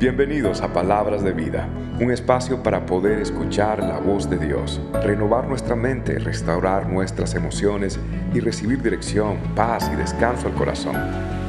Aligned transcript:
Bienvenidos 0.00 0.62
a 0.62 0.72
Palabras 0.72 1.22
de 1.22 1.32
Vida, 1.34 1.68
un 2.00 2.10
espacio 2.10 2.62
para 2.62 2.86
poder 2.86 3.18
escuchar 3.18 3.80
la 3.80 3.98
voz 3.98 4.30
de 4.30 4.38
Dios, 4.38 4.80
renovar 5.04 5.46
nuestra 5.46 5.76
mente, 5.76 6.18
restaurar 6.18 6.88
nuestras 6.88 7.34
emociones 7.34 8.00
y 8.32 8.40
recibir 8.40 8.80
dirección, 8.80 9.38
paz 9.54 9.90
y 9.92 9.96
descanso 9.96 10.48
al 10.48 10.54
corazón. 10.54 10.96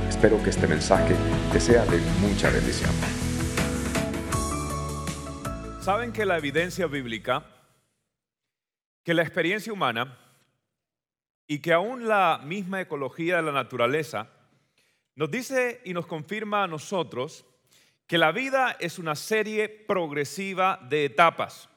Espero 0.09 0.43
que 0.43 0.49
este 0.49 0.67
mensaje 0.67 1.15
te 1.53 1.61
sea 1.61 1.85
de 1.85 1.97
mucha 2.19 2.49
bendición. 2.49 2.91
¿Saben 5.79 6.11
que 6.11 6.25
la 6.25 6.37
evidencia 6.37 6.87
bíblica, 6.87 7.45
que 9.05 9.13
la 9.13 9.21
experiencia 9.21 9.71
humana 9.71 10.19
y 11.47 11.59
que 11.59 11.71
aún 11.71 12.05
la 12.05 12.41
misma 12.43 12.81
ecología 12.81 13.37
de 13.37 13.43
la 13.43 13.53
naturaleza 13.53 14.27
nos 15.15 15.31
dice 15.31 15.79
y 15.85 15.93
nos 15.93 16.05
confirma 16.05 16.65
a 16.65 16.67
nosotros 16.67 17.45
que 18.11 18.17
la 18.17 18.33
vida 18.33 18.75
es 18.77 18.99
una 18.99 19.15
serie 19.15 19.69
progresiva 19.69 20.77
de 20.89 21.05
etapas 21.05 21.69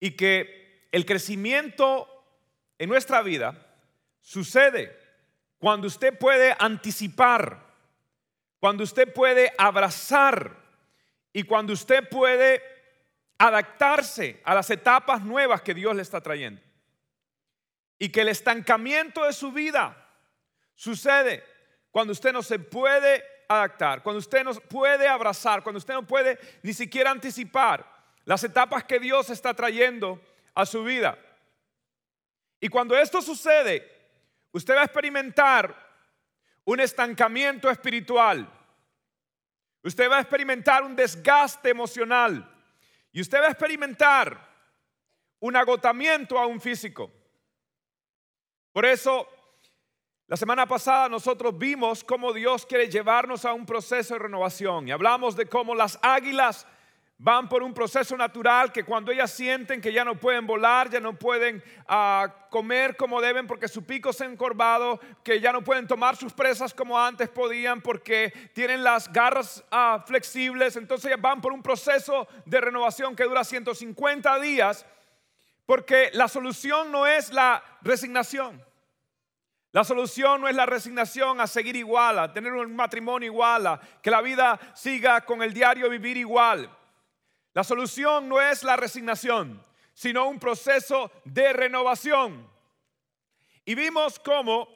y 0.00 0.12
que 0.12 0.88
el 0.90 1.04
crecimiento 1.04 2.08
en 2.78 2.88
nuestra 2.88 3.20
vida 3.20 3.76
sucede 4.22 4.98
cuando 5.58 5.86
usted 5.86 6.18
puede 6.18 6.56
anticipar, 6.58 7.62
cuando 8.58 8.84
usted 8.84 9.12
puede 9.12 9.52
abrazar 9.58 10.56
y 11.30 11.42
cuando 11.42 11.74
usted 11.74 12.08
puede 12.08 12.62
adaptarse 13.36 14.40
a 14.44 14.54
las 14.54 14.70
etapas 14.70 15.22
nuevas 15.22 15.60
que 15.60 15.74
Dios 15.74 15.94
le 15.94 16.00
está 16.00 16.22
trayendo. 16.22 16.62
Y 17.98 18.08
que 18.08 18.22
el 18.22 18.28
estancamiento 18.28 19.24
de 19.24 19.34
su 19.34 19.52
vida 19.52 20.08
sucede 20.74 21.44
cuando 21.90 22.14
usted 22.14 22.32
no 22.32 22.42
se 22.42 22.58
puede 22.58 23.33
cuando 23.46 24.18
usted 24.18 24.44
no 24.44 24.52
puede 24.54 25.08
abrazar, 25.08 25.62
cuando 25.62 25.78
usted 25.78 25.94
no 25.94 26.06
puede 26.06 26.38
ni 26.62 26.72
siquiera 26.72 27.10
anticipar 27.10 27.86
las 28.24 28.42
etapas 28.44 28.84
que 28.84 28.98
Dios 28.98 29.30
está 29.30 29.54
trayendo 29.54 30.20
a 30.54 30.64
su 30.66 30.82
vida. 30.84 31.18
Y 32.60 32.68
cuando 32.68 32.96
esto 32.96 33.20
sucede, 33.20 33.86
usted 34.52 34.74
va 34.74 34.80
a 34.80 34.84
experimentar 34.84 35.74
un 36.64 36.80
estancamiento 36.80 37.70
espiritual. 37.70 38.48
Usted 39.82 40.10
va 40.10 40.16
a 40.16 40.20
experimentar 40.22 40.82
un 40.82 40.96
desgaste 40.96 41.68
emocional. 41.68 42.50
Y 43.12 43.20
usted 43.20 43.38
va 43.38 43.48
a 43.48 43.50
experimentar 43.50 44.54
un 45.40 45.56
agotamiento 45.56 46.38
a 46.38 46.46
un 46.46 46.60
físico. 46.60 47.12
Por 48.72 48.86
eso 48.86 49.28
la 50.34 50.38
semana 50.38 50.66
pasada 50.66 51.08
nosotros 51.08 51.56
vimos 51.56 52.02
cómo 52.02 52.32
Dios 52.32 52.66
quiere 52.66 52.88
llevarnos 52.88 53.44
a 53.44 53.52
un 53.52 53.64
proceso 53.64 54.14
de 54.14 54.18
renovación 54.18 54.88
y 54.88 54.90
hablamos 54.90 55.36
de 55.36 55.46
cómo 55.46 55.76
las 55.76 55.96
águilas 56.02 56.66
van 57.18 57.48
por 57.48 57.62
un 57.62 57.72
proceso 57.72 58.16
natural 58.16 58.72
que 58.72 58.82
cuando 58.82 59.12
ellas 59.12 59.30
sienten 59.30 59.80
que 59.80 59.92
ya 59.92 60.04
no 60.04 60.18
pueden 60.18 60.44
volar, 60.44 60.90
ya 60.90 60.98
no 60.98 61.16
pueden 61.16 61.62
ah, 61.86 62.48
comer 62.50 62.96
como 62.96 63.20
deben 63.20 63.46
porque 63.46 63.68
su 63.68 63.84
pico 63.84 64.12
se 64.12 64.24
ha 64.24 64.26
encorvado, 64.26 64.98
que 65.22 65.38
ya 65.38 65.52
no 65.52 65.62
pueden 65.62 65.86
tomar 65.86 66.16
sus 66.16 66.32
presas 66.32 66.74
como 66.74 66.98
antes 66.98 67.28
podían 67.28 67.80
porque 67.80 68.32
tienen 68.54 68.82
las 68.82 69.12
garras 69.12 69.62
ah, 69.70 70.02
flexibles, 70.04 70.74
entonces 70.74 71.12
ellas 71.12 71.20
van 71.20 71.40
por 71.40 71.52
un 71.52 71.62
proceso 71.62 72.26
de 72.44 72.60
renovación 72.60 73.14
que 73.14 73.22
dura 73.22 73.44
150 73.44 74.40
días 74.40 74.84
porque 75.64 76.10
la 76.12 76.26
solución 76.26 76.90
no 76.90 77.06
es 77.06 77.32
la 77.32 77.62
resignación. 77.82 78.73
La 79.74 79.82
solución 79.82 80.40
no 80.40 80.46
es 80.46 80.54
la 80.54 80.66
resignación 80.66 81.40
a 81.40 81.48
seguir 81.48 81.74
igual, 81.74 82.20
a 82.20 82.32
tener 82.32 82.52
un 82.52 82.76
matrimonio 82.76 83.26
igual, 83.26 83.66
a 83.66 83.80
que 84.00 84.08
la 84.08 84.20
vida 84.20 84.56
siga 84.72 85.22
con 85.22 85.42
el 85.42 85.52
diario 85.52 85.90
vivir 85.90 86.16
igual. 86.16 86.70
La 87.52 87.64
solución 87.64 88.28
no 88.28 88.40
es 88.40 88.62
la 88.62 88.76
resignación, 88.76 89.60
sino 89.92 90.28
un 90.28 90.38
proceso 90.38 91.10
de 91.24 91.52
renovación. 91.52 92.48
Y 93.64 93.74
vimos 93.74 94.20
cómo 94.20 94.68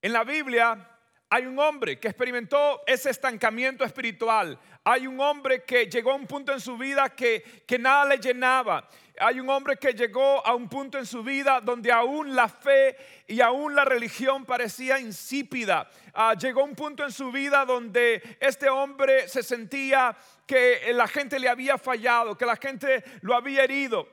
en 0.00 0.12
la 0.12 0.24
Biblia 0.24 0.90
hay 1.30 1.46
un 1.46 1.56
hombre 1.60 2.00
que 2.00 2.08
experimentó 2.08 2.82
ese 2.84 3.10
estancamiento 3.10 3.84
espiritual. 3.84 4.58
Hay 4.82 5.06
un 5.06 5.20
hombre 5.20 5.62
que 5.62 5.86
llegó 5.86 6.10
a 6.10 6.16
un 6.16 6.26
punto 6.26 6.52
en 6.52 6.58
su 6.58 6.76
vida 6.76 7.10
que, 7.10 7.62
que 7.64 7.78
nada 7.78 8.06
le 8.06 8.18
llenaba 8.18 8.88
hay 9.22 9.38
un 9.38 9.48
hombre 9.50 9.76
que 9.76 9.92
llegó 9.92 10.44
a 10.44 10.54
un 10.54 10.68
punto 10.68 10.98
en 10.98 11.06
su 11.06 11.22
vida 11.22 11.60
donde 11.60 11.92
aún 11.92 12.34
la 12.34 12.48
fe 12.48 12.96
y 13.28 13.40
aún 13.40 13.74
la 13.74 13.84
religión 13.84 14.44
parecía 14.44 14.98
insípida. 14.98 15.88
Ah, 16.12 16.34
llegó 16.34 16.64
un 16.64 16.74
punto 16.74 17.04
en 17.04 17.12
su 17.12 17.30
vida 17.30 17.64
donde 17.64 18.36
este 18.40 18.68
hombre 18.68 19.28
se 19.28 19.42
sentía 19.42 20.16
que 20.46 20.92
la 20.92 21.06
gente 21.06 21.38
le 21.38 21.48
había 21.48 21.78
fallado, 21.78 22.36
que 22.36 22.44
la 22.44 22.56
gente 22.56 23.04
lo 23.20 23.34
había 23.34 23.62
herido. 23.62 24.08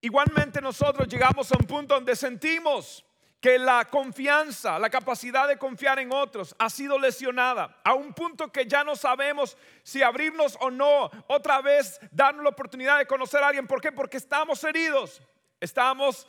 Igualmente 0.00 0.60
nosotros 0.60 1.06
llegamos 1.08 1.50
a 1.52 1.56
un 1.56 1.66
punto 1.66 1.94
donde 1.94 2.16
sentimos 2.16 3.04
que 3.44 3.58
la 3.58 3.84
confianza, 3.84 4.78
la 4.78 4.88
capacidad 4.88 5.46
de 5.46 5.58
confiar 5.58 5.98
en 5.98 6.10
otros 6.10 6.56
ha 6.58 6.70
sido 6.70 6.98
lesionada 6.98 7.78
a 7.84 7.92
un 7.92 8.14
punto 8.14 8.50
que 8.50 8.64
ya 8.64 8.82
no 8.82 8.96
sabemos 8.96 9.58
si 9.82 10.02
abrirnos 10.02 10.56
o 10.62 10.70
no, 10.70 11.10
otra 11.26 11.60
vez 11.60 12.00
darnos 12.10 12.42
la 12.42 12.48
oportunidad 12.48 12.96
de 12.96 13.06
conocer 13.06 13.42
a 13.42 13.48
alguien. 13.48 13.66
¿Por 13.66 13.82
qué? 13.82 13.92
Porque 13.92 14.16
estamos 14.16 14.64
heridos, 14.64 15.20
estamos, 15.60 16.26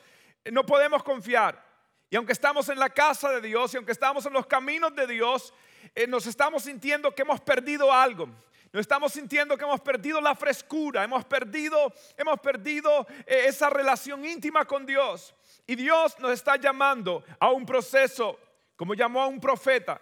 no 0.51 0.65
podemos 0.65 1.03
confiar. 1.03 1.65
Y 2.09 2.17
aunque 2.17 2.33
estamos 2.33 2.67
en 2.67 2.79
la 2.79 2.89
casa 2.89 3.31
de 3.31 3.39
Dios 3.39 3.73
y 3.73 3.77
aunque 3.77 3.93
estamos 3.93 4.25
en 4.25 4.33
los 4.33 4.45
caminos 4.45 4.93
de 4.93 5.07
Dios, 5.07 5.53
eh, 5.95 6.07
nos 6.07 6.27
estamos 6.27 6.63
sintiendo 6.63 7.15
que 7.15 7.21
hemos 7.21 7.39
perdido 7.39 7.93
algo. 7.93 8.27
Nos 8.73 8.81
estamos 8.81 9.13
sintiendo 9.13 9.57
que 9.57 9.63
hemos 9.63 9.79
perdido 9.79 10.19
la 10.19 10.35
frescura, 10.35 11.05
hemos 11.05 11.23
perdido, 11.23 11.93
hemos 12.17 12.41
perdido 12.41 13.07
eh, 13.25 13.45
esa 13.45 13.69
relación 13.69 14.25
íntima 14.25 14.65
con 14.65 14.85
Dios. 14.85 15.33
Y 15.67 15.75
Dios 15.75 16.17
nos 16.19 16.31
está 16.31 16.57
llamando 16.57 17.23
a 17.39 17.51
un 17.51 17.65
proceso, 17.65 18.39
como 18.75 18.93
llamó 18.93 19.21
a 19.21 19.27
un 19.27 19.39
profeta 19.39 19.99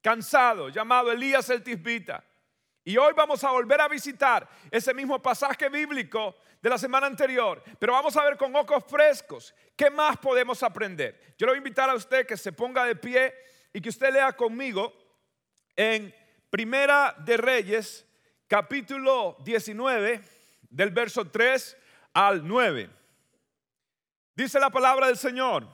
cansado, 0.00 0.68
llamado 0.68 1.12
Elías 1.12 1.48
el 1.50 1.62
Tisbita. 1.62 2.24
Y 2.84 2.96
hoy 2.96 3.12
vamos 3.14 3.44
a 3.44 3.50
volver 3.50 3.80
a 3.80 3.88
visitar 3.88 4.48
ese 4.70 4.92
mismo 4.92 5.20
pasaje 5.22 5.68
bíblico 5.68 6.34
de 6.60 6.70
la 6.70 6.78
semana 6.78 7.06
anterior, 7.06 7.62
pero 7.78 7.92
vamos 7.92 8.16
a 8.16 8.24
ver 8.24 8.36
con 8.36 8.54
ojos 8.54 8.84
frescos 8.88 9.54
qué 9.76 9.90
más 9.90 10.16
podemos 10.18 10.62
aprender. 10.62 11.34
Yo 11.38 11.46
le 11.46 11.52
voy 11.52 11.56
a 11.56 11.58
invitar 11.58 11.90
a 11.90 11.94
usted 11.94 12.26
que 12.26 12.36
se 12.36 12.52
ponga 12.52 12.84
de 12.84 12.96
pie 12.96 13.34
y 13.72 13.80
que 13.80 13.88
usted 13.88 14.12
lea 14.12 14.32
conmigo 14.32 14.92
en 15.76 16.14
Primera 16.50 17.14
de 17.18 17.36
Reyes, 17.36 18.06
capítulo 18.46 19.36
19, 19.44 20.20
del 20.68 20.90
verso 20.90 21.28
3 21.28 21.76
al 22.14 22.46
9. 22.46 23.01
Dice 24.34 24.58
la 24.58 24.70
palabra 24.70 25.06
del 25.06 25.16
Señor. 25.16 25.68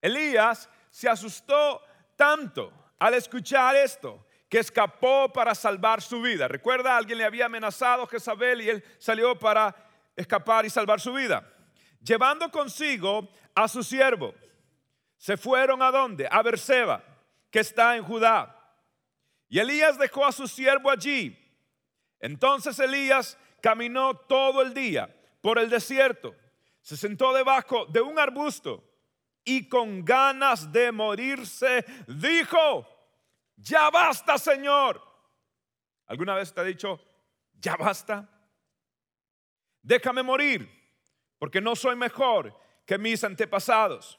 Elías 0.00 0.68
se 0.90 1.08
asustó 1.08 1.82
tanto 2.16 2.72
al 2.98 3.14
escuchar 3.14 3.76
esto 3.76 4.26
que 4.48 4.58
escapó 4.58 5.32
para 5.32 5.54
salvar 5.54 6.00
su 6.00 6.22
vida. 6.22 6.48
Recuerda, 6.48 6.96
alguien 6.96 7.18
le 7.18 7.24
había 7.24 7.46
amenazado 7.46 8.04
a 8.04 8.06
Jezabel 8.06 8.62
y 8.62 8.70
él 8.70 8.84
salió 8.98 9.38
para 9.38 9.74
escapar 10.16 10.64
y 10.64 10.70
salvar 10.70 11.00
su 11.00 11.12
vida. 11.12 11.46
Llevando 12.00 12.50
consigo 12.50 13.28
a 13.54 13.68
su 13.68 13.82
siervo. 13.82 14.34
Se 15.16 15.36
fueron 15.36 15.82
a 15.82 15.90
dónde? 15.90 16.28
A 16.30 16.42
Berseba, 16.42 17.02
que 17.50 17.60
está 17.60 17.96
en 17.96 18.04
Judá. 18.04 18.54
Y 19.48 19.58
Elías 19.58 19.98
dejó 19.98 20.24
a 20.24 20.32
su 20.32 20.46
siervo 20.46 20.90
allí. 20.90 21.36
Entonces 22.20 22.78
Elías 22.78 23.36
caminó 23.60 24.14
todo 24.14 24.62
el 24.62 24.72
día 24.72 25.14
por 25.40 25.58
el 25.58 25.68
desierto 25.68 26.34
se 26.88 26.96
sentó 26.96 27.34
debajo 27.34 27.84
de 27.84 28.00
un 28.00 28.18
arbusto 28.18 28.82
y 29.44 29.68
con 29.68 30.02
ganas 30.06 30.72
de 30.72 30.90
morirse 30.90 31.84
dijo, 32.06 32.88
ya 33.56 33.90
basta, 33.90 34.38
Señor. 34.38 34.98
¿Alguna 36.06 36.34
vez 36.34 36.50
te 36.50 36.62
ha 36.62 36.64
dicho, 36.64 36.98
ya 37.60 37.76
basta? 37.76 38.26
Déjame 39.82 40.22
morir, 40.22 40.66
porque 41.38 41.60
no 41.60 41.76
soy 41.76 41.94
mejor 41.94 42.58
que 42.86 42.96
mis 42.96 43.22
antepasados. 43.22 44.18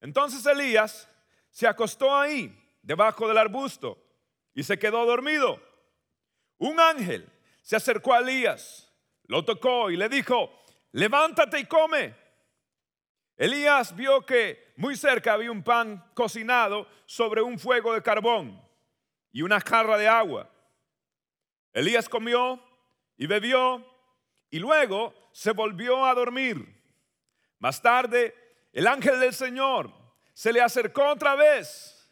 Entonces 0.00 0.46
Elías 0.46 1.06
se 1.50 1.66
acostó 1.66 2.16
ahí, 2.16 2.58
debajo 2.80 3.28
del 3.28 3.36
arbusto, 3.36 4.02
y 4.54 4.62
se 4.62 4.78
quedó 4.78 5.04
dormido. 5.04 5.60
Un 6.56 6.80
ángel 6.80 7.30
se 7.60 7.76
acercó 7.76 8.14
a 8.14 8.20
Elías, 8.20 8.90
lo 9.24 9.44
tocó 9.44 9.90
y 9.90 9.98
le 9.98 10.08
dijo, 10.08 10.50
levántate 10.96 11.60
y 11.60 11.66
come. 11.66 12.14
Elías 13.36 13.94
vio 13.94 14.24
que 14.24 14.72
muy 14.76 14.96
cerca 14.96 15.34
había 15.34 15.52
un 15.52 15.62
pan 15.62 16.02
cocinado 16.14 16.88
sobre 17.04 17.42
un 17.42 17.58
fuego 17.58 17.92
de 17.92 18.02
carbón 18.02 18.58
y 19.30 19.42
una 19.42 19.60
jarra 19.60 19.98
de 19.98 20.08
agua. 20.08 20.50
Elías 21.74 22.08
comió 22.08 22.62
y 23.18 23.26
bebió 23.26 23.84
y 24.48 24.58
luego 24.58 25.12
se 25.32 25.50
volvió 25.50 26.06
a 26.06 26.14
dormir. 26.14 26.66
Más 27.58 27.82
tarde, 27.82 28.34
el 28.72 28.86
ángel 28.86 29.20
del 29.20 29.34
Señor 29.34 29.92
se 30.32 30.50
le 30.50 30.62
acercó 30.62 31.08
otra 31.08 31.34
vez 31.34 32.10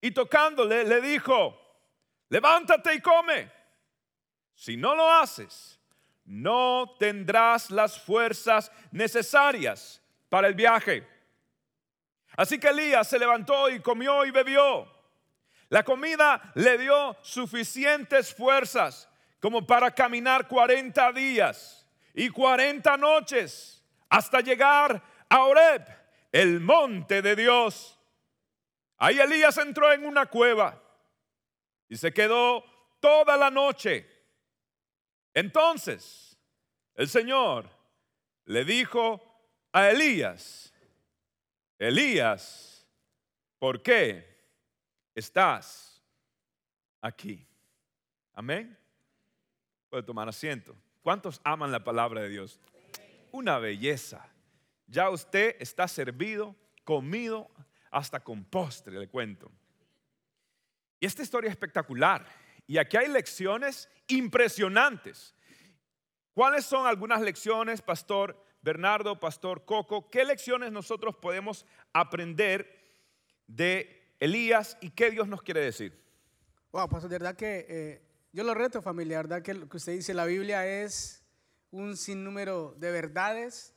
y 0.00 0.12
tocándole 0.12 0.84
le 0.84 1.00
dijo, 1.00 1.60
levántate 2.28 2.94
y 2.94 3.00
come. 3.00 3.50
Si 4.54 4.76
no 4.76 4.94
lo 4.94 5.10
haces, 5.10 5.79
no 6.30 6.94
tendrás 6.96 7.72
las 7.72 8.00
fuerzas 8.00 8.70
necesarias 8.92 10.00
para 10.28 10.46
el 10.46 10.54
viaje. 10.54 11.04
Así 12.36 12.56
que 12.56 12.68
Elías 12.68 13.08
se 13.08 13.18
levantó 13.18 13.68
y 13.68 13.80
comió 13.80 14.24
y 14.24 14.30
bebió. 14.30 14.88
La 15.70 15.82
comida 15.82 16.40
le 16.54 16.78
dio 16.78 17.16
suficientes 17.22 18.32
fuerzas 18.32 19.08
como 19.40 19.66
para 19.66 19.90
caminar 19.90 20.46
40 20.46 21.12
días 21.12 21.84
y 22.14 22.28
40 22.28 22.96
noches 22.96 23.84
hasta 24.08 24.40
llegar 24.40 25.02
a 25.28 25.42
Oreb, 25.42 25.84
el 26.30 26.60
monte 26.60 27.22
de 27.22 27.34
Dios. 27.34 27.98
Ahí 28.98 29.18
Elías 29.18 29.58
entró 29.58 29.92
en 29.92 30.06
una 30.06 30.26
cueva 30.26 30.80
y 31.88 31.96
se 31.96 32.12
quedó 32.12 32.64
toda 33.00 33.36
la 33.36 33.50
noche. 33.50 34.09
Entonces 35.34 36.36
el 36.94 37.08
Señor 37.08 37.68
le 38.44 38.64
dijo 38.64 39.20
a 39.72 39.90
Elías, 39.90 40.72
Elías, 41.78 42.86
¿por 43.58 43.82
qué 43.82 44.26
estás 45.14 46.02
aquí? 47.00 47.46
Amén. 48.34 48.76
Puede 49.88 50.02
tomar 50.02 50.28
asiento. 50.28 50.76
¿Cuántos 51.02 51.40
aman 51.44 51.72
la 51.72 51.82
palabra 51.82 52.20
de 52.22 52.28
Dios? 52.28 52.60
Una 53.32 53.58
belleza. 53.58 54.28
Ya 54.86 55.08
usted 55.08 55.56
está 55.58 55.88
servido, 55.88 56.54
comido, 56.84 57.50
hasta 57.90 58.20
con 58.20 58.44
postre, 58.44 58.98
le 58.98 59.08
cuento. 59.08 59.50
Y 61.00 61.06
esta 61.06 61.22
historia 61.22 61.48
es 61.48 61.52
espectacular. 61.52 62.26
Y 62.66 62.78
aquí 62.78 62.96
hay 62.96 63.08
lecciones 63.08 63.88
impresionantes. 64.12 65.34
¿Cuáles 66.34 66.64
son 66.64 66.86
algunas 66.86 67.20
lecciones, 67.20 67.82
Pastor 67.82 68.42
Bernardo, 68.62 69.18
Pastor 69.18 69.64
Coco? 69.64 70.10
¿Qué 70.10 70.24
lecciones 70.24 70.72
nosotros 70.72 71.16
podemos 71.16 71.66
aprender 71.92 72.78
de 73.46 74.14
Elías 74.20 74.76
y 74.80 74.90
qué 74.90 75.10
Dios 75.10 75.28
nos 75.28 75.42
quiere 75.42 75.60
decir? 75.60 75.98
Wow, 76.72 76.88
Pastor, 76.88 77.10
de 77.10 77.18
verdad 77.18 77.36
que 77.36 77.66
eh, 77.68 78.02
yo 78.32 78.44
lo 78.44 78.54
reto, 78.54 78.80
familia, 78.80 79.18
¿verdad? 79.18 79.42
Que 79.42 79.54
lo 79.54 79.68
que 79.68 79.76
usted 79.76 79.92
dice, 79.92 80.14
la 80.14 80.24
Biblia 80.24 80.66
es 80.66 81.24
un 81.70 81.96
sinnúmero 81.96 82.74
de 82.78 82.92
verdades. 82.92 83.74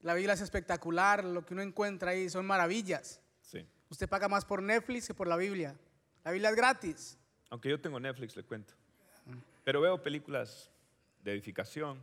La 0.00 0.14
Biblia 0.14 0.34
es 0.34 0.40
espectacular, 0.40 1.24
lo 1.24 1.44
que 1.44 1.54
uno 1.54 1.62
encuentra 1.62 2.12
ahí 2.12 2.28
son 2.28 2.46
maravillas. 2.46 3.20
Sí. 3.40 3.66
Usted 3.88 4.08
paga 4.08 4.28
más 4.28 4.44
por 4.44 4.62
Netflix 4.62 5.08
que 5.08 5.14
por 5.14 5.28
la 5.28 5.36
Biblia. 5.36 5.76
La 6.24 6.30
Biblia 6.30 6.50
es 6.50 6.56
gratis. 6.56 7.18
Aunque 7.50 7.68
yo 7.68 7.80
tengo 7.80 7.98
Netflix, 8.00 8.36
le 8.36 8.44
cuento. 8.44 8.74
Pero 9.64 9.80
veo 9.80 10.02
películas 10.02 10.70
de 11.22 11.32
edificación. 11.32 12.00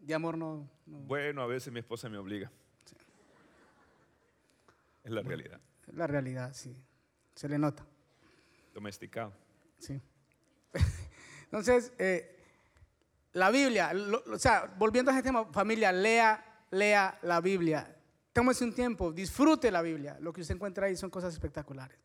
De 0.00 0.14
amor 0.14 0.36
no. 0.36 0.68
no. 0.86 0.98
Bueno, 0.98 1.42
a 1.42 1.46
veces 1.46 1.72
mi 1.72 1.80
esposa 1.80 2.08
me 2.08 2.18
obliga. 2.18 2.50
Es 5.02 5.10
la 5.10 5.22
realidad. 5.22 5.60
Es 5.86 5.94
la 5.94 6.06
realidad, 6.06 6.52
sí. 6.54 6.74
Se 7.34 7.48
le 7.48 7.58
nota. 7.58 7.84
Domesticado. 8.72 9.32
Sí. 9.78 10.00
Entonces, 11.44 11.92
eh, 11.98 12.38
la 13.32 13.50
Biblia, 13.50 13.92
lo- 13.92 14.22
o 14.32 14.38
sea, 14.38 14.72
volviendo 14.78 15.10
a 15.10 15.14
ese 15.14 15.22
tema, 15.22 15.44
familia, 15.52 15.92
lea, 15.92 16.64
lea 16.70 17.18
la 17.22 17.40
Biblia. 17.40 17.94
Tómese 18.32 18.64
un 18.64 18.74
tiempo, 18.74 19.12
disfrute 19.12 19.70
la 19.70 19.82
Biblia. 19.82 20.16
Lo 20.20 20.32
que 20.32 20.40
usted 20.40 20.54
encuentra 20.54 20.86
ahí 20.86 20.96
son 20.96 21.10
cosas 21.10 21.32
espectaculares. 21.34 21.98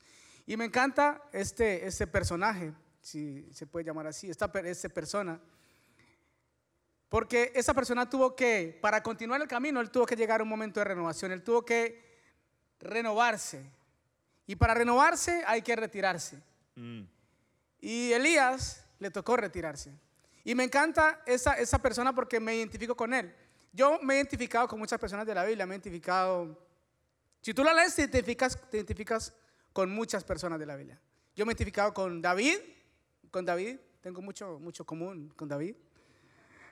Y 0.46 0.58
me 0.58 0.66
encanta 0.66 1.24
este, 1.32 1.86
este 1.88 2.06
personaje, 2.08 2.74
si 3.10 3.48
se 3.52 3.66
puede 3.66 3.86
llamar 3.86 4.08
así, 4.08 4.30
esta, 4.30 4.52
esta 4.64 4.90
persona. 4.90 5.40
Porque 7.10 7.52
esa 7.56 7.74
persona 7.74 8.08
tuvo 8.08 8.36
que, 8.36 8.78
para 8.82 9.02
continuar 9.02 9.42
el 9.42 9.48
camino, 9.48 9.82
él 9.82 9.90
tuvo 9.90 10.06
que 10.06 10.16
llegar 10.16 10.42
a 10.42 10.44
un 10.44 10.50
momento 10.50 10.80
de 10.80 10.84
renovación, 10.84 11.32
él 11.32 11.44
tuvo 11.44 11.66
que 11.66 12.08
renovarse. 12.80 13.66
Y 14.46 14.56
para 14.56 14.76
renovarse 14.76 15.44
hay 15.48 15.62
que 15.62 15.76
retirarse. 15.76 16.42
Mm, 16.76 17.02
Y 17.82 18.14
Elías 18.14 18.86
le 19.00 19.10
tocó 19.10 19.38
retirarse. 19.38 19.92
Y 20.44 20.54
me 20.54 20.64
encanta 20.64 21.22
esa, 21.26 21.54
esa 21.54 21.80
persona 21.80 22.14
porque 22.14 22.40
me 22.40 22.56
identifico 22.56 22.96
con 22.96 23.14
él. 23.14 23.34
Yo 23.74 24.00
me 24.02 24.16
he 24.16 24.18
identificado 24.18 24.68
con 24.68 24.80
muchas 24.80 25.00
personas 25.00 25.26
de 25.26 25.34
la 25.34 25.46
Biblia, 25.46 25.66
me 25.66 25.76
he 25.76 25.78
identificado... 25.78 26.68
Si 27.42 27.54
tú 27.54 27.64
la 27.64 27.74
lees, 27.74 27.96
te 27.96 28.02
identificas, 28.02 28.60
te 28.70 28.78
identificas 28.78 29.34
con 29.74 29.90
muchas 29.90 30.24
personas 30.24 30.60
de 30.60 30.66
la 30.66 30.76
Biblia. 30.76 31.00
Yo 31.36 31.46
me 31.46 31.52
he 31.52 31.54
identificado 31.54 31.94
con 31.94 32.22
David, 32.22 32.58
con 33.30 33.46
David, 33.46 33.78
tengo 34.02 34.22
mucho, 34.22 34.60
mucho 34.60 34.86
común 34.86 35.32
con 35.36 35.48
David. 35.48 35.76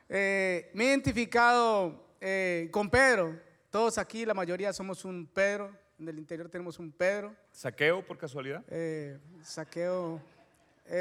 Eh, 0.10 0.72
me 0.74 0.86
he 0.86 0.88
identificado 0.88 2.16
eh, 2.22 2.70
con 2.72 2.90
Pedro. 2.90 3.40
Todos 3.70 3.98
aquí, 3.98 4.26
la 4.26 4.34
mayoría 4.34 4.72
somos 4.74 5.06
un 5.06 5.28
Pedro. 5.28 5.76
En 6.00 6.08
el 6.08 6.18
interior 6.18 6.50
tenemos 6.50 6.80
un 6.80 6.92
Pedro. 6.92 7.36
¿Saqueo 7.52 8.06
por 8.06 8.18
casualidad? 8.18 8.64
Eh, 8.70 9.18
saqueo. 9.42 10.22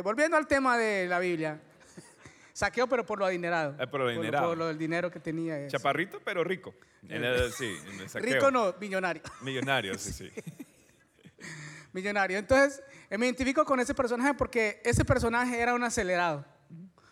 volviendo 0.02 0.36
al 0.36 0.46
tema 0.46 0.76
de 0.76 1.06
la 1.06 1.18
Biblia. 1.18 1.60
saqueo, 2.52 2.88
pero 2.88 3.04
por 3.06 3.18
lo 3.18 3.26
adinerado. 3.26 3.76
Por 3.88 4.00
lo 4.00 4.08
adinerado. 4.08 4.48
Por, 4.48 4.58
lo 4.58 4.66
del 4.66 4.78
dinero 4.78 5.10
que 5.10 5.20
tenía. 5.20 5.68
Chaparrito, 5.68 6.20
pero 6.24 6.42
rico. 6.42 6.74
En 7.08 7.22
el, 7.22 7.52
sí, 7.52 7.76
en 7.86 8.00
el 8.00 8.08
saqueo. 8.08 8.34
Rico 8.34 8.50
no, 8.50 8.74
millonario. 8.80 9.22
Millonario, 9.42 9.96
sí, 9.96 10.12
sí. 10.12 10.30
millonario. 11.96 12.38
Entonces, 12.38 12.82
eh, 13.10 13.18
me 13.18 13.26
identifico 13.26 13.64
con 13.64 13.80
ese 13.80 13.94
personaje 13.94 14.34
porque 14.34 14.80
ese 14.84 15.04
personaje 15.04 15.58
era 15.58 15.74
un 15.74 15.82
acelerado. 15.82 16.44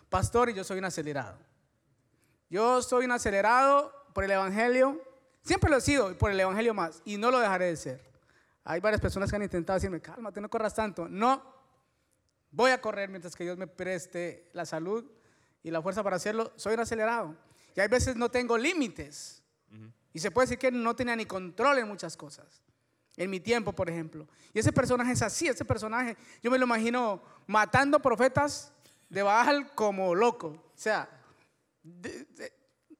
Pastor 0.09 0.49
y 0.49 0.53
yo 0.53 0.63
soy 0.63 0.77
un 0.77 0.85
acelerado. 0.85 1.37
Yo 2.49 2.81
soy 2.81 3.05
un 3.05 3.11
acelerado 3.11 3.91
por 4.13 4.23
el 4.23 4.31
Evangelio. 4.31 5.01
Siempre 5.41 5.69
lo 5.69 5.77
he 5.77 5.81
sido, 5.81 6.11
y 6.11 6.13
por 6.13 6.31
el 6.31 6.39
Evangelio 6.39 6.73
más. 6.73 7.01
Y 7.03 7.17
no 7.17 7.31
lo 7.31 7.39
dejaré 7.39 7.65
de 7.65 7.75
ser. 7.75 8.11
Hay 8.63 8.79
varias 8.79 9.01
personas 9.01 9.29
que 9.29 9.35
han 9.35 9.43
intentado 9.43 9.75
decirme, 9.75 9.99
cálmate, 9.99 10.39
no 10.39 10.49
corras 10.49 10.73
tanto. 10.73 11.07
No, 11.09 11.43
voy 12.51 12.71
a 12.71 12.79
correr 12.79 13.09
mientras 13.09 13.35
que 13.35 13.43
Dios 13.43 13.57
me 13.57 13.67
preste 13.67 14.49
la 14.53 14.65
salud 14.65 15.03
y 15.63 15.71
la 15.71 15.81
fuerza 15.81 16.03
para 16.03 16.15
hacerlo. 16.15 16.53
Soy 16.55 16.75
un 16.75 16.79
acelerado. 16.79 17.35
Y 17.75 17.81
hay 17.81 17.87
veces 17.87 18.15
no 18.15 18.29
tengo 18.29 18.57
límites. 18.57 19.41
Y 20.13 20.19
se 20.19 20.31
puede 20.31 20.45
decir 20.45 20.59
que 20.59 20.71
no 20.71 20.95
tenía 20.95 21.15
ni 21.15 21.25
control 21.25 21.79
en 21.79 21.87
muchas 21.87 22.15
cosas. 22.15 22.64
En 23.17 23.29
mi 23.29 23.39
tiempo, 23.39 23.71
por 23.73 23.89
ejemplo. 23.89 24.27
Y 24.53 24.59
ese 24.59 24.71
personaje 24.73 25.13
es 25.13 25.21
así, 25.21 25.47
ese 25.47 25.63
personaje, 25.65 26.17
yo 26.43 26.51
me 26.51 26.57
lo 26.57 26.65
imagino 26.65 27.21
matando 27.47 27.99
profetas 28.01 28.73
de 29.09 29.23
Baal 29.23 29.73
como 29.73 30.13
loco. 30.13 30.47
O 30.47 30.71
sea, 30.77 31.07
de- 31.81 32.25
de- 32.25 32.53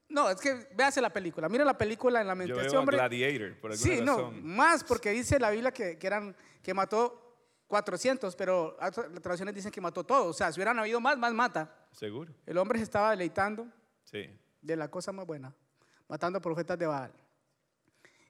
no, 0.07 0.29
es 0.29 0.39
que 0.39 0.67
véase 0.75 1.01
la 1.01 1.12
película. 1.12 1.50
Mira 1.50 1.65
la 1.65 1.77
película 1.77 2.22
en 2.22 2.27
la 2.27 2.36
mente 2.36 2.51
Yo 2.51 2.55
veo 2.57 2.67
ese 2.67 2.75
a 2.75 2.79
hombre. 2.79 2.95
Gladiator, 2.98 3.60
por 3.60 3.72
alguna 3.72 3.95
Sí, 3.95 4.01
no, 4.01 4.17
razón. 4.17 4.45
más 4.45 4.84
porque 4.84 5.10
dice 5.12 5.38
la 5.39 5.50
Biblia 5.50 5.72
que, 5.74 5.98
que 5.98 6.07
eran, 6.07 6.36
que 6.63 6.74
mató 6.74 7.22
400, 7.67 8.36
pero 8.36 8.77
otras 8.81 9.10
traducciones 9.22 9.53
dicen 9.55 9.72
que 9.72 9.81
mató 9.81 10.03
todo. 10.05 10.27
O 10.29 10.34
sea, 10.34 10.51
si 10.51 10.60
hubieran 10.60 10.79
habido 10.79 11.01
más, 11.01 11.17
más 11.17 11.34
mata. 11.34 11.75
¿Seguro? 11.91 12.31
El 12.45 12.57
hombre 12.57 12.77
se 12.79 12.84
estaba 12.84 13.10
deleitando 13.12 13.67
Sí. 14.03 14.29
de 14.62 14.75
la 14.77 14.88
cosa 14.89 15.12
más 15.12 15.25
buena, 15.25 15.53
matando 16.07 16.39
profetas 16.39 16.77
de 16.79 16.86
Baal. 16.86 17.12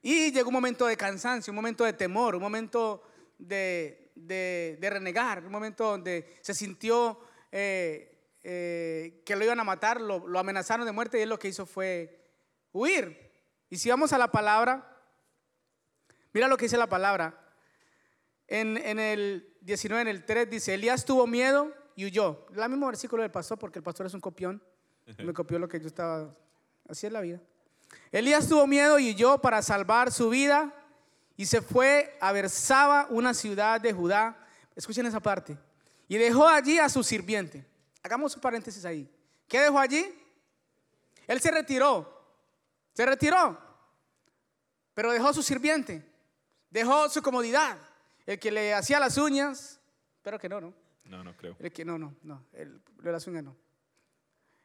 Y 0.08 0.32
llegó 0.32 0.50
un 0.50 0.54
momento 0.54 0.86
de 0.86 0.96
cansancio, 0.96 1.50
un 1.50 1.56
momento 1.56 1.84
de 1.84 1.92
temor, 1.94 2.36
un 2.36 2.42
momento 2.44 3.02
de, 3.40 4.12
de- 4.14 4.78
renegar, 4.80 5.44
un 5.44 5.52
momento 5.52 5.84
donde 5.90 6.38
se 6.42 6.54
sintió 6.54 7.20
eh, 7.52 8.16
eh, 8.44 9.24
que 9.26 9.36
lo 9.36 9.44
iban 9.44 9.60
a 9.60 9.64
matar, 9.64 10.00
lo, 10.00 10.28
lo 10.28 10.38
amenazaron 10.38 10.86
de 10.86 10.92
muerte 10.92 11.18
y 11.18 11.24
él 11.24 11.30
lo 11.30 11.40
que 11.40 11.48
hizo 11.48 11.66
fue 11.66 12.24
huir. 12.72 13.32
Y 13.68 13.78
si 13.78 13.90
vamos 13.90 14.14
a 14.14 14.20
la 14.20 14.30
palabra, 14.30 14.96
mira 16.34 16.48
lo 16.48 16.56
que 16.56 16.66
dice 16.66 16.78
la 16.78 16.86
palabra. 16.86 17.42
En, 18.48 18.78
en 18.78 19.00
el 19.00 19.56
19, 19.62 20.04
en 20.04 20.08
el 20.08 20.24
3 20.24 20.48
dice, 20.52 20.76
Elías 20.76 21.04
tuvo 21.04 21.26
miedo 21.26 21.74
y 21.96 22.06
huyó. 22.06 22.46
El 22.56 22.70
mismo 22.70 22.86
versículo 22.86 23.24
del 23.24 23.32
pastor, 23.32 23.58
porque 23.58 23.80
el 23.80 23.84
pastor 23.84 24.06
es 24.06 24.14
un 24.14 24.22
copión. 24.22 24.62
Me 25.26 25.34
copió 25.34 25.58
lo 25.58 25.68
que 25.68 25.80
yo 25.80 25.88
estaba. 25.88 26.38
Así 26.88 27.08
es 27.08 27.12
la 27.12 27.22
vida. 27.22 27.42
Elías 28.12 28.48
tuvo 28.48 28.66
miedo 28.68 28.98
y 29.00 29.12
huyó 29.12 29.40
para 29.40 29.62
salvar 29.62 30.12
su 30.12 30.30
vida 30.30 30.74
y 31.38 31.46
se 31.46 31.62
fue 31.62 32.18
a 32.22 32.32
Bersaba, 32.32 33.08
una 33.10 33.34
ciudad 33.34 33.82
de 33.82 33.94
Judá. 33.94 34.38
Escuchen 34.76 35.06
esa 35.06 35.20
parte. 35.20 35.58
Y 36.08 36.18
dejó 36.18 36.48
allí 36.48 36.80
a 36.80 36.88
su 36.88 37.04
sirviente. 37.04 37.66
Hagamos 38.04 38.36
un 38.36 38.42
paréntesis 38.42 38.86
ahí. 38.86 39.10
¿Qué 39.48 39.60
dejó 39.60 39.80
allí? 39.80 40.06
Él 41.28 41.42
se 41.42 41.52
retiró. 41.52 42.24
Se 42.94 43.06
retiró. 43.06 43.60
Pero 44.94 45.12
dejó 45.12 45.34
su 45.34 45.44
sirviente. 45.44 46.06
Dejó 46.70 47.10
su 47.10 47.22
comodidad. 47.22 47.78
El 48.26 48.40
que 48.40 48.52
le 48.52 48.74
hacía 48.74 49.00
las 49.00 49.18
uñas. 49.18 49.80
Espero 50.18 50.40
que 50.40 50.48
no, 50.48 50.62
¿no? 50.62 50.74
No, 51.04 51.24
no 51.24 51.36
creo. 51.36 51.56
El 51.60 51.72
que 51.72 51.84
no, 51.84 51.98
no, 51.98 52.16
no. 52.24 52.46
El, 52.54 52.82
de 53.02 53.12
las 53.12 53.28
uñas 53.28 53.44
no. 53.44 53.56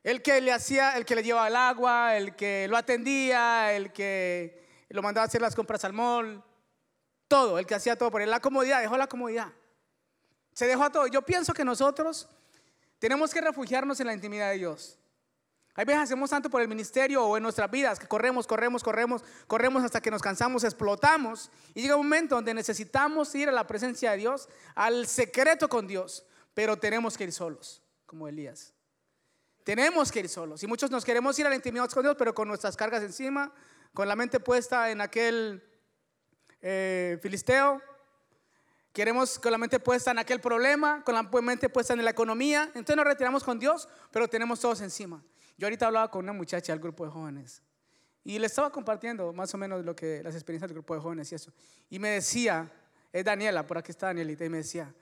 El 0.02 0.22
que 0.22 0.40
le 0.40 0.52
hacía, 0.52 0.96
el 0.96 1.04
que 1.04 1.14
le 1.14 1.22
llevaba 1.22 1.48
el 1.48 1.56
agua, 1.56 2.16
el 2.16 2.34
que 2.34 2.66
lo 2.68 2.76
atendía, 2.76 3.72
el 3.74 3.92
que 3.92 4.86
lo 4.88 5.02
mandaba 5.02 5.24
a 5.24 5.28
hacer 5.28 5.42
las 5.42 5.54
compras 5.54 5.84
al 5.84 5.92
mall. 5.92 6.42
Todo, 7.28 7.58
el 7.58 7.66
que 7.66 7.74
hacía 7.74 7.96
todo 7.96 8.10
por 8.10 8.22
él. 8.22 8.30
La 8.30 8.40
comodidad, 8.40 8.80
dejó 8.80 8.96
la 8.96 9.06
comodidad. 9.06 9.52
Se 10.52 10.66
dejó 10.66 10.84
a 10.84 10.90
todo. 10.90 11.06
Yo 11.06 11.22
pienso 11.22 11.52
que 11.52 11.64
nosotros 11.64 12.28
tenemos 12.98 13.32
que 13.32 13.40
refugiarnos 13.40 14.00
en 14.00 14.06
la 14.06 14.14
intimidad 14.14 14.50
de 14.50 14.58
Dios. 14.58 14.98
Hay 15.74 15.84
veces 15.84 16.02
hacemos 16.02 16.28
tanto 16.30 16.50
por 16.50 16.60
el 16.60 16.68
ministerio 16.68 17.24
o 17.24 17.36
en 17.36 17.42
nuestras 17.42 17.70
vidas 17.70 17.98
que 17.98 18.08
corremos, 18.08 18.46
corremos, 18.46 18.82
corremos, 18.82 19.22
corremos 19.46 19.84
hasta 19.84 20.00
que 20.00 20.10
nos 20.10 20.20
cansamos, 20.20 20.64
explotamos. 20.64 21.50
Y 21.74 21.82
llega 21.82 21.96
un 21.96 22.06
momento 22.06 22.34
donde 22.34 22.52
necesitamos 22.52 23.34
ir 23.34 23.48
a 23.48 23.52
la 23.52 23.66
presencia 23.66 24.10
de 24.10 24.16
Dios, 24.16 24.48
al 24.74 25.06
secreto 25.06 25.68
con 25.68 25.86
Dios, 25.86 26.24
pero 26.52 26.76
tenemos 26.76 27.16
que 27.16 27.24
ir 27.24 27.32
solos, 27.32 27.82
como 28.04 28.26
Elías. 28.26 28.74
Tenemos 29.70 30.10
que 30.10 30.18
ir 30.18 30.28
solos. 30.28 30.60
Y 30.64 30.66
muchos 30.66 30.90
nos 30.90 31.04
queremos 31.04 31.38
ir 31.38 31.46
a 31.46 31.48
la 31.48 31.54
intimidad 31.54 31.88
con 31.90 32.02
Dios, 32.02 32.16
pero 32.18 32.34
con 32.34 32.48
nuestras 32.48 32.76
cargas 32.76 33.04
encima, 33.04 33.54
con 33.94 34.08
la 34.08 34.16
mente 34.16 34.40
puesta 34.40 34.90
en 34.90 35.00
aquel 35.00 35.62
eh, 36.60 37.20
filisteo. 37.22 37.80
Queremos 38.92 39.38
con 39.38 39.52
la 39.52 39.58
mente 39.58 39.78
puesta 39.78 40.10
en 40.10 40.18
aquel 40.18 40.40
problema, 40.40 41.04
con 41.04 41.14
la 41.14 41.22
mente 41.22 41.68
puesta 41.68 41.92
en 41.92 42.04
la 42.04 42.10
economía. 42.10 42.64
Entonces 42.74 42.96
nos 42.96 43.04
retiramos 43.04 43.44
con 43.44 43.60
Dios, 43.60 43.88
pero 44.10 44.26
tenemos 44.26 44.58
todos 44.58 44.80
encima. 44.80 45.22
Yo 45.56 45.68
ahorita 45.68 45.86
hablaba 45.86 46.10
con 46.10 46.24
una 46.24 46.32
muchacha 46.32 46.72
del 46.72 46.82
grupo 46.82 47.04
de 47.04 47.12
jóvenes 47.12 47.62
y 48.24 48.40
le 48.40 48.46
estaba 48.46 48.72
compartiendo 48.72 49.32
más 49.32 49.54
o 49.54 49.56
menos 49.56 49.84
lo 49.84 49.94
que 49.94 50.20
las 50.24 50.34
experiencias 50.34 50.68
del 50.68 50.78
grupo 50.78 50.96
de 50.96 51.00
jóvenes 51.00 51.30
y 51.30 51.36
eso. 51.36 51.52
Y 51.90 52.00
me 52.00 52.08
decía, 52.08 52.68
es 53.12 53.24
Daniela, 53.24 53.64
por 53.68 53.78
aquí 53.78 53.92
está 53.92 54.06
Danielita, 54.06 54.44
y 54.44 54.48
me 54.48 54.56
decía, 54.56 54.92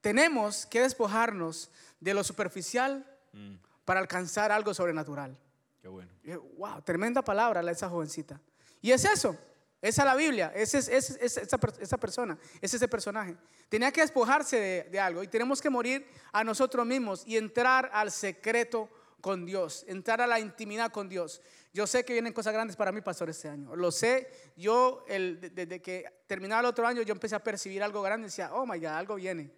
tenemos 0.00 0.64
que 0.64 0.80
despojarnos 0.80 1.70
de 2.00 2.14
lo 2.14 2.24
superficial 2.24 3.10
mm. 3.34 3.54
para 3.84 4.00
alcanzar 4.00 4.52
algo 4.52 4.72
sobrenatural. 4.72 5.36
Qué 5.80 5.88
bueno. 5.88 6.10
wow, 6.56 6.80
tremenda 6.82 7.22
palabra 7.22 7.62
la 7.62 7.72
esa 7.72 7.88
jovencita. 7.88 8.40
Y 8.80 8.92
es 8.92 9.04
eso, 9.04 9.36
esa 9.82 10.02
es 10.02 10.06
la 10.06 10.14
Biblia, 10.14 10.52
esa 10.54 10.78
es, 10.78 10.88
esa, 10.88 11.98
persona, 11.98 12.38
es 12.60 12.72
ese 12.72 12.88
personaje. 12.88 13.36
Tenía 13.68 13.92
que 13.92 14.00
despojarse 14.00 14.58
de, 14.58 14.82
de 14.84 15.00
algo 15.00 15.22
y 15.22 15.28
tenemos 15.28 15.60
que 15.60 15.68
morir 15.68 16.06
a 16.32 16.42
nosotros 16.42 16.86
mismos 16.86 17.22
y 17.26 17.36
entrar 17.36 17.90
al 17.92 18.10
secreto 18.10 18.88
con 19.24 19.46
Dios, 19.46 19.86
entrar 19.88 20.20
a 20.20 20.26
la 20.26 20.38
intimidad 20.38 20.92
con 20.92 21.08
Dios. 21.08 21.40
Yo 21.72 21.86
sé 21.86 22.04
que 22.04 22.12
vienen 22.12 22.32
cosas 22.32 22.52
grandes 22.52 22.76
para 22.76 22.92
mí, 22.92 23.00
pastor, 23.00 23.30
este 23.30 23.48
año. 23.48 23.74
Lo 23.74 23.90
sé. 23.90 24.30
Yo, 24.54 25.02
desde 25.08 25.80
que 25.80 26.04
terminaba 26.26 26.60
el 26.60 26.66
otro 26.66 26.86
año, 26.86 27.00
yo 27.00 27.12
empecé 27.12 27.34
a 27.34 27.42
percibir 27.42 27.82
algo 27.82 28.02
grande. 28.02 28.26
Decía, 28.26 28.54
oh 28.54 28.66
my 28.66 28.78
God, 28.78 28.88
algo 28.88 29.14
viene. 29.16 29.50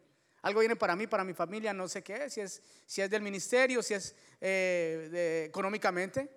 Algo 0.47 0.61
viene 0.61 0.77
para 0.77 0.95
mí, 0.95 1.09
para 1.09 1.25
mi 1.25 1.35
familia, 1.35 1.75
no 1.75 1.89
sé 1.89 2.05
qué 2.05 2.27
es. 2.27 2.35
Si 2.35 2.41
es, 2.41 2.63
si 2.87 3.03
es 3.03 3.11
del 3.11 3.21
ministerio, 3.21 3.83
si 3.83 3.95
es 3.95 4.15
eh, 4.41 5.47
económicamente. 5.49 6.31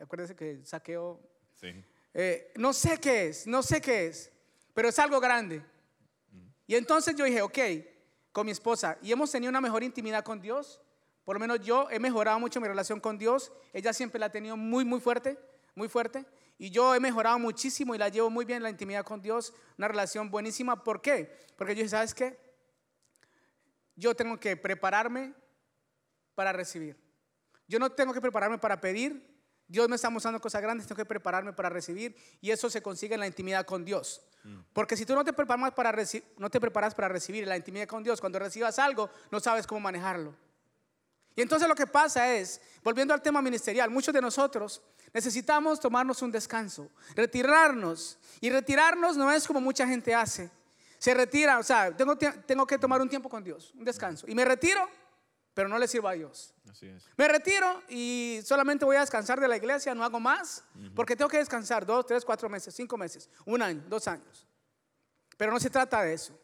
Acuérdense 0.00 0.34
que 0.34 0.64
saqueo. 0.64 1.20
Sí. 1.60 1.72
Eh, 2.12 2.52
no 2.56 2.72
sé 2.72 2.98
qué 2.98 3.28
es, 3.28 3.46
no 3.46 3.62
sé 3.62 3.80
qué 3.80 4.08
es, 4.08 4.32
pero 4.74 4.88
es 4.88 4.98
algo 4.98 5.20
grande. 5.20 5.62
Y 6.66 6.74
entonces 6.74 7.14
yo 7.14 7.24
dije, 7.24 7.40
ok, 7.40 7.58
con 8.32 8.46
mi 8.46 8.50
esposa, 8.50 8.98
y 9.00 9.12
hemos 9.12 9.30
tenido 9.30 9.50
una 9.50 9.60
mejor 9.60 9.84
intimidad 9.84 10.24
con 10.24 10.40
Dios. 10.40 10.80
Por 11.24 11.36
lo 11.36 11.40
menos 11.40 11.60
yo 11.60 11.88
he 11.88 12.00
mejorado 12.00 12.40
mucho 12.40 12.60
mi 12.60 12.66
relación 12.66 12.98
con 12.98 13.16
Dios. 13.16 13.52
Ella 13.72 13.92
siempre 13.92 14.18
la 14.18 14.26
ha 14.26 14.32
tenido 14.32 14.56
muy, 14.56 14.84
muy 14.84 14.98
fuerte, 14.98 15.38
muy 15.76 15.88
fuerte. 15.88 16.26
Y 16.58 16.70
yo 16.70 16.96
he 16.96 16.98
mejorado 16.98 17.38
muchísimo 17.38 17.94
y 17.94 17.98
la 17.98 18.08
llevo 18.08 18.28
muy 18.28 18.44
bien 18.44 18.60
la 18.60 18.70
intimidad 18.70 19.04
con 19.04 19.22
Dios. 19.22 19.54
Una 19.78 19.86
relación 19.86 20.32
buenísima. 20.32 20.82
¿Por 20.82 21.00
qué? 21.00 21.32
Porque 21.56 21.76
yo 21.76 21.82
dije, 21.82 21.90
¿sabes 21.90 22.12
qué? 22.12 22.50
Yo 23.96 24.14
tengo 24.14 24.38
que 24.38 24.56
prepararme 24.56 25.34
para 26.34 26.52
recibir. 26.52 26.96
Yo 27.68 27.78
no 27.78 27.90
tengo 27.90 28.12
que 28.12 28.20
prepararme 28.20 28.58
para 28.58 28.80
pedir. 28.80 29.30
Dios 29.66 29.88
me 29.88 29.96
está 29.96 30.10
mostrando 30.10 30.40
cosas 30.40 30.60
grandes, 30.60 30.86
tengo 30.86 30.98
que 30.98 31.06
prepararme 31.06 31.52
para 31.52 31.70
recibir. 31.70 32.16
Y 32.40 32.50
eso 32.50 32.68
se 32.68 32.82
consigue 32.82 33.14
en 33.14 33.20
la 33.20 33.26
intimidad 33.26 33.64
con 33.64 33.84
Dios. 33.84 34.22
Mm. 34.44 34.58
Porque 34.72 34.96
si 34.96 35.06
tú 35.06 35.14
no 35.14 35.24
te 35.24 35.32
preparas 35.32 35.72
para, 35.72 35.94
no 36.36 36.50
te 36.50 36.60
preparas 36.60 36.94
para 36.94 37.08
recibir 37.08 37.46
la 37.46 37.56
intimidad 37.56 37.86
con 37.86 38.02
Dios, 38.02 38.20
cuando 38.20 38.38
recibas 38.38 38.78
algo, 38.78 39.08
no 39.30 39.40
sabes 39.40 39.66
cómo 39.66 39.80
manejarlo. 39.80 40.34
Y 41.34 41.40
entonces 41.40 41.66
lo 41.66 41.74
que 41.74 41.86
pasa 41.86 42.34
es, 42.34 42.60
volviendo 42.82 43.14
al 43.14 43.22
tema 43.22 43.40
ministerial, 43.40 43.88
muchos 43.90 44.12
de 44.12 44.20
nosotros 44.20 44.82
necesitamos 45.14 45.80
tomarnos 45.80 46.20
un 46.22 46.30
descanso, 46.30 46.90
retirarnos. 47.14 48.18
Y 48.40 48.50
retirarnos 48.50 49.16
no 49.16 49.30
es 49.30 49.46
como 49.46 49.60
mucha 49.60 49.86
gente 49.86 50.14
hace. 50.14 50.50
Se 51.02 51.14
retira, 51.14 51.58
o 51.58 51.64
sea, 51.64 51.90
tengo, 51.96 52.16
tengo 52.16 52.64
que 52.64 52.78
tomar 52.78 53.00
un 53.00 53.08
tiempo 53.08 53.28
con 53.28 53.42
Dios, 53.42 53.72
un 53.74 53.82
descanso. 53.82 54.24
Y 54.28 54.36
me 54.36 54.44
retiro, 54.44 54.88
pero 55.52 55.68
no 55.68 55.76
le 55.76 55.88
sirvo 55.88 56.06
a 56.06 56.12
Dios. 56.12 56.54
Me 57.16 57.26
retiro 57.26 57.82
y 57.88 58.38
solamente 58.44 58.84
voy 58.84 58.94
a 58.94 59.00
descansar 59.00 59.40
de 59.40 59.48
la 59.48 59.56
iglesia, 59.56 59.96
no 59.96 60.04
hago 60.04 60.20
más, 60.20 60.62
porque 60.94 61.16
tengo 61.16 61.28
que 61.28 61.38
descansar 61.38 61.84
dos, 61.84 62.06
tres, 62.06 62.24
cuatro 62.24 62.48
meses, 62.48 62.72
cinco 62.72 62.96
meses, 62.96 63.28
un 63.44 63.62
año, 63.62 63.82
dos 63.88 64.06
años. 64.06 64.46
Pero 65.36 65.50
no 65.50 65.58
se 65.58 65.70
trata 65.70 66.04
de 66.04 66.14
eso. 66.14 66.38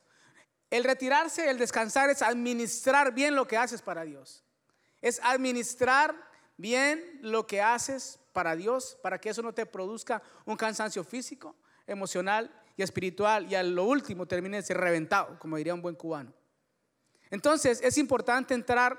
El 0.70 0.82
retirarse, 0.82 1.48
el 1.48 1.56
descansar 1.56 2.10
es 2.10 2.20
administrar 2.20 3.14
bien 3.14 3.36
lo 3.36 3.46
que 3.46 3.56
haces 3.56 3.80
para 3.80 4.02
Dios. 4.02 4.42
Es 5.00 5.20
administrar 5.22 6.16
bien 6.56 7.20
lo 7.22 7.46
que 7.46 7.62
haces 7.62 8.18
para 8.32 8.56
Dios, 8.56 8.98
para 9.04 9.20
que 9.20 9.30
eso 9.30 9.40
no 9.40 9.54
te 9.54 9.66
produzca 9.66 10.20
un 10.46 10.56
cansancio 10.56 11.04
físico, 11.04 11.54
emocional 11.86 12.50
y 12.78 12.82
espiritual 12.82 13.50
y 13.50 13.56
a 13.56 13.62
lo 13.64 13.84
último 13.84 14.26
termine 14.26 14.62
ser 14.62 14.78
reventado, 14.78 15.36
como 15.40 15.56
diría 15.56 15.74
un 15.74 15.82
buen 15.82 15.96
cubano. 15.96 16.32
Entonces 17.28 17.80
es 17.82 17.98
importante 17.98 18.54
entrar 18.54 18.98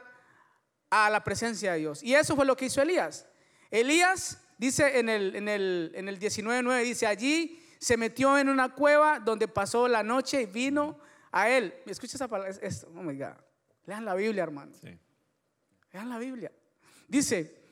a 0.90 1.10
la 1.10 1.24
presencia 1.24 1.72
de 1.72 1.80
Dios. 1.80 2.04
Y 2.04 2.14
eso 2.14 2.36
fue 2.36 2.46
lo 2.46 2.58
que 2.58 2.66
hizo 2.66 2.82
Elías. 2.82 3.26
Elías 3.72 4.42
dice 4.58 5.00
en 5.00 5.08
el, 5.08 5.34
en 5.34 5.48
el, 5.48 5.94
en 5.96 6.10
el 6.10 6.20
19.9, 6.20 6.84
dice, 6.84 7.08
allí 7.08 7.66
se 7.80 7.96
metió 7.96 8.38
en 8.38 8.50
una 8.50 8.76
cueva 8.76 9.18
donde 9.18 9.48
pasó 9.48 9.88
la 9.88 10.04
noche 10.04 10.42
y 10.42 10.46
vino 10.46 11.00
a 11.32 11.50
él. 11.50 11.74
Escucha 11.86 12.18
esa 12.18 12.28
palabra, 12.28 12.54
esto, 12.62 12.92
oh 12.94 13.02
my 13.02 13.18
God. 13.18 13.38
Lean 13.86 14.04
la 14.04 14.14
Biblia, 14.14 14.44
hermano. 14.44 14.74
Sí. 14.74 15.00
Vean 15.94 16.10
la 16.10 16.20
Biblia. 16.20 16.52
Dice, 17.08 17.64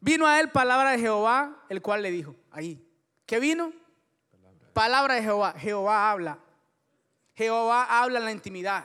vino 0.00 0.26
a 0.26 0.40
él 0.40 0.50
palabra 0.50 0.90
de 0.90 0.98
Jehová, 0.98 1.64
el 1.68 1.80
cual 1.80 2.02
le 2.02 2.10
dijo, 2.10 2.34
ahí, 2.50 2.84
¿qué 3.26 3.38
vino? 3.38 3.72
Palabra 4.72 5.14
de 5.14 5.22
Jehová. 5.22 5.54
Jehová 5.58 6.10
habla. 6.10 6.38
Jehová 7.34 7.86
habla 7.88 8.18
en 8.18 8.24
la 8.24 8.32
intimidad. 8.32 8.84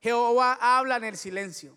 Jehová 0.00 0.58
habla 0.60 0.96
en 0.96 1.04
el 1.04 1.16
silencio. 1.16 1.76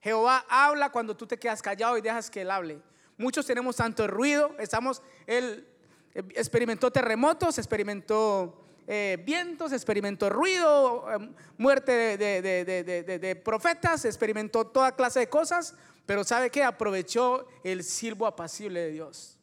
Jehová 0.00 0.44
habla 0.48 0.90
cuando 0.90 1.16
tú 1.16 1.26
te 1.26 1.38
quedas 1.38 1.62
callado 1.62 1.96
y 1.98 2.00
dejas 2.00 2.30
que 2.30 2.42
él 2.42 2.50
hable. 2.50 2.80
Muchos 3.16 3.46
tenemos 3.46 3.76
tanto 3.76 4.06
ruido, 4.06 4.54
estamos, 4.58 5.02
él 5.26 5.66
experimentó 6.14 6.90
terremotos, 6.90 7.58
experimentó 7.58 8.64
eh, 8.86 9.22
vientos, 9.24 9.72
experimentó 9.72 10.30
ruido, 10.30 11.04
eh, 11.12 11.30
muerte 11.56 12.16
de, 12.16 13.42
profetas, 13.44 14.04
experimentó 14.04 14.66
toda 14.66 14.94
clase 14.94 15.20
de 15.20 15.28
cosas, 15.28 15.74
pero 16.06 16.24
¿sabe 16.24 16.50
qué? 16.50 16.64
Aprovechó 16.64 17.46
el 17.64 17.84
silbo 17.84 18.26
apacible 18.26 18.80
de 18.80 18.90
Dios. 18.92 19.37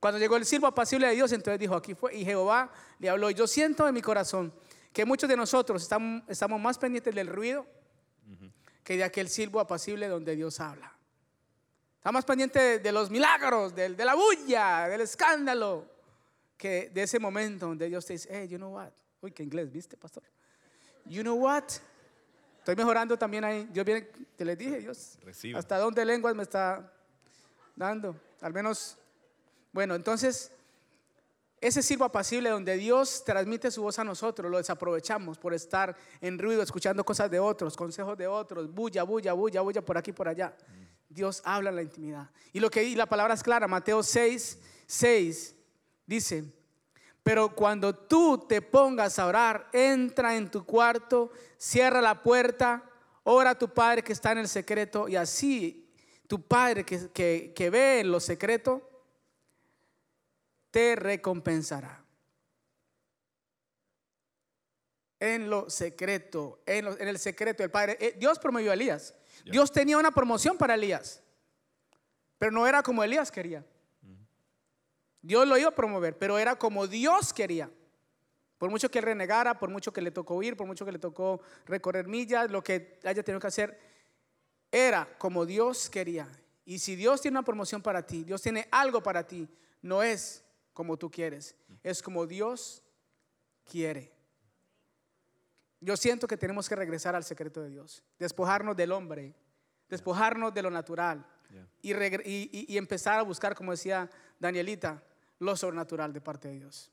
Cuando 0.00 0.18
llegó 0.18 0.36
el 0.36 0.46
silbo 0.46 0.66
apacible 0.66 1.06
de 1.08 1.14
Dios, 1.14 1.30
entonces 1.32 1.60
dijo, 1.60 1.74
aquí 1.74 1.94
fue, 1.94 2.16
y 2.16 2.24
Jehová 2.24 2.72
le 2.98 3.10
habló. 3.10 3.30
Yo 3.30 3.46
siento 3.46 3.86
en 3.86 3.94
mi 3.94 4.00
corazón 4.00 4.52
que 4.92 5.04
muchos 5.04 5.28
de 5.28 5.36
nosotros 5.36 5.82
estamos, 5.82 6.22
estamos 6.26 6.60
más 6.60 6.78
pendientes 6.78 7.14
del 7.14 7.26
ruido 7.28 7.66
que 8.82 8.96
de 8.96 9.04
aquel 9.04 9.28
silbo 9.28 9.60
apacible 9.60 10.08
donde 10.08 10.34
Dios 10.34 10.58
habla. 10.58 10.92
Estamos 11.98 12.14
más 12.14 12.24
pendientes 12.24 12.82
de, 12.82 12.92
los 12.92 13.10
milagros, 13.10 13.74
de, 13.74 13.90
de 13.90 14.04
la 14.04 14.14
bulla, 14.14 14.88
del 14.88 15.02
escándalo, 15.02 15.86
que 16.56 16.90
de 16.92 17.02
ese 17.02 17.18
momento 17.18 17.66
donde 17.66 17.88
Dios 17.88 18.06
te 18.06 18.14
dice, 18.14 18.28
hey, 18.32 18.48
you 18.48 18.56
know 18.56 18.74
what? 18.74 18.90
Uy, 19.20 19.32
qué 19.32 19.42
inglés, 19.42 19.70
¿viste, 19.70 19.98
pastor? 19.98 20.22
You 21.04 21.22
know 21.22 21.36
what? 21.36 21.64
Estoy 22.58 22.74
mejorando 22.74 23.18
también 23.18 23.44
ahí. 23.44 23.68
Dios 23.70 23.84
viene, 23.84 24.02
te 24.36 24.44
les 24.44 24.56
dije, 24.56 24.78
Dios. 24.78 25.18
¿Hasta 25.54 25.78
dónde 25.78 26.04
lenguas 26.04 26.34
me 26.34 26.42
está 26.42 26.92
dando? 27.76 28.16
Al 28.40 28.52
menos, 28.52 28.98
bueno, 29.72 29.94
entonces, 29.94 30.52
ese 31.60 31.82
sirvo 31.82 32.04
apacible 32.04 32.50
donde 32.50 32.76
Dios 32.76 33.22
transmite 33.24 33.70
su 33.70 33.82
voz 33.82 33.98
a 33.98 34.04
nosotros, 34.04 34.50
lo 34.50 34.58
desaprovechamos 34.58 35.38
por 35.38 35.54
estar 35.54 35.96
en 36.20 36.38
ruido, 36.38 36.62
escuchando 36.62 37.04
cosas 37.04 37.30
de 37.30 37.38
otros, 37.38 37.76
consejos 37.76 38.16
de 38.16 38.26
otros, 38.26 38.72
bulla, 38.72 39.02
bulla, 39.02 39.32
bulla, 39.32 39.60
bulla, 39.60 39.82
por 39.82 39.98
aquí, 39.98 40.12
por 40.12 40.28
allá. 40.28 40.56
Dios 41.08 41.42
habla 41.44 41.70
en 41.70 41.76
la 41.76 41.82
intimidad. 41.82 42.30
Y 42.52 42.60
lo 42.60 42.70
que 42.70 42.84
y 42.84 42.94
la 42.94 43.06
palabra 43.06 43.34
es 43.34 43.42
clara, 43.42 43.66
Mateo 43.68 44.02
6, 44.02 44.58
6 44.86 45.56
Dice, 46.10 46.42
pero 47.22 47.54
cuando 47.54 47.94
tú 47.94 48.44
te 48.48 48.60
pongas 48.60 49.20
a 49.20 49.26
orar, 49.26 49.68
entra 49.72 50.36
en 50.36 50.50
tu 50.50 50.64
cuarto, 50.64 51.30
cierra 51.56 52.00
la 52.00 52.20
puerta, 52.20 52.82
ora 53.22 53.50
a 53.50 53.58
tu 53.58 53.68
Padre 53.68 54.02
que 54.02 54.12
está 54.12 54.32
en 54.32 54.38
el 54.38 54.48
secreto 54.48 55.06
y 55.06 55.14
así 55.14 55.88
tu 56.26 56.42
Padre 56.42 56.84
que, 56.84 57.52
que, 57.54 57.70
ve 57.70 58.00
en 58.00 58.10
lo 58.10 58.18
secreto, 58.18 58.89
te 60.70 60.96
recompensará. 60.96 62.04
En 65.18 65.50
lo 65.50 65.68
secreto, 65.68 66.62
en, 66.64 66.86
el 66.86 67.18
secreto 67.18 67.62
del 67.62 67.70
Padre. 67.70 67.98
Eh, 68.00 68.16
Dios 68.18 68.38
promovió 68.38 68.70
a 68.70 68.74
Elías. 68.74 69.14
Dios 69.44 69.70
tenía 69.70 69.98
una 69.98 70.10
promoción 70.10 70.56
para 70.56 70.74
Elías, 70.74 71.22
pero 72.38 72.52
no 72.52 72.66
era 72.66 72.82
como 72.82 73.04
Elías 73.04 73.30
quería. 73.30 73.64
Dios 75.22 75.46
lo 75.46 75.58
iba 75.58 75.68
a 75.68 75.74
promover, 75.74 76.16
pero 76.16 76.38
era 76.38 76.56
como 76.56 76.86
Dios 76.86 77.32
quería. 77.32 77.70
Por 78.56 78.70
mucho 78.70 78.90
que 78.90 78.98
él 78.98 79.04
renegara, 79.04 79.58
por 79.58 79.70
mucho 79.70 79.92
que 79.92 80.00
le 80.00 80.10
tocó 80.10 80.34
huir, 80.36 80.56
por 80.56 80.66
mucho 80.66 80.84
que 80.84 80.92
le 80.92 80.98
tocó 80.98 81.40
recorrer 81.66 82.06
millas, 82.06 82.50
lo 82.50 82.62
que 82.62 82.98
haya 83.04 83.22
tenido 83.22 83.40
que 83.40 83.46
hacer 83.46 83.78
era 84.70 85.08
como 85.18 85.46
Dios 85.46 85.90
quería. 85.90 86.28
Y 86.64 86.78
si 86.78 86.96
Dios 86.96 87.20
tiene 87.20 87.38
una 87.38 87.44
promoción 87.44 87.82
para 87.82 88.06
ti, 88.06 88.22
Dios 88.24 88.40
tiene 88.42 88.68
algo 88.70 89.02
para 89.02 89.26
ti, 89.26 89.48
no 89.82 90.02
es 90.02 90.44
como 90.72 90.96
tú 90.96 91.10
quieres, 91.10 91.56
es 91.82 92.02
como 92.02 92.26
Dios 92.26 92.82
quiere. 93.64 94.12
Yo 95.80 95.96
siento 95.96 96.26
que 96.26 96.36
tenemos 96.36 96.68
que 96.68 96.76
regresar 96.76 97.14
al 97.14 97.24
secreto 97.24 97.62
de 97.62 97.70
Dios, 97.70 98.02
despojarnos 98.18 98.76
del 98.76 98.92
hombre, 98.92 99.34
despojarnos 99.88 100.52
de 100.52 100.62
lo 100.62 100.70
natural 100.70 101.26
y, 101.82 101.92
y, 101.92 102.66
y 102.68 102.76
empezar 102.76 103.18
a 103.18 103.22
buscar, 103.22 103.54
como 103.54 103.72
decía 103.72 104.08
Danielita, 104.38 105.02
lo 105.38 105.56
sobrenatural 105.56 106.12
de 106.12 106.20
parte 106.20 106.48
de 106.48 106.54
Dios. 106.54 106.92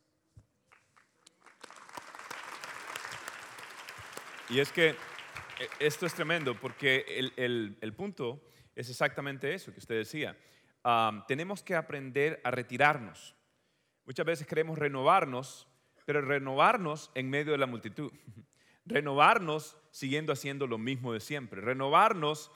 Y 4.49 4.59
es 4.59 4.71
que 4.71 4.89
e, 4.89 5.69
esto 5.79 6.05
es 6.05 6.13
tremendo 6.13 6.55
porque 6.59 7.05
el, 7.35 7.93
punto 7.95 8.41
es 8.75 8.89
exactamente 8.89 9.53
eso 9.53 9.73
que 9.73 9.79
usted 9.79 9.95
decía. 9.95 10.37
tenemos 11.27 11.63
que 11.63 11.75
aprender 11.75 12.39
a 12.43 12.51
retirarnos. 12.51 13.35
Muchas 14.07 14.25
veces 14.25 14.47
queremos 14.47 14.79
renovarnos, 14.79 15.67
pero 16.05 16.21
renovarnos 16.21 17.11
en 17.13 17.29
medio 17.29 17.51
de 17.51 17.57
la 17.57 17.65
multitud. 17.65 18.09
Renovarnos 18.85 19.75
siguiendo 19.91 20.31
haciendo 20.31 20.65
lo 20.65 20.77
mismo 20.77 21.11
de 21.11 21.19
siempre. 21.19 21.59
Renovarnos, 21.59 22.49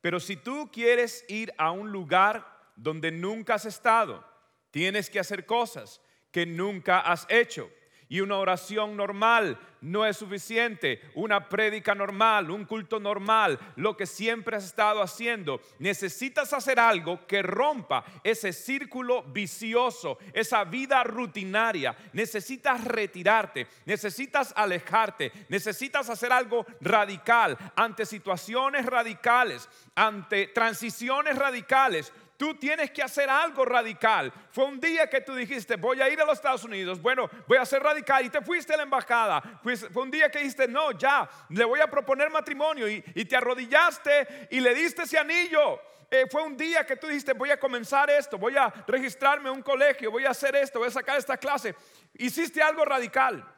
pero 0.00 0.18
si 0.18 0.36
tú 0.36 0.68
quieres 0.72 1.24
ir 1.28 1.54
a 1.58 1.70
un 1.70 1.92
lugar 1.92 2.44
donde 2.74 3.12
nunca 3.12 3.54
has 3.54 3.66
estado, 3.66 4.26
tienes 4.72 5.08
que 5.08 5.20
hacer 5.20 5.46
cosas 5.46 6.02
que 6.32 6.44
nunca 6.44 6.98
has 6.98 7.24
hecho. 7.30 7.70
Y 8.08 8.20
una 8.20 8.36
oración 8.36 8.96
normal 8.96 9.58
no 9.80 10.06
es 10.06 10.16
suficiente. 10.16 11.00
Una 11.14 11.48
prédica 11.48 11.94
normal, 11.94 12.50
un 12.50 12.64
culto 12.64 13.00
normal, 13.00 13.58
lo 13.76 13.96
que 13.96 14.06
siempre 14.06 14.56
has 14.56 14.64
estado 14.64 15.02
haciendo. 15.02 15.60
Necesitas 15.78 16.52
hacer 16.52 16.78
algo 16.78 17.26
que 17.26 17.42
rompa 17.42 18.04
ese 18.22 18.52
círculo 18.52 19.22
vicioso, 19.24 20.18
esa 20.32 20.64
vida 20.64 21.02
rutinaria. 21.04 21.96
Necesitas 22.12 22.84
retirarte, 22.84 23.66
necesitas 23.84 24.52
alejarte, 24.56 25.32
necesitas 25.48 26.08
hacer 26.08 26.32
algo 26.32 26.64
radical 26.80 27.56
ante 27.74 28.06
situaciones 28.06 28.86
radicales, 28.86 29.68
ante 29.94 30.48
transiciones 30.48 31.36
radicales 31.36 32.12
tú 32.36 32.54
tienes 32.54 32.90
que 32.90 33.02
hacer 33.02 33.28
algo 33.28 33.64
radical. 33.64 34.32
Fue 34.50 34.64
un 34.64 34.80
día 34.80 35.08
que 35.08 35.20
tú 35.20 35.34
dijiste, 35.34 35.76
voy 35.76 36.00
a 36.00 36.08
ir 36.08 36.20
a 36.20 36.24
los 36.24 36.34
Estados 36.34 36.64
Unidos, 36.64 37.00
bueno, 37.00 37.28
voy 37.46 37.58
a 37.58 37.64
ser 37.64 37.82
radical 37.82 38.24
y 38.24 38.30
te 38.30 38.40
fuiste 38.42 38.74
a 38.74 38.76
la 38.76 38.82
embajada. 38.84 39.60
Pues 39.62 39.86
fue 39.92 40.02
un 40.02 40.10
día 40.10 40.30
que 40.30 40.38
dijiste, 40.38 40.68
no, 40.68 40.92
ya, 40.92 41.28
le 41.50 41.64
voy 41.64 41.80
a 41.80 41.86
proponer 41.86 42.30
matrimonio 42.30 42.88
y, 42.88 43.02
te 43.02 43.36
arrodillaste 43.36 44.48
y 44.50 44.60
le 44.60 44.74
diste 44.74 45.02
ese 45.02 45.18
anillo. 45.18 45.80
Eh, 46.08 46.26
fue 46.30 46.42
un 46.42 46.56
día 46.56 46.86
que 46.86 46.96
tú 46.96 47.08
dijiste, 47.08 47.32
voy 47.32 47.50
a 47.50 47.58
comenzar 47.58 48.08
esto, 48.10 48.38
voy 48.38 48.56
a 48.56 48.72
registrarme 48.86 49.48
en 49.48 49.56
un 49.56 49.62
colegio, 49.62 50.10
voy 50.10 50.24
a 50.24 50.30
hacer 50.30 50.54
esto, 50.54 50.78
voy 50.78 50.88
a 50.88 50.92
sacar 50.92 51.18
esta 51.18 51.36
clase. 51.36 51.74
Hiciste 52.14 52.62
algo 52.62 52.84
radical. 52.84 53.55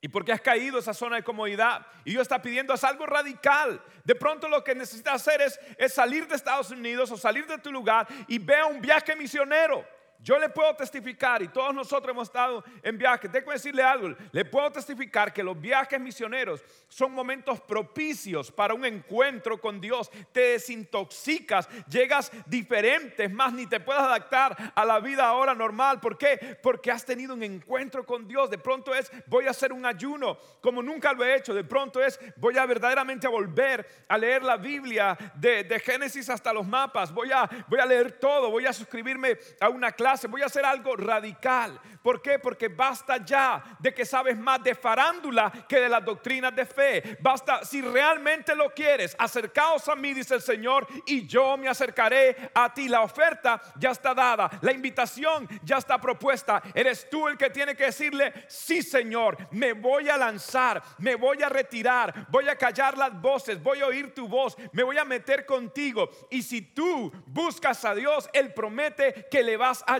Y 0.00 0.08
porque 0.08 0.32
has 0.32 0.40
caído 0.40 0.78
esa 0.78 0.94
zona 0.94 1.16
de 1.16 1.24
comodidad 1.24 1.86
y 2.04 2.10
Dios 2.10 2.22
está 2.22 2.40
pidiendo 2.42 2.74
es 2.74 2.84
algo 2.84 3.06
radical. 3.06 3.82
De 4.04 4.14
pronto 4.14 4.48
lo 4.48 4.62
que 4.62 4.74
necesitas 4.74 5.14
hacer 5.14 5.40
es, 5.40 5.58
es 5.78 5.94
salir 5.94 6.28
de 6.28 6.36
Estados 6.36 6.70
Unidos 6.70 7.10
o 7.10 7.16
salir 7.16 7.46
de 7.46 7.58
tu 7.58 7.72
lugar 7.72 8.06
y 8.28 8.38
ve 8.38 8.56
a 8.56 8.66
un 8.66 8.80
viaje 8.80 9.16
misionero. 9.16 9.84
Yo 10.20 10.38
le 10.38 10.48
puedo 10.48 10.74
testificar, 10.74 11.42
y 11.42 11.48
todos 11.48 11.74
nosotros 11.74 12.10
hemos 12.10 12.28
estado 12.28 12.64
en 12.82 12.98
viajes, 12.98 13.30
tengo 13.30 13.46
que 13.46 13.52
decirle 13.52 13.82
algo, 13.82 14.14
le 14.32 14.44
puedo 14.44 14.70
testificar 14.72 15.32
que 15.32 15.42
los 15.42 15.60
viajes 15.60 16.00
misioneros 16.00 16.64
son 16.88 17.12
momentos 17.12 17.60
propicios 17.60 18.50
para 18.50 18.74
un 18.74 18.84
encuentro 18.84 19.60
con 19.60 19.80
Dios. 19.80 20.10
Te 20.32 20.40
desintoxicas, 20.52 21.68
llegas 21.88 22.32
diferente, 22.46 23.28
más 23.28 23.52
ni 23.52 23.66
te 23.66 23.80
puedes 23.80 24.02
adaptar 24.02 24.72
a 24.74 24.84
la 24.84 25.00
vida 25.00 25.26
ahora 25.26 25.54
normal. 25.54 26.00
¿Por 26.00 26.16
qué? 26.16 26.58
Porque 26.62 26.90
has 26.90 27.04
tenido 27.04 27.34
un 27.34 27.42
encuentro 27.42 28.04
con 28.04 28.26
Dios. 28.26 28.50
De 28.50 28.58
pronto 28.58 28.94
es, 28.94 29.10
voy 29.26 29.46
a 29.46 29.50
hacer 29.50 29.72
un 29.72 29.84
ayuno 29.84 30.38
como 30.60 30.82
nunca 30.82 31.12
lo 31.12 31.24
he 31.24 31.36
hecho. 31.36 31.54
De 31.54 31.64
pronto 31.64 32.02
es, 32.02 32.18
voy 32.36 32.56
a 32.58 32.66
verdaderamente 32.66 33.26
a 33.26 33.30
volver 33.30 33.86
a 34.08 34.18
leer 34.18 34.42
la 34.42 34.56
Biblia 34.56 35.16
de, 35.34 35.64
de 35.64 35.78
Génesis 35.80 36.28
hasta 36.30 36.52
los 36.52 36.66
mapas. 36.66 37.12
Voy 37.12 37.30
a, 37.32 37.48
voy 37.68 37.80
a 37.80 37.86
leer 37.86 38.12
todo, 38.12 38.50
voy 38.50 38.66
a 38.66 38.72
suscribirme 38.72 39.36
a 39.60 39.68
una 39.68 39.92
clase 39.92 40.05
voy 40.28 40.42
a 40.42 40.46
hacer 40.46 40.64
algo 40.64 40.96
radical. 40.96 41.80
¿Por 42.02 42.22
qué? 42.22 42.38
Porque 42.38 42.68
basta 42.68 43.24
ya 43.24 43.62
de 43.80 43.92
que 43.92 44.04
sabes 44.04 44.36
más 44.38 44.62
de 44.62 44.76
farándula 44.76 45.50
que 45.68 45.80
de 45.80 45.88
las 45.88 46.04
doctrinas 46.04 46.54
de 46.54 46.64
fe. 46.64 47.18
Basta, 47.20 47.64
si 47.64 47.82
realmente 47.82 48.54
lo 48.54 48.72
quieres, 48.72 49.16
acercaos 49.18 49.88
a 49.88 49.96
mí, 49.96 50.14
dice 50.14 50.36
el 50.36 50.42
Señor, 50.42 50.86
y 51.04 51.26
yo 51.26 51.56
me 51.56 51.68
acercaré 51.68 52.50
a 52.54 52.72
ti. 52.72 52.88
La 52.88 53.00
oferta 53.00 53.60
ya 53.76 53.90
está 53.90 54.14
dada, 54.14 54.48
la 54.60 54.72
invitación 54.72 55.48
ya 55.64 55.78
está 55.78 56.00
propuesta. 56.00 56.62
Eres 56.74 57.10
tú 57.10 57.26
el 57.26 57.36
que 57.36 57.50
tiene 57.50 57.74
que 57.74 57.86
decirle, 57.86 58.32
sí 58.46 58.82
Señor, 58.82 59.36
me 59.50 59.72
voy 59.72 60.08
a 60.08 60.16
lanzar, 60.16 60.80
me 60.98 61.16
voy 61.16 61.42
a 61.42 61.48
retirar, 61.48 62.26
voy 62.28 62.48
a 62.48 62.56
callar 62.56 62.96
las 62.96 63.20
voces, 63.20 63.60
voy 63.60 63.80
a 63.80 63.86
oír 63.86 64.14
tu 64.14 64.28
voz, 64.28 64.56
me 64.72 64.84
voy 64.84 64.98
a 64.98 65.04
meter 65.04 65.44
contigo. 65.44 66.08
Y 66.30 66.42
si 66.42 66.62
tú 66.62 67.12
buscas 67.26 67.84
a 67.84 67.96
Dios, 67.96 68.30
Él 68.32 68.54
promete 68.54 69.26
que 69.28 69.42
le 69.42 69.56
vas 69.56 69.82
a 69.88 69.95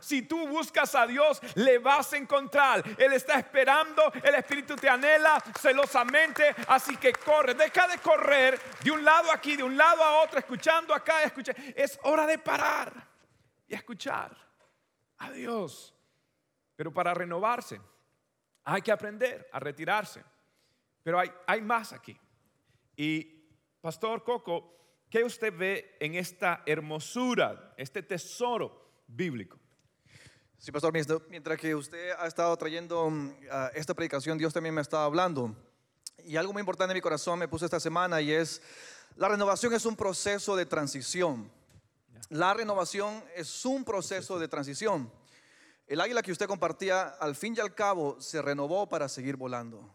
Si 0.00 0.22
tú 0.22 0.48
buscas 0.48 0.94
a 0.94 1.06
Dios, 1.06 1.40
le 1.54 1.78
vas 1.78 2.12
a 2.12 2.16
encontrar. 2.16 2.82
Él 2.98 3.12
está 3.12 3.38
esperando, 3.38 4.12
el 4.22 4.34
Espíritu 4.34 4.76
te 4.76 4.88
anhela 4.88 5.42
celosamente, 5.58 6.54
así 6.68 6.96
que 6.96 7.12
corre, 7.12 7.54
deja 7.54 7.88
de 7.88 7.98
correr 7.98 8.60
de 8.82 8.90
un 8.90 9.04
lado 9.04 9.30
aquí, 9.32 9.56
de 9.56 9.62
un 9.62 9.76
lado 9.76 10.02
a 10.02 10.22
otro, 10.22 10.38
escuchando 10.38 10.94
acá. 10.94 11.22
Es 11.74 11.98
hora 12.02 12.26
de 12.26 12.38
parar 12.38 13.08
y 13.66 13.74
escuchar 13.74 14.36
a 15.18 15.30
Dios. 15.30 15.94
Pero 16.76 16.92
para 16.92 17.14
renovarse 17.14 17.80
hay 18.64 18.82
que 18.82 18.92
aprender 18.92 19.48
a 19.52 19.58
retirarse. 19.58 20.24
Pero 21.02 21.18
hay, 21.18 21.30
hay 21.46 21.60
más 21.60 21.92
aquí. 21.92 22.18
Y 22.96 23.24
Pastor 23.80 24.22
Coco, 24.22 25.04
¿qué 25.10 25.24
usted 25.24 25.56
ve 25.56 25.96
en 26.00 26.14
esta 26.14 26.62
hermosura, 26.66 27.74
este 27.76 28.02
tesoro 28.02 28.81
bíblico. 29.14 29.58
Sí, 30.58 30.70
pastor, 30.70 30.92
mientras 31.28 31.58
que 31.58 31.74
usted 31.74 32.12
ha 32.18 32.26
estado 32.26 32.56
trayendo 32.56 33.10
mm, 33.10 33.30
esta 33.74 33.94
predicación, 33.94 34.38
Dios 34.38 34.52
también 34.52 34.74
me 34.74 34.80
estado 34.80 35.02
hablando. 35.02 35.56
Y 36.24 36.36
algo 36.36 36.52
muy 36.52 36.60
importante 36.60 36.92
en 36.92 36.98
mi 36.98 37.00
corazón 37.00 37.38
me 37.38 37.48
puso 37.48 37.64
esta 37.64 37.80
semana 37.80 38.20
y 38.20 38.30
es, 38.30 38.62
la 39.16 39.28
renovación 39.28 39.74
es 39.74 39.84
un 39.86 39.96
proceso 39.96 40.54
de 40.54 40.64
transición. 40.66 41.50
La 42.28 42.54
renovación 42.54 43.24
es 43.34 43.64
un 43.64 43.84
proceso 43.84 44.38
de 44.38 44.48
transición. 44.48 45.12
El 45.86 46.00
águila 46.00 46.22
que 46.22 46.32
usted 46.32 46.46
compartía, 46.46 47.08
al 47.08 47.34
fin 47.34 47.54
y 47.56 47.60
al 47.60 47.74
cabo, 47.74 48.20
se 48.20 48.40
renovó 48.40 48.88
para 48.88 49.08
seguir 49.08 49.36
volando. 49.36 49.92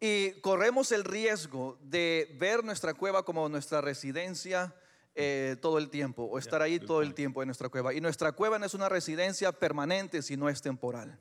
Y 0.00 0.40
corremos 0.40 0.90
el 0.90 1.04
riesgo 1.04 1.78
de 1.82 2.34
ver 2.38 2.64
nuestra 2.64 2.94
cueva 2.94 3.24
como 3.24 3.48
nuestra 3.48 3.80
residencia 3.80 4.74
eh, 5.18 5.56
todo 5.62 5.78
el 5.78 5.88
tiempo 5.88 6.24
o 6.24 6.36
estar 6.36 6.60
ahí 6.60 6.78
todo 6.78 7.00
el 7.00 7.14
tiempo 7.14 7.40
en 7.42 7.48
nuestra 7.48 7.70
cueva. 7.70 7.94
Y 7.94 8.02
nuestra 8.02 8.32
cueva 8.32 8.58
no 8.58 8.66
es 8.66 8.74
una 8.74 8.90
residencia 8.90 9.50
permanente, 9.50 10.20
sino 10.20 10.50
es 10.50 10.60
temporal. 10.60 11.18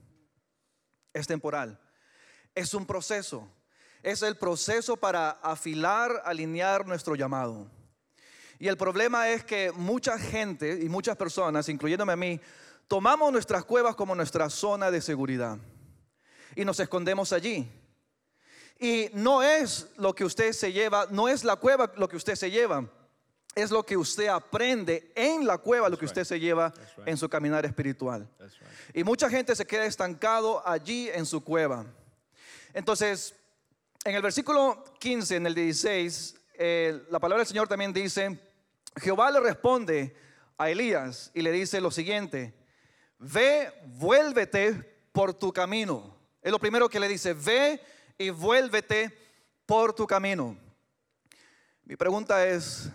Es 1.14 1.28
temporal. 1.28 1.80
Es 2.54 2.74
un 2.74 2.86
proceso. 2.86 3.50
Es 4.04 4.22
el 4.22 4.36
proceso 4.36 4.98
para 4.98 5.30
afilar, 5.30 6.22
alinear 6.26 6.86
nuestro 6.86 7.16
llamado. 7.16 7.72
Y 8.60 8.68
el 8.68 8.76
problema 8.76 9.30
es 9.30 9.46
que 9.46 9.72
mucha 9.72 10.20
gente 10.20 10.78
y 10.84 10.90
muchas 10.90 11.16
personas, 11.16 11.70
incluyéndome 11.70 12.12
a 12.12 12.18
mí, 12.18 12.42
tomamos 12.90 13.32
nuestras 13.32 13.64
cuevas 13.64 13.96
como 13.96 14.14
nuestra 14.14 14.50
zona 14.50 14.92
de 14.92 15.00
seguridad 15.00 15.58
y 16.54 16.66
nos 16.66 16.82
escondemos 16.82 17.32
allí. 17.32 17.66
Y 18.78 19.10
no 19.14 19.42
es 19.42 19.88
lo 19.96 20.14
que 20.14 20.26
usted 20.26 20.52
se 20.52 20.74
lleva, 20.74 21.08
no 21.12 21.30
es 21.30 21.46
la 21.46 21.56
cueva 21.56 21.94
lo 21.96 22.10
que 22.10 22.18
usted 22.18 22.36
se 22.36 22.52
lleva 22.52 22.90
es 23.56 23.72
lo 23.72 23.84
que 23.84 23.96
usted 23.96 24.28
aprende 24.28 25.12
en 25.16 25.48
la 25.48 25.58
cueva, 25.58 25.88
lo 25.88 25.98
que 25.98 26.06
usted 26.06 26.26
se 26.26 26.40
lleva 26.40 26.74
en 27.06 27.16
su 27.16 27.30
caminar 27.30 27.66
espiritual. 27.66 28.30
Y 28.94 29.04
mucha 29.06 29.30
gente 29.30 29.56
se 29.56 29.66
queda 29.66 29.86
estancado 29.86 30.62
allí 30.68 31.10
en 31.10 31.26
su 31.26 31.42
cueva. 31.42 31.86
Entonces, 32.74 33.34
en 34.04 34.14
el 34.14 34.22
versículo 34.22 34.84
15, 35.00 35.38
en 35.38 35.48
el 35.48 35.56
16, 35.56 36.36
eh, 36.56 37.06
la 37.10 37.20
palabra 37.20 37.40
del 37.40 37.48
Señor 37.48 37.70
también 37.70 37.94
dice, 37.94 38.38
Jehová 39.02 39.32
le 39.32 39.40
responde 39.40 40.16
a 40.58 40.70
Elías 40.70 41.32
y 41.34 41.42
le 41.42 41.52
dice 41.52 41.80
lo 41.80 41.92
siguiente, 41.92 42.54
ve, 43.18 43.72
vuélvete 43.86 44.74
por 45.14 45.34
tu 45.34 45.54
camino. 45.54 46.14
Es 46.42 46.52
lo 46.52 46.60
primero 46.60 46.90
que 46.90 47.00
le 47.00 47.08
dice, 47.08 47.34
ve 47.34 47.82
y 48.18 48.30
vuélvete 48.32 49.18
por 49.66 49.94
tu 49.94 50.06
camino. 50.06 50.58
Mi 51.86 51.96
pregunta 51.96 52.46
es, 52.46 52.90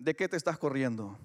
¿de 0.00 0.16
qué 0.16 0.28
te 0.28 0.36
estás 0.36 0.58
corriendo? 0.58 1.18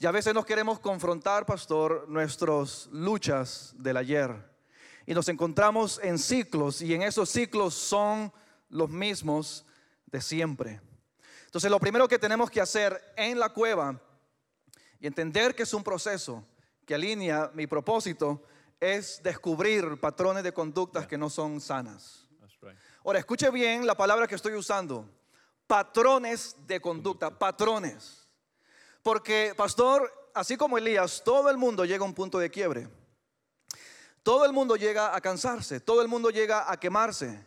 Y 0.00 0.06
a 0.06 0.10
veces 0.10 0.34
nos 0.34 0.44
queremos 0.44 0.80
confrontar, 0.80 1.46
pastor, 1.46 2.08
nuestras 2.08 2.88
luchas 2.90 3.74
del 3.78 3.96
ayer. 3.96 4.50
y 5.06 5.14
nos 5.14 5.28
encontramos 5.28 5.98
en 6.04 6.18
ciclos 6.18 6.82
y 6.82 6.94
en 6.94 7.02
esos 7.02 7.30
ciclos 7.30 7.74
son 7.74 8.32
los 8.68 8.88
mismos 8.90 9.66
de 10.06 10.20
siempre. 10.20 10.80
Entonces 11.46 11.70
lo 11.70 11.80
primero 11.80 12.06
que 12.06 12.18
tenemos 12.18 12.48
que 12.48 12.60
hacer 12.60 13.00
en 13.16 13.38
la 13.38 13.48
cueva 13.48 14.00
y 15.00 15.06
entender 15.08 15.54
que 15.54 15.64
es 15.64 15.74
un 15.74 15.82
proceso 15.82 16.46
que 16.86 16.94
alinea 16.94 17.50
mi 17.54 17.66
propósito 17.66 18.44
es 18.78 19.20
descubrir 19.22 19.98
patrones 19.98 20.44
de 20.44 20.52
conductas 20.52 21.08
que 21.08 21.18
no 21.18 21.28
son 21.28 21.60
sanas. 21.60 22.28
Ahora, 23.02 23.18
escuche 23.18 23.50
bien 23.50 23.86
la 23.86 23.96
palabra 23.96 24.28
que 24.28 24.34
estoy 24.34 24.54
usando. 24.54 25.08
Patrones 25.70 26.56
de 26.66 26.80
conducta, 26.80 27.30
patrones. 27.30 28.28
Porque, 29.04 29.54
pastor, 29.56 30.12
así 30.34 30.56
como 30.56 30.76
Elías, 30.76 31.22
todo 31.24 31.48
el 31.48 31.56
mundo 31.56 31.84
llega 31.84 32.02
a 32.02 32.08
un 32.08 32.12
punto 32.12 32.40
de 32.40 32.50
quiebre. 32.50 32.88
Todo 34.24 34.44
el 34.44 34.52
mundo 34.52 34.74
llega 34.74 35.14
a 35.14 35.20
cansarse, 35.20 35.78
todo 35.78 36.02
el 36.02 36.08
mundo 36.08 36.30
llega 36.30 36.68
a 36.68 36.76
quemarse. 36.80 37.46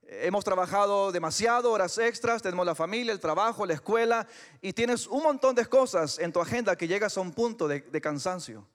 Hemos 0.00 0.46
trabajado 0.46 1.12
demasiado, 1.12 1.70
horas 1.70 1.98
extras, 1.98 2.40
tenemos 2.40 2.64
la 2.64 2.74
familia, 2.74 3.12
el 3.12 3.20
trabajo, 3.20 3.66
la 3.66 3.74
escuela 3.74 4.26
y 4.62 4.72
tienes 4.72 5.06
un 5.06 5.22
montón 5.22 5.54
de 5.54 5.66
cosas 5.66 6.18
en 6.18 6.32
tu 6.32 6.40
agenda 6.40 6.74
que 6.74 6.88
llegas 6.88 7.18
a 7.18 7.20
un 7.20 7.34
punto 7.34 7.68
de, 7.68 7.82
de 7.82 8.00
cansancio. 8.00 8.66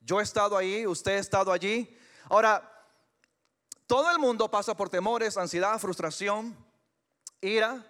Yo 0.00 0.18
he 0.18 0.24
estado 0.24 0.56
ahí, 0.56 0.84
usted 0.84 1.12
ha 1.12 1.20
estado 1.20 1.52
allí. 1.52 1.96
Ahora, 2.24 2.68
todo 3.86 4.10
el 4.10 4.18
mundo 4.18 4.50
pasa 4.50 4.76
por 4.76 4.90
temores, 4.90 5.36
ansiedad, 5.36 5.78
frustración, 5.78 6.56
ira, 7.40 7.86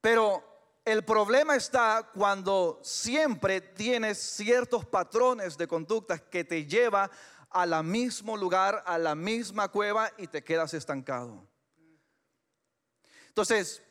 pero 0.00 0.42
el 0.84 1.04
problema 1.04 1.56
está 1.56 2.10
cuando 2.14 2.78
siempre 2.82 3.60
tienes 3.60 4.18
ciertos 4.18 4.84
patrones 4.84 5.58
de 5.58 5.66
conducta 5.66 6.18
que 6.18 6.44
te 6.44 6.64
lleva 6.64 7.10
al 7.50 7.82
mismo 7.84 8.36
lugar, 8.36 8.82
a 8.86 8.98
la 8.98 9.14
misma 9.14 9.68
cueva 9.68 10.12
y 10.16 10.26
te 10.28 10.44
quedas 10.44 10.74
estancado. 10.74 11.46
Entonces, 13.28 13.82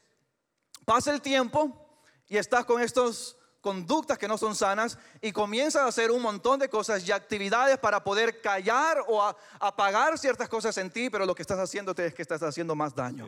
pasa 0.86 1.12
el 1.12 1.22
tiempo 1.22 2.00
y 2.28 2.38
estás 2.38 2.64
con 2.66 2.82
estas 2.82 3.36
conductas 3.60 4.18
que 4.18 4.28
no 4.28 4.38
son 4.38 4.56
sanas 4.56 4.98
y 5.22 5.32
comienzas 5.32 5.82
a 5.82 5.88
hacer 5.88 6.12
un 6.12 6.22
montón 6.22 6.60
de 6.60 6.70
cosas 6.70 7.08
y 7.08 7.12
actividades 7.12 7.78
para 7.80 8.04
poder 8.04 8.40
callar 8.40 9.04
o 9.08 9.22
apagar 9.60 10.18
ciertas 10.18 10.48
cosas 10.48 10.78
en 10.78 10.92
ti, 10.92 11.10
pero 11.10 11.26
lo 11.26 11.34
que 11.34 11.42
estás 11.42 11.60
haciendo 11.60 11.94
es 11.98 12.14
que 12.14 12.22
estás 12.22 12.44
haciendo 12.44 12.76
más 12.76 12.94
daño. 12.94 13.28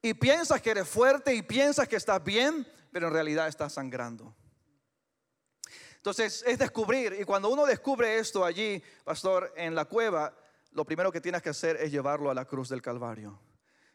Y 0.00 0.14
piensas 0.14 0.62
que 0.62 0.70
eres 0.70 0.88
fuerte 0.88 1.34
y 1.34 1.42
piensas 1.42 1.88
que 1.88 1.96
estás 1.96 2.22
bien, 2.22 2.66
pero 2.92 3.08
en 3.08 3.12
realidad 3.12 3.48
estás 3.48 3.72
sangrando. 3.72 4.34
Entonces 5.96 6.44
es 6.46 6.58
descubrir, 6.58 7.16
y 7.20 7.24
cuando 7.24 7.48
uno 7.48 7.66
descubre 7.66 8.18
esto 8.18 8.44
allí, 8.44 8.82
pastor, 9.04 9.52
en 9.56 9.74
la 9.74 9.84
cueva, 9.84 10.32
lo 10.70 10.84
primero 10.84 11.10
que 11.10 11.20
tienes 11.20 11.42
que 11.42 11.48
hacer 11.48 11.76
es 11.76 11.90
llevarlo 11.90 12.30
a 12.30 12.34
la 12.34 12.44
cruz 12.44 12.68
del 12.68 12.80
Calvario. 12.80 13.40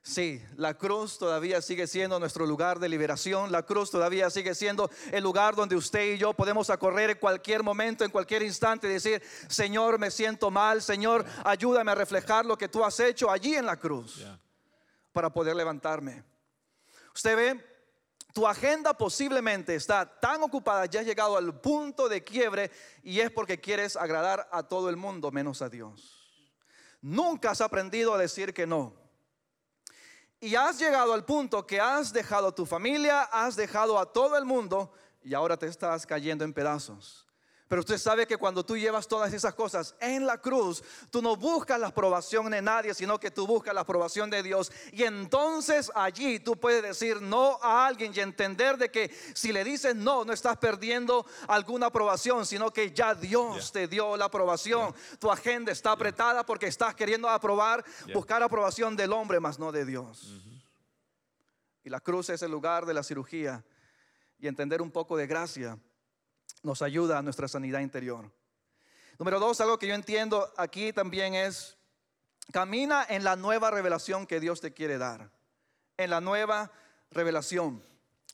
Sí, 0.06 0.44
la 0.58 0.74
cruz 0.74 1.18
todavía 1.18 1.62
sigue 1.62 1.88
siendo 1.88 2.20
nuestro 2.20 2.46
lugar 2.46 2.78
de 2.78 2.90
liberación. 2.90 3.54
La 3.54 3.64
cruz 3.64 3.90
todavía 3.90 4.30
sigue 4.30 4.54
siendo 4.54 4.92
el 5.14 5.24
lugar 5.24 5.56
donde 5.56 5.78
usted 5.78 6.16
y 6.16 6.18
yo 6.18 6.34
podemos 6.34 6.70
acorrer 6.70 7.12
en 7.12 7.18
cualquier 7.18 7.64
momento, 7.64 8.04
en 8.04 8.12
cualquier 8.12 8.44
instante 8.44 8.88
y 8.88 8.92
decir, 8.92 9.24
Señor, 9.48 9.98
me 9.98 10.12
siento 10.12 10.52
mal. 10.52 10.82
Señor, 10.82 11.26
ayúdame 11.46 11.94
a 11.94 11.96
reflejar 11.96 12.46
lo 12.46 12.58
que 12.58 12.68
tú 12.68 12.84
has 12.84 13.00
hecho 13.00 13.32
allí 13.32 13.56
en 13.56 13.66
la 13.66 13.78
cruz 13.78 14.26
para 15.14 15.32
poder 15.32 15.56
levantarme. 15.56 16.24
Usted 17.14 17.36
ve, 17.36 17.74
tu 18.34 18.48
agenda 18.48 18.98
posiblemente 18.98 19.76
está 19.76 20.20
tan 20.20 20.42
ocupada, 20.42 20.88
ya 20.88 21.02
has 21.02 21.06
llegado 21.06 21.38
al 21.38 21.60
punto 21.62 22.10
de 22.10 22.24
quiebre 22.24 22.72
y 23.04 23.20
es 23.20 23.30
porque 23.32 23.62
quieres 23.62 23.96
agradar 23.96 24.50
a 24.52 24.64
todo 24.64 24.90
el 24.90 24.98
mundo 24.98 25.32
menos 25.32 25.62
a 25.62 25.70
Dios. 25.70 26.20
Nunca 27.00 27.52
has 27.52 27.62
aprendido 27.62 28.14
a 28.14 28.18
decir 28.18 28.54
que 28.54 28.66
no. 28.66 28.96
Y 30.40 30.56
has 30.56 30.80
llegado 30.80 31.14
al 31.14 31.24
punto 31.24 31.66
que 31.66 31.80
has 31.80 32.12
dejado 32.12 32.48
a 32.48 32.56
tu 32.56 32.66
familia, 32.66 33.22
has 33.24 33.56
dejado 33.56 34.00
a 34.00 34.12
todo 34.12 34.36
el 34.38 34.46
mundo 34.46 34.92
y 35.22 35.34
ahora 35.34 35.56
te 35.56 35.68
estás 35.68 36.06
cayendo 36.06 36.44
en 36.44 36.54
pedazos. 36.54 37.28
Pero 37.68 37.80
usted 37.80 37.98
sabe 37.98 38.28
que 38.28 38.38
cuando 38.38 38.66
tú 38.66 38.78
llevas 38.78 39.08
todas 39.08 39.34
esas 39.34 39.54
cosas 39.56 39.96
en 40.00 40.26
la 40.26 40.38
cruz, 40.38 40.84
tú 41.10 41.22
no 41.22 41.36
buscas 41.36 41.80
la 41.80 41.88
aprobación 41.88 42.52
de 42.52 42.62
nadie, 42.62 42.94
sino 42.94 43.20
que 43.20 43.32
tú 43.32 43.48
buscas 43.48 43.74
la 43.74 43.82
aprobación 43.82 44.30
de 44.30 44.44
Dios. 44.44 44.72
Y 44.92 45.04
entonces 45.04 45.92
allí 45.96 46.40
tú 46.40 46.56
puedes 46.58 46.84
decir 46.84 47.22
no 47.22 47.58
a 47.62 47.88
alguien 47.88 48.12
y 48.14 48.20
entender 48.20 48.78
de 48.78 48.92
que 48.92 49.16
si 49.34 49.54
le 49.54 49.64
dices 49.64 49.96
no, 49.96 50.26
no 50.26 50.34
estás 50.34 50.58
perdiendo 50.58 51.26
alguna 51.48 51.88
aprobación, 51.88 52.46
sino 52.46 52.72
que 52.72 52.92
ya 52.92 53.16
Dios 53.16 53.72
te 53.72 53.88
dio 53.88 54.18
la 54.18 54.26
aprobación. 54.26 54.94
Tu 55.20 55.32
agenda 55.32 55.72
está 55.72 55.94
apretada 55.94 56.46
porque 56.46 56.68
estás 56.68 56.94
queriendo 56.96 57.30
aprobar, 57.30 57.84
buscar 58.14 58.44
aprobación 58.44 58.96
del 58.96 59.14
hombre, 59.14 59.40
más 59.40 59.58
no 59.58 59.72
de 59.72 59.86
Dios. 59.86 60.44
Y 61.84 61.90
la 61.90 62.02
cruz 62.02 62.30
es 62.30 62.42
el 62.42 62.52
lugar 62.52 62.86
de 62.86 62.94
la 62.94 63.04
cirugía 63.04 63.64
y 64.38 64.48
entender 64.48 64.82
un 64.82 64.92
poco 64.92 65.16
de 65.18 65.28
gracia 65.28 65.80
nos 66.64 66.82
ayuda 66.82 67.20
a 67.20 67.22
nuestra 67.22 67.48
sanidad 67.48 67.82
interior. 67.82 68.32
Número 69.20 69.40
dos, 69.40 69.62
algo 69.62 69.78
que 69.78 69.88
yo 69.88 69.94
entiendo 69.94 70.52
aquí 70.58 70.92
también 70.92 71.36
es, 71.36 71.78
camina 72.52 73.06
en 73.08 73.24
la 73.24 73.36
nueva 73.36 73.70
revelación 73.70 74.26
que 74.26 74.40
Dios 74.40 74.60
te 74.60 74.74
quiere 74.74 74.98
dar, 74.98 75.30
en 75.98 76.10
la 76.10 76.20
nueva 76.20 76.72
revelación. 77.12 77.84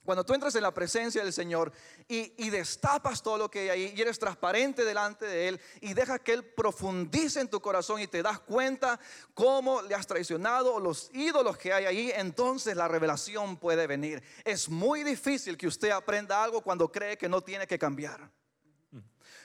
Cuando 0.09 0.23
tú 0.23 0.33
entras 0.33 0.55
en 0.55 0.63
la 0.63 0.73
presencia 0.73 1.23
del 1.23 1.31
Señor 1.31 1.71
y, 2.07 2.49
destapas 2.49 3.21
todo 3.21 3.37
lo 3.37 3.51
que 3.51 3.59
hay 3.59 3.69
ahí 3.69 3.93
y 3.95 4.01
eres 4.01 4.17
transparente 4.17 4.83
delante 4.83 5.27
de 5.27 5.49
Él 5.49 5.61
y 5.81 5.93
dejas 5.93 6.19
que 6.21 6.33
Él 6.33 6.43
profundice 6.43 7.41
en 7.41 7.47
tu 7.47 7.61
corazón 7.61 8.01
y 8.01 8.07
te 8.07 8.23
das 8.23 8.39
cuenta 8.39 8.99
cómo 9.35 9.83
le 9.83 9.93
has 9.93 10.07
traicionado 10.07 10.79
los 10.79 11.11
ídolos 11.13 11.59
que 11.59 11.73
hay 11.73 11.85
ahí, 11.85 12.11
entonces 12.15 12.75
la 12.75 12.87
revelación 12.87 13.57
puede 13.57 13.85
venir. 13.85 14.23
Es 14.43 14.67
muy 14.67 15.03
difícil 15.03 15.55
que 15.55 15.67
usted 15.67 15.91
aprenda 15.91 16.43
algo 16.43 16.61
cuando 16.61 16.91
cree 16.91 17.15
que 17.15 17.29
no 17.29 17.41
tiene 17.41 17.67
que 17.67 17.77
cambiar. 17.77 18.31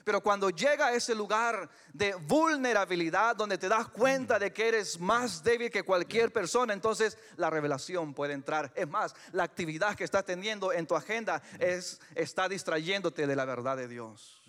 Pero 0.04 0.20
cuando 0.20 0.50
llega 0.50 0.88
a 0.88 0.94
ese 0.94 1.14
lugar 1.14 1.68
de 1.92 2.14
vulnerabilidad, 2.14 3.34
donde 3.34 3.56
te 3.56 3.68
das 3.68 3.88
cuenta 3.88 4.38
de 4.38 4.52
que 4.52 4.68
eres 4.68 5.00
más 5.00 5.42
débil 5.42 5.70
que 5.70 5.82
cualquier 5.82 6.30
persona, 6.30 6.74
entonces 6.74 7.16
la 7.36 7.48
revelación 7.48 8.12
puede 8.12 8.34
entrar. 8.34 8.70
Es 8.76 8.86
más, 8.86 9.14
la 9.32 9.44
actividad 9.44 9.96
que 9.96 10.04
estás 10.04 10.24
teniendo 10.24 10.72
en 10.72 10.86
tu 10.86 10.94
agenda 10.94 11.42
es, 11.58 12.00
está 12.14 12.48
distrayéndote 12.48 13.26
de 13.26 13.36
la 13.36 13.46
verdad 13.46 13.78
de 13.78 13.88
Dios. 13.88 14.42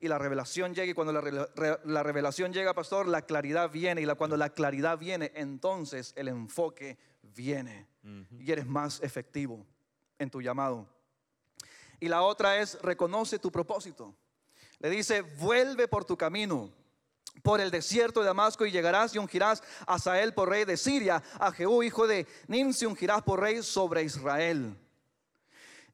Y 0.00 0.08
la 0.08 0.18
revelación 0.18 0.74
llega 0.74 0.90
y 0.90 0.94
cuando 0.94 1.12
la, 1.12 2.02
revelación 2.02 2.52
llega, 2.52 2.72
pastor, 2.72 3.08
la 3.08 3.22
claridad 3.22 3.70
viene. 3.70 4.00
Y 4.00 4.06
cuando 4.14 4.36
la 4.36 4.50
claridad 4.50 4.96
viene, 4.96 5.32
entonces 5.34 6.12
el 6.16 6.28
enfoque 6.28 6.96
viene. 7.22 7.88
Y 8.38 8.50
eres 8.50 8.66
más 8.66 9.02
efectivo 9.02 9.66
en 10.18 10.30
tu 10.30 10.40
llamado. 10.40 10.88
Y 12.00 12.08
la 12.08 12.22
otra 12.22 12.58
es, 12.58 12.80
reconoce 12.80 13.38
tu 13.40 13.50
propósito. 13.50 14.14
Le 14.80 14.90
dice, 14.90 15.22
vuelve 15.22 15.88
por 15.88 16.04
tu 16.04 16.16
camino 16.16 16.72
por 17.42 17.60
el 17.60 17.70
desierto 17.70 18.20
de 18.20 18.26
Damasco 18.26 18.66
y 18.66 18.70
llegarás 18.70 19.14
y 19.14 19.18
ungirás 19.18 19.62
a 19.86 19.98
Sael 19.98 20.34
por 20.34 20.48
rey 20.48 20.64
de 20.64 20.76
Siria, 20.76 21.22
a 21.38 21.52
Jehú 21.52 21.82
hijo 21.82 22.06
de 22.06 22.26
Nimsi 22.46 22.86
ungirás 22.86 23.22
por 23.22 23.40
rey 23.40 23.62
sobre 23.62 24.02
Israel. 24.02 24.76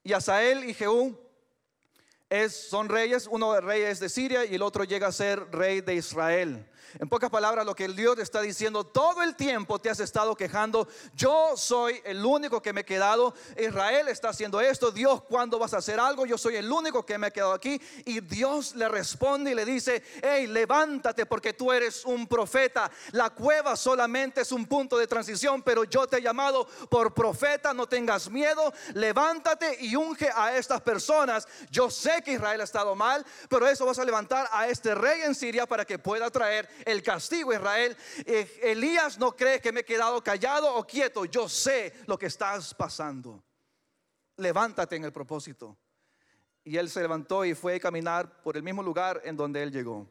Y 0.03 0.12
a 0.12 0.20
Sael 0.20 0.64
y 0.64 0.75
Jehú 0.75 1.18
es, 2.30 2.68
son 2.68 2.88
reyes, 2.88 3.28
uno 3.30 3.52
de 3.52 3.60
reyes 3.60 4.00
de 4.00 4.08
Siria 4.08 4.44
y 4.44 4.54
el 4.54 4.62
otro 4.62 4.84
llega 4.84 5.08
a 5.08 5.12
ser 5.12 5.50
rey 5.50 5.80
de 5.80 5.94
Israel. 5.94 6.66
En 7.00 7.08
pocas 7.08 7.28
palabras, 7.28 7.66
lo 7.66 7.74
que 7.74 7.87
el 7.87 7.96
Dios 7.96 8.18
está 8.20 8.40
diciendo, 8.40 8.84
todo 8.84 9.22
el 9.22 9.34
tiempo 9.34 9.80
te 9.80 9.90
has 9.90 9.98
estado 9.98 10.37
quejando, 10.37 10.87
yo 11.14 11.56
soy 11.56 12.00
el 12.04 12.24
único 12.24 12.62
que 12.62 12.72
me 12.72 12.82
he 12.82 12.84
quedado, 12.84 13.34
Israel 13.58 14.06
está 14.06 14.28
haciendo 14.28 14.60
esto, 14.60 14.92
Dios, 14.92 15.22
¿cuándo 15.22 15.58
vas 15.58 15.74
a 15.74 15.78
hacer 15.78 15.98
algo? 15.98 16.24
Yo 16.24 16.38
soy 16.38 16.54
el 16.54 16.70
único 16.70 17.04
que 17.04 17.18
me 17.18 17.28
he 17.28 17.32
quedado 17.32 17.52
aquí. 17.52 17.80
Y 18.04 18.20
Dios 18.20 18.76
le 18.76 18.88
responde 18.88 19.50
y 19.50 19.54
le 19.54 19.64
dice, 19.64 20.04
hey, 20.22 20.46
levántate 20.46 21.26
porque 21.26 21.52
tú 21.52 21.72
eres 21.72 22.04
un 22.04 22.28
profeta. 22.28 22.88
La 23.10 23.30
cueva 23.30 23.74
solamente 23.74 24.42
es 24.42 24.52
un 24.52 24.66
punto 24.66 24.96
de 24.96 25.08
transición, 25.08 25.62
pero 25.62 25.82
yo 25.82 26.06
te 26.06 26.18
he 26.18 26.22
llamado 26.22 26.66
por 26.88 27.12
profeta, 27.12 27.74
no 27.74 27.88
tengas 27.88 28.30
miedo, 28.30 28.72
levántate 28.94 29.78
y 29.80 29.96
unge 29.96 30.30
a 30.32 30.56
estas 30.56 30.80
personas. 30.80 31.48
Yo 31.70 31.90
sé 31.90 32.22
que 32.24 32.32
Israel 32.32 32.60
ha 32.60 32.64
estado 32.64 32.94
mal, 32.94 33.24
pero 33.48 33.68
eso 33.68 33.87
vas 33.87 33.98
a 33.98 34.04
levantar 34.04 34.48
a 34.50 34.68
este 34.68 34.94
rey 34.94 35.22
en 35.22 35.34
Siria 35.34 35.66
para 35.66 35.84
que 35.84 35.98
pueda 35.98 36.30
traer 36.30 36.68
el 36.84 37.02
castigo 37.02 37.52
a 37.52 37.56
Israel. 37.56 37.96
Eh, 38.24 38.60
Elías 38.62 39.18
no 39.18 39.37
cree 39.37 39.60
que 39.60 39.70
me 39.70 39.80
he 39.80 39.84
quedado 39.84 40.22
callado 40.22 40.74
o 40.74 40.87
quieto. 40.87 41.24
Yo 41.26 41.48
sé 41.48 41.92
lo 42.06 42.18
que 42.18 42.26
estás 42.26 42.74
pasando. 42.74 43.44
Levántate 44.37 44.96
en 44.96 45.04
el 45.04 45.12
propósito. 45.12 45.76
Y 46.64 46.78
él 46.78 46.88
se 46.88 47.02
levantó 47.02 47.44
y 47.44 47.54
fue 47.54 47.76
a 47.76 47.80
caminar 47.80 48.42
por 48.42 48.56
el 48.56 48.62
mismo 48.62 48.82
lugar 48.82 49.20
en 49.24 49.37
donde 49.37 49.62
él 49.62 49.70
llegó. 49.70 50.08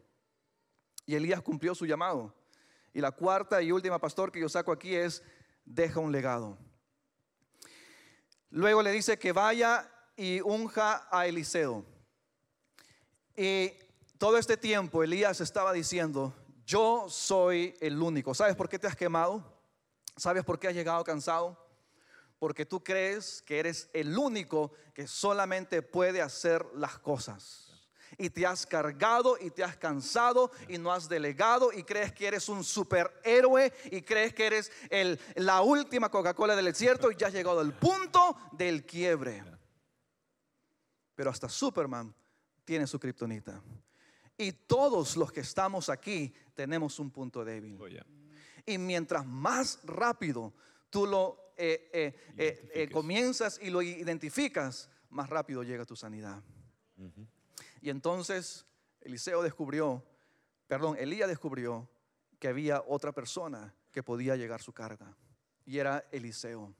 Y 1.05 1.15
Elías 1.15 1.41
cumplió 1.41 1.73
su 1.73 1.85
llamado. 1.85 2.33
Y 2.93 3.01
la 3.01 3.11
cuarta 3.11 3.61
y 3.61 3.71
última 3.71 3.99
pastor 3.99 4.31
que 4.31 4.39
yo 4.39 4.47
saco 4.47 4.71
aquí 4.71 4.95
es, 4.95 5.23
deja 5.65 5.99
un 5.99 6.11
legado. 6.11 6.57
Luego 8.51 8.83
le 8.83 8.91
dice 8.91 9.17
que 9.17 9.31
vaya 9.31 9.89
y 10.15 10.39
unja 10.41 11.07
a 11.09 11.25
Eliseo. 11.25 11.83
Y 13.35 13.73
todo 14.17 14.37
este 14.37 14.57
tiempo 14.57 15.03
Elías 15.03 15.41
estaba 15.41 15.73
diciendo, 15.73 16.33
yo 16.65 17.07
soy 17.09 17.75
el 17.81 18.01
único. 18.01 18.33
¿Sabes 18.33 18.55
por 18.55 18.69
qué 18.69 18.79
te 18.79 18.87
has 18.87 18.95
quemado? 18.95 19.43
¿Sabes 20.15 20.43
por 20.43 20.59
qué 20.59 20.67
has 20.67 20.73
llegado 20.73 21.03
cansado? 21.03 21.57
Porque 22.39 22.65
tú 22.65 22.83
crees 22.83 23.41
que 23.41 23.59
eres 23.59 23.89
el 23.93 24.17
único 24.17 24.71
que 24.93 25.07
solamente 25.07 25.81
puede 25.81 26.21
hacer 26.21 26.65
las 26.75 26.99
cosas 26.99 27.63
y 28.17 28.29
te 28.29 28.45
has 28.45 28.65
cargado 28.65 29.37
y 29.39 29.49
te 29.49 29.63
has 29.63 29.77
cansado 29.77 30.51
y 30.67 30.77
no 30.77 30.91
has 30.91 31.09
delegado 31.09 31.71
y 31.73 31.83
crees 31.83 32.11
que 32.13 32.27
eres 32.27 32.47
un 32.49 32.63
superhéroe 32.63 33.73
y 33.91 34.01
crees 34.01 34.33
que 34.33 34.45
eres 34.45 34.71
el, 34.89 35.19
la 35.35 35.61
última 35.61 36.09
Coca-Cola 36.09 36.55
del 36.55 36.65
desierto 36.65 37.11
y 37.11 37.15
ya 37.15 37.27
has 37.27 37.33
llegado 37.33 37.59
al 37.59 37.73
punto 37.73 38.37
del 38.51 38.85
quiebre. 38.85 39.43
Pero 41.15 41.29
hasta 41.29 41.49
Superman 41.49 42.13
tiene 42.65 42.87
su 42.87 42.99
kriptonita. 42.99 43.61
Y 44.37 44.51
todos 44.51 45.15
los 45.15 45.31
que 45.31 45.41
estamos 45.41 45.89
aquí 45.89 46.33
tenemos 46.55 46.99
un 46.99 47.11
punto 47.11 47.45
débil. 47.45 47.77
Oh, 47.79 47.87
yeah. 47.87 48.05
Y 48.65 48.77
mientras 48.77 49.25
más 49.25 49.79
rápido 49.83 50.53
tú 50.89 51.05
lo 51.05 51.53
eh, 51.57 51.89
eh, 52.37 52.69
eh, 52.73 52.89
comienzas 52.89 53.59
y 53.61 53.69
lo 53.69 53.81
identificas, 53.81 54.89
más 55.09 55.29
rápido 55.29 55.63
llega 55.63 55.85
tu 55.85 55.95
sanidad. 55.95 56.41
Y 57.81 57.89
entonces 57.89 58.65
Eliseo 59.01 59.43
descubrió, 59.43 60.03
perdón, 60.67 60.95
Elías 60.97 61.27
descubrió 61.27 61.89
que 62.39 62.47
había 62.47 62.83
otra 62.87 63.11
persona 63.11 63.75
que 63.91 64.03
podía 64.03 64.35
llegar 64.35 64.61
su 64.61 64.73
carga. 64.73 65.15
Y 65.65 65.77
era 65.77 66.05
Eliseo. 66.11 66.73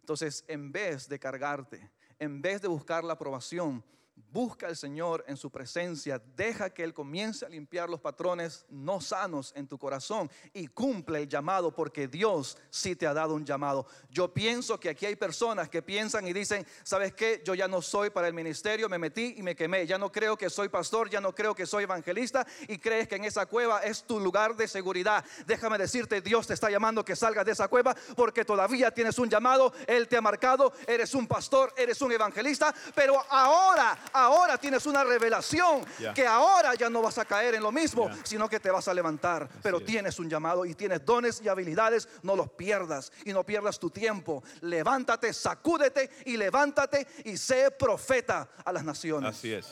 Entonces, 0.00 0.44
en 0.48 0.72
vez 0.72 1.08
de 1.08 1.18
cargarte, 1.18 1.90
en 2.18 2.42
vez 2.42 2.62
de 2.62 2.68
buscar 2.68 3.04
la 3.04 3.12
aprobación, 3.12 3.84
busca 4.32 4.66
al 4.66 4.76
Señor 4.76 5.24
en 5.26 5.36
su 5.36 5.50
presencia, 5.50 6.20
deja 6.36 6.70
que 6.70 6.84
Él 6.84 6.94
comience 6.94 7.44
a 7.44 7.48
limpiar 7.48 7.88
los 7.88 8.00
patrones 8.00 8.64
no 8.68 9.00
sanos 9.00 9.52
en 9.56 9.66
tu 9.66 9.78
corazón 9.78 10.30
y 10.52 10.66
cumple 10.68 11.22
el 11.22 11.28
llamado 11.28 11.74
porque 11.74 12.08
Dios 12.08 12.56
sí 12.70 12.96
te 12.96 13.06
ha 13.06 13.14
dado 13.14 13.34
un 13.34 13.44
llamado. 13.44 13.86
Yo 14.10 14.32
pienso 14.32 14.78
que 14.78 14.88
aquí 14.88 15.06
hay 15.06 15.16
personas 15.16 15.68
que 15.68 15.82
piensan 15.82 16.26
y 16.26 16.32
dicen, 16.32 16.66
¿sabes 16.82 17.14
qué? 17.14 17.42
Yo 17.44 17.54
ya 17.54 17.68
no 17.68 17.82
soy 17.82 18.10
para 18.10 18.28
el 18.28 18.34
ministerio, 18.34 18.88
me 18.88 18.98
metí 18.98 19.34
y 19.36 19.42
me 19.42 19.56
quemé, 19.56 19.86
ya 19.86 19.98
no 19.98 20.10
creo 20.10 20.36
que 20.36 20.50
soy 20.50 20.68
pastor, 20.68 21.10
ya 21.10 21.20
no 21.20 21.34
creo 21.34 21.54
que 21.54 21.66
soy 21.66 21.84
evangelista 21.84 22.46
y 22.68 22.78
crees 22.78 23.08
que 23.08 23.16
en 23.16 23.24
esa 23.24 23.46
cueva 23.46 23.80
es 23.80 24.04
tu 24.04 24.20
lugar 24.20 24.56
de 24.56 24.68
seguridad. 24.68 25.24
Déjame 25.46 25.78
decirte, 25.78 26.20
Dios 26.20 26.46
te 26.46 26.54
está 26.54 26.70
llamando 26.70 27.04
que 27.04 27.16
salgas 27.16 27.44
de 27.44 27.52
esa 27.52 27.68
cueva 27.68 27.94
porque 28.16 28.44
todavía 28.44 28.90
tienes 28.90 29.18
un 29.18 29.28
llamado, 29.28 29.72
Él 29.86 30.08
te 30.08 30.16
ha 30.16 30.20
marcado, 30.20 30.72
eres 30.86 31.14
un 31.14 31.26
pastor, 31.26 31.72
eres 31.76 32.00
un 32.02 32.12
evangelista, 32.12 32.74
pero 32.94 33.22
ahora, 33.30 33.98
ahora 34.12 34.58
tienes 34.58 34.86
una 34.86 35.04
revelación 35.04 35.84
que 36.14 36.26
ahora 36.26 36.74
ya 36.74 36.90
no 36.90 37.02
vas 37.02 37.18
a 37.18 37.24
caer 37.24 37.54
en 37.54 37.62
lo 37.62 37.72
mismo, 37.72 38.10
sino 38.24 38.48
que 38.48 38.60
te 38.60 38.70
vas 38.70 38.88
a 38.88 38.94
levantar. 38.94 39.48
pero 39.62 39.78
es. 39.78 39.84
tienes 39.84 40.18
un 40.18 40.28
llamado 40.28 40.64
y 40.64 40.74
tienes 40.74 41.04
dones 41.04 41.40
y 41.42 41.48
habilidades, 41.48 42.08
no 42.22 42.36
los 42.36 42.50
pierdas 42.50 43.12
y 43.24 43.32
no 43.32 43.44
pierdas 43.44 43.78
tu 43.78 43.90
tiempo. 43.90 44.42
Levántate, 44.62 45.32
sacúdete 45.32 46.10
y 46.26 46.36
levántate 46.36 47.06
y 47.24 47.36
sé 47.36 47.70
profeta 47.70 48.48
a 48.64 48.72
las 48.72 48.84
naciones. 48.84 49.36
Así 49.36 49.52
es. 49.52 49.68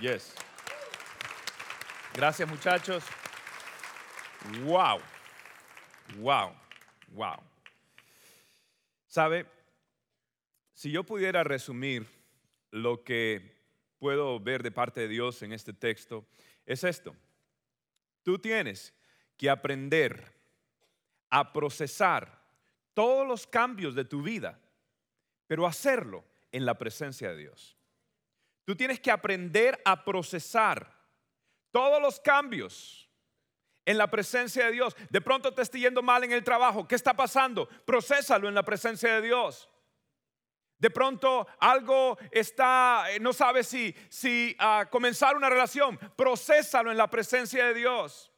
Yes. 0.00 0.32
Gracias, 2.14 2.48
muchachos. 2.48 3.04
Wow. 4.64 5.00
Wow. 6.18 6.52
Wow. 7.08 7.36
¿Sabe? 9.06 9.46
Si 10.74 10.90
yo 10.90 11.04
pudiera 11.04 11.42
resumir 11.42 12.06
lo 12.70 13.02
que 13.02 13.55
puedo 13.98 14.38
ver 14.40 14.62
de 14.62 14.70
parte 14.70 15.02
de 15.02 15.08
Dios 15.08 15.42
en 15.42 15.52
este 15.52 15.72
texto, 15.72 16.26
es 16.64 16.84
esto. 16.84 17.14
Tú 18.22 18.38
tienes 18.38 18.94
que 19.36 19.50
aprender 19.50 20.32
a 21.30 21.52
procesar 21.52 22.42
todos 22.94 23.26
los 23.26 23.46
cambios 23.46 23.94
de 23.94 24.04
tu 24.04 24.22
vida, 24.22 24.58
pero 25.46 25.66
hacerlo 25.66 26.24
en 26.50 26.64
la 26.64 26.78
presencia 26.78 27.30
de 27.30 27.36
Dios. 27.36 27.76
Tú 28.64 28.74
tienes 28.74 28.98
que 28.98 29.10
aprender 29.10 29.80
a 29.84 30.04
procesar 30.04 30.92
todos 31.70 32.00
los 32.00 32.18
cambios 32.20 33.08
en 33.84 33.98
la 33.98 34.10
presencia 34.10 34.66
de 34.66 34.72
Dios. 34.72 34.96
De 35.10 35.20
pronto 35.20 35.54
te 35.54 35.62
está 35.62 35.78
yendo 35.78 36.02
mal 36.02 36.24
en 36.24 36.32
el 36.32 36.42
trabajo. 36.42 36.88
¿Qué 36.88 36.96
está 36.96 37.14
pasando? 37.14 37.68
Procésalo 37.84 38.48
en 38.48 38.54
la 38.54 38.64
presencia 38.64 39.14
de 39.14 39.22
Dios. 39.22 39.68
De 40.78 40.90
pronto 40.90 41.46
algo 41.58 42.18
está, 42.30 43.06
eh, 43.10 43.18
no 43.20 43.32
sabes 43.32 43.66
si, 43.66 43.94
si 44.08 44.54
ah, 44.58 44.86
comenzar 44.90 45.36
una 45.36 45.48
relación, 45.48 45.98
procésalo 46.16 46.90
en 46.90 46.98
la 46.98 47.08
presencia 47.08 47.66
de 47.66 47.74
Dios. 47.74 48.32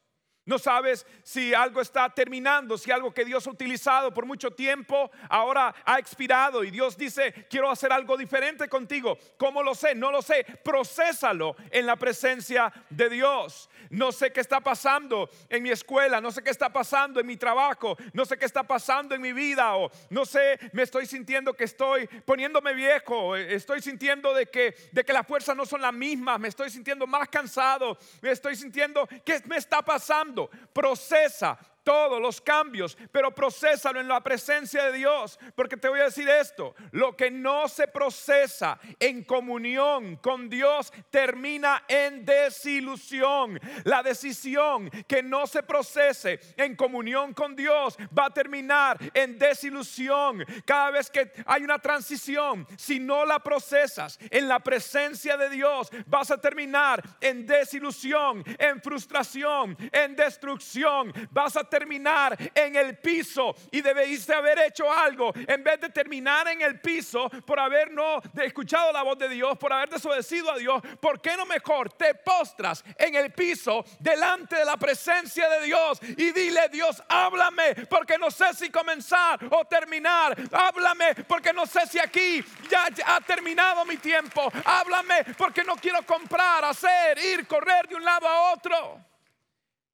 No 0.45 0.57
sabes 0.57 1.05
si 1.21 1.53
algo 1.53 1.79
está 1.79 2.09
terminando, 2.09 2.77
si 2.77 2.89
algo 2.89 3.13
que 3.13 3.23
Dios 3.23 3.45
ha 3.45 3.51
utilizado 3.51 4.11
por 4.13 4.25
mucho 4.25 4.49
tiempo 4.49 5.11
ahora 5.29 5.75
ha 5.85 5.99
expirado 5.99 6.63
y 6.63 6.71
Dios 6.71 6.97
dice, 6.97 7.45
quiero 7.49 7.69
hacer 7.69 7.93
algo 7.93 8.17
diferente 8.17 8.67
contigo. 8.67 9.17
¿Cómo 9.37 9.61
lo 9.61 9.75
sé? 9.75 9.93
No 9.93 10.11
lo 10.11 10.23
sé. 10.23 10.43
Procésalo 10.63 11.55
en 11.69 11.85
la 11.85 11.97
presencia 11.97 12.73
de 12.89 13.09
Dios. 13.09 13.69
No 13.91 14.11
sé 14.11 14.31
qué 14.31 14.41
está 14.41 14.59
pasando 14.59 15.29
en 15.49 15.63
mi 15.63 15.69
escuela, 15.69 16.19
no 16.21 16.31
sé 16.31 16.43
qué 16.43 16.49
está 16.49 16.71
pasando 16.71 17.19
en 17.19 17.27
mi 17.27 17.37
trabajo, 17.37 17.97
no 18.13 18.25
sé 18.25 18.37
qué 18.37 18.45
está 18.45 18.63
pasando 18.63 19.15
en 19.15 19.21
mi 19.21 19.33
vida 19.33 19.75
o 19.75 19.91
no 20.09 20.25
sé, 20.25 20.59
me 20.73 20.83
estoy 20.83 21.05
sintiendo 21.05 21.53
que 21.53 21.63
estoy 21.63 22.07
poniéndome 22.25 22.73
viejo, 22.73 23.35
estoy 23.35 23.81
sintiendo 23.81 24.33
de 24.33 24.47
que, 24.47 24.75
de 24.91 25.03
que 25.03 25.13
las 25.13 25.25
fuerzas 25.25 25.55
no 25.55 25.65
son 25.65 25.81
las 25.81 25.93
mismas, 25.93 26.39
me 26.39 26.47
estoy 26.47 26.69
sintiendo 26.69 27.07
más 27.07 27.29
cansado, 27.29 27.97
me 28.21 28.31
estoy 28.31 28.55
sintiendo 28.55 29.07
que 29.25 29.41
me 29.45 29.57
está 29.57 29.81
pasando. 29.81 30.38
Procesa 30.47 31.57
todos 31.83 32.21
los 32.21 32.41
cambios, 32.41 32.97
pero 33.11 33.33
procésalo 33.33 33.99
en 33.99 34.07
la 34.07 34.21
presencia 34.21 34.85
de 34.85 34.97
Dios, 34.97 35.39
porque 35.55 35.77
te 35.77 35.89
voy 35.89 35.99
a 35.99 36.05
decir 36.05 36.27
esto, 36.29 36.75
lo 36.91 37.15
que 37.15 37.31
no 37.31 37.67
se 37.67 37.87
procesa 37.87 38.79
en 38.99 39.23
comunión 39.23 40.17
con 40.17 40.49
Dios 40.49 40.91
termina 41.09 41.83
en 41.87 42.25
desilusión. 42.25 43.59
La 43.83 44.03
decisión 44.03 44.89
que 45.07 45.23
no 45.23 45.47
se 45.47 45.63
procese 45.63 46.39
en 46.57 46.75
comunión 46.75 47.33
con 47.33 47.55
Dios 47.55 47.97
va 48.17 48.25
a 48.25 48.33
terminar 48.33 48.97
en 49.13 49.37
desilusión. 49.37 50.45
Cada 50.65 50.91
vez 50.91 51.09
que 51.09 51.31
hay 51.45 51.63
una 51.63 51.79
transición, 51.79 52.67
si 52.77 52.99
no 52.99 53.25
la 53.25 53.39
procesas 53.39 54.19
en 54.29 54.47
la 54.47 54.59
presencia 54.59 55.37
de 55.37 55.49
Dios, 55.49 55.89
vas 56.05 56.31
a 56.31 56.39
terminar 56.39 57.01
en 57.21 57.45
desilusión, 57.45 58.43
en 58.57 58.81
frustración, 58.81 59.77
en 59.91 60.15
destrucción. 60.15 61.13
Vas 61.31 61.55
a 61.55 61.63
terminar 61.69 62.37
en 62.53 62.75
el 62.75 62.97
piso 62.97 63.55
y 63.71 63.81
debiste 63.81 64.33
haber 64.33 64.59
hecho 64.59 64.91
algo 64.91 65.31
en 65.35 65.63
vez 65.63 65.79
de 65.79 65.89
terminar 65.89 66.47
en 66.47 66.61
el 66.61 66.79
piso 66.79 67.29
por 67.45 67.59
haber 67.59 67.91
no 67.91 68.21
escuchado 68.41 68.91
la 68.91 69.03
voz 69.03 69.17
de 69.17 69.29
Dios, 69.29 69.57
por 69.57 69.71
haber 69.71 69.89
desobedecido 69.89 70.51
a 70.51 70.57
Dios. 70.57 70.81
¿Por 70.99 71.21
qué 71.21 71.37
no 71.37 71.45
mejor 71.45 71.91
te 71.93 72.15
postras 72.15 72.83
en 72.97 73.15
el 73.15 73.31
piso 73.31 73.85
delante 73.99 74.57
de 74.57 74.65
la 74.65 74.77
presencia 74.77 75.49
de 75.49 75.65
Dios 75.65 75.99
y 76.01 76.31
dile, 76.31 76.69
Dios, 76.69 77.01
háblame 77.07 77.75
porque 77.89 78.17
no 78.17 78.31
sé 78.31 78.53
si 78.53 78.69
comenzar 78.69 79.39
o 79.49 79.65
terminar. 79.65 80.35
Háblame 80.51 81.15
porque 81.27 81.53
no 81.53 81.65
sé 81.65 81.85
si 81.87 81.99
aquí 81.99 82.43
ya 82.69 82.87
ha 83.05 83.21
terminado 83.21 83.85
mi 83.85 83.97
tiempo. 83.97 84.51
Háblame 84.65 85.25
porque 85.37 85.63
no 85.63 85.75
quiero 85.75 86.03
comprar, 86.05 86.65
hacer, 86.65 87.17
ir, 87.19 87.47
correr 87.47 87.87
de 87.87 87.95
un 87.95 88.03
lado 88.03 88.27
a 88.27 88.53
otro. 88.53 88.99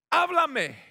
Háblame. 0.09 0.84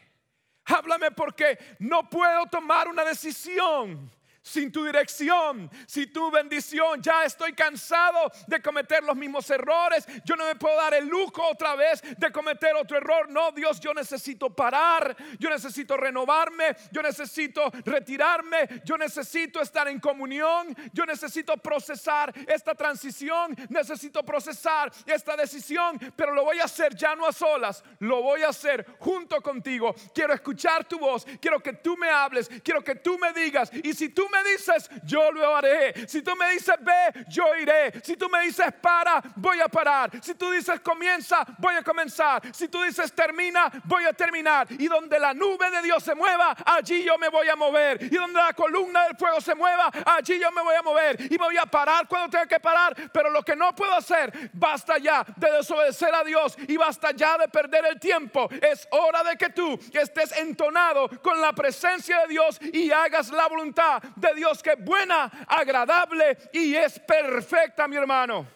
Háblame 0.67 1.11
porque 1.11 1.59
no 1.79 2.09
puedo 2.09 2.47
tomar 2.47 2.89
una 2.89 3.05
decisión 3.05 4.11
sin 4.45 4.71
tu 4.71 4.85
dirección, 4.85 5.71
sin 5.87 6.13
tu 6.13 6.31
bendición. 6.31 7.03
Ya 7.03 7.25
estoy 7.25 7.55
cansado 7.55 8.31
de 8.47 8.61
cometer 8.61 9.03
los 9.03 9.17
mismos 9.17 9.49
errores. 9.51 10.07
Yo 10.25 10.37
no 10.37 10.45
me 10.45 10.55
puedo 10.55 10.77
dar 10.77 10.93
el 10.93 11.07
lujo 11.09 11.43
otra 11.51 11.75
vez 11.75 12.03
de 12.19 12.31
cometer 12.31 12.77
otro 12.77 12.99
error. 12.99 13.29
No, 13.31 13.51
Dios, 13.53 13.81
yo 13.81 13.95
necesito 13.95 14.51
parar. 14.51 15.17
Yo 15.39 15.49
necesito 15.49 15.97
renovarme. 15.97 16.77
Yo 16.93 17.03
necesito 17.03 17.73
retirarme. 17.87 18.83
Yo 18.85 18.99
necesito 18.99 19.63
estar 19.63 19.89
en 19.89 19.99
comunión. 19.99 20.77
Yo 20.93 21.07
necesito 21.07 21.57
procesar 21.57 22.33
esta 22.47 22.75
transición. 22.75 23.57
Necesito 23.71 24.23
procesar 24.23 24.93
esta 25.07 25.37
decisión. 25.37 25.99
Pero 26.15 26.35
lo 26.35 26.45
voy 26.45 26.59
a 26.61 26.65
hacer 26.65 26.95
ya 26.95 27.17
no 27.17 27.27
a 27.27 27.33
solas. 27.33 27.83
Lo 28.01 28.23
voy 28.23 28.43
a 28.43 28.49
hacer 28.49 28.87
junto 28.99 29.41
contigo. 29.41 29.95
Quiero 30.15 30.35
escuchar 30.35 30.85
tu 30.85 30.99
voz. 30.99 31.25
Quiero 31.41 31.61
que 31.61 31.73
tú 31.73 31.97
me 31.97 32.11
hables. 32.11 32.51
Quiero 32.63 32.85
que 32.85 32.97
tú 32.97 33.19
me 33.19 33.33
digas. 33.33 33.71
Y 33.83 33.95
si 33.95 34.11
tú 34.11 34.29
me 34.29 34.34
me 34.35 34.51
dices, 34.51 34.91
yo 35.05 35.31
lo 35.31 35.57
haré. 35.57 36.09
Si 36.09 36.23
tú 36.23 36.35
me 36.37 36.51
dices, 36.51 36.75
ve, 36.81 37.25
yo 37.29 37.55
iré. 37.57 37.93
Si 38.03 38.17
tú 38.17 38.29
me 38.29 38.41
dices, 38.43 38.73
para, 38.81 39.23
voy 39.37 39.61
a 39.61 39.69
parar. 39.69 40.11
Si 40.23 40.35
tú 40.35 40.51
dices, 40.51 40.81
comienza, 40.81 41.45
voy 41.59 41.75
a 41.77 41.83
comenzar. 41.83 42.43
Si 42.53 42.69
tú 42.69 42.83
dices, 42.83 43.13
termina, 43.13 43.71
voy 43.85 44.05
a 44.05 44.13
terminar. 44.13 44.67
Y 44.71 44.89
donde 44.89 45.19
la 45.19 45.33
nube 45.35 45.71
de 45.71 45.83
Dios 45.83 46.03
se 46.03 46.15
mueva, 46.15 46.57
allí 46.67 47.05
yo 47.05 47.17
me 47.19 47.29
voy 47.29 47.49
a 47.49 47.57
mover. 47.57 48.03
Y 48.03 48.17
donde 48.17 48.41
la 48.41 48.53
columna 48.53 49.05
del 49.05 49.17
fuego 49.17 49.41
se 49.41 49.55
mueva, 49.55 49.91
allí 50.07 50.39
yo 50.39 50.51
me 50.51 50.63
voy 50.63 50.75
a 50.75 50.83
mover. 50.83 51.21
Y 51.21 51.39
me 51.39 51.45
voy 51.45 51.57
a 51.59 51.67
parar 51.67 52.09
cuando 52.09 52.31
tenga 52.31 52.47
que 52.47 52.61
parar. 52.61 52.95
Pero 53.13 53.31
lo 53.31 53.43
que 53.43 53.55
no 53.55 53.75
puedo 53.75 53.95
hacer, 53.95 54.51
basta 54.53 54.99
ya 54.99 55.25
de 55.37 55.51
desobedecer 55.51 56.15
a 56.15 56.25
Dios 56.25 56.57
y 56.67 56.77
basta 56.77 57.13
ya 57.13 57.39
de 57.39 57.49
perder 57.49 57.87
el 57.87 58.01
tiempo. 58.01 58.49
Es 58.61 58.89
hora 58.91 59.23
de 59.23 59.37
que 59.37 59.51
tú 59.51 59.79
estés 59.93 60.33
entonado 60.39 61.09
con 61.23 61.41
la 61.41 61.53
presencia 61.53 62.21
de 62.23 62.29
Dios 62.29 62.59
y 62.73 62.91
hagas 62.91 63.31
la 63.31 63.47
voluntad 63.47 64.03
Dios 64.33 64.63
que 64.63 64.71
es 64.73 64.85
buena, 64.85 65.31
agradable 65.47 66.39
y 66.53 66.75
es 66.75 66.99
perfecta, 67.01 67.87
mi 67.87 67.97
hermano. 67.97 68.47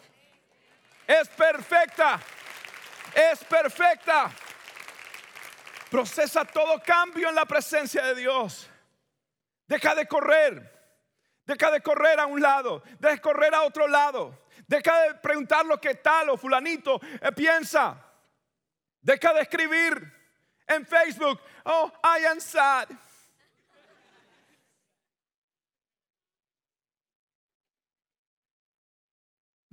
Es 1.06 1.28
perfecta. 1.28 2.20
Es 3.14 3.42
perfecta. 3.44 4.30
Procesa 5.90 6.44
todo 6.44 6.80
cambio 6.82 7.28
en 7.28 7.34
la 7.34 7.44
presencia 7.44 8.02
de 8.02 8.14
Dios. 8.14 8.70
Deja 9.66 9.94
de 9.94 10.06
correr. 10.06 10.78
Deja 11.44 11.70
de 11.70 11.80
correr 11.80 12.20
a 12.20 12.26
un 12.26 12.40
lado. 12.40 12.82
Deja 12.98 13.14
de 13.14 13.20
correr 13.20 13.54
a 13.54 13.62
otro 13.62 13.88
lado. 13.88 14.46
Deja 14.66 15.02
de 15.02 15.14
preguntar 15.14 15.64
lo 15.64 15.80
que 15.80 15.94
tal 15.94 16.28
o 16.28 16.36
fulanito 16.36 17.00
eh, 17.02 17.32
piensa. 17.32 17.96
Deja 19.00 19.32
de 19.32 19.40
escribir 19.40 20.12
en 20.66 20.84
Facebook, 20.84 21.40
oh, 21.64 21.90
I 22.04 22.26
am 22.26 22.40
sad. 22.40 22.88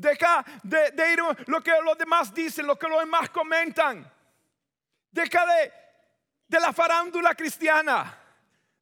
Deja 0.06 0.46
de, 0.62 1.13
ir 1.13 1.20
lo 1.48 1.62
que 1.62 1.72
los 1.84 1.98
demás 1.98 2.32
dicen, 2.32 2.68
lo 2.68 2.78
que 2.78 2.88
los 2.88 3.00
demás 3.00 3.30
comentan. 3.32 4.08
Deja 5.10 5.46
de, 5.48 5.74
de 6.48 6.60
la 6.60 6.72
farándula 6.72 7.34
cristiana. 7.34 8.15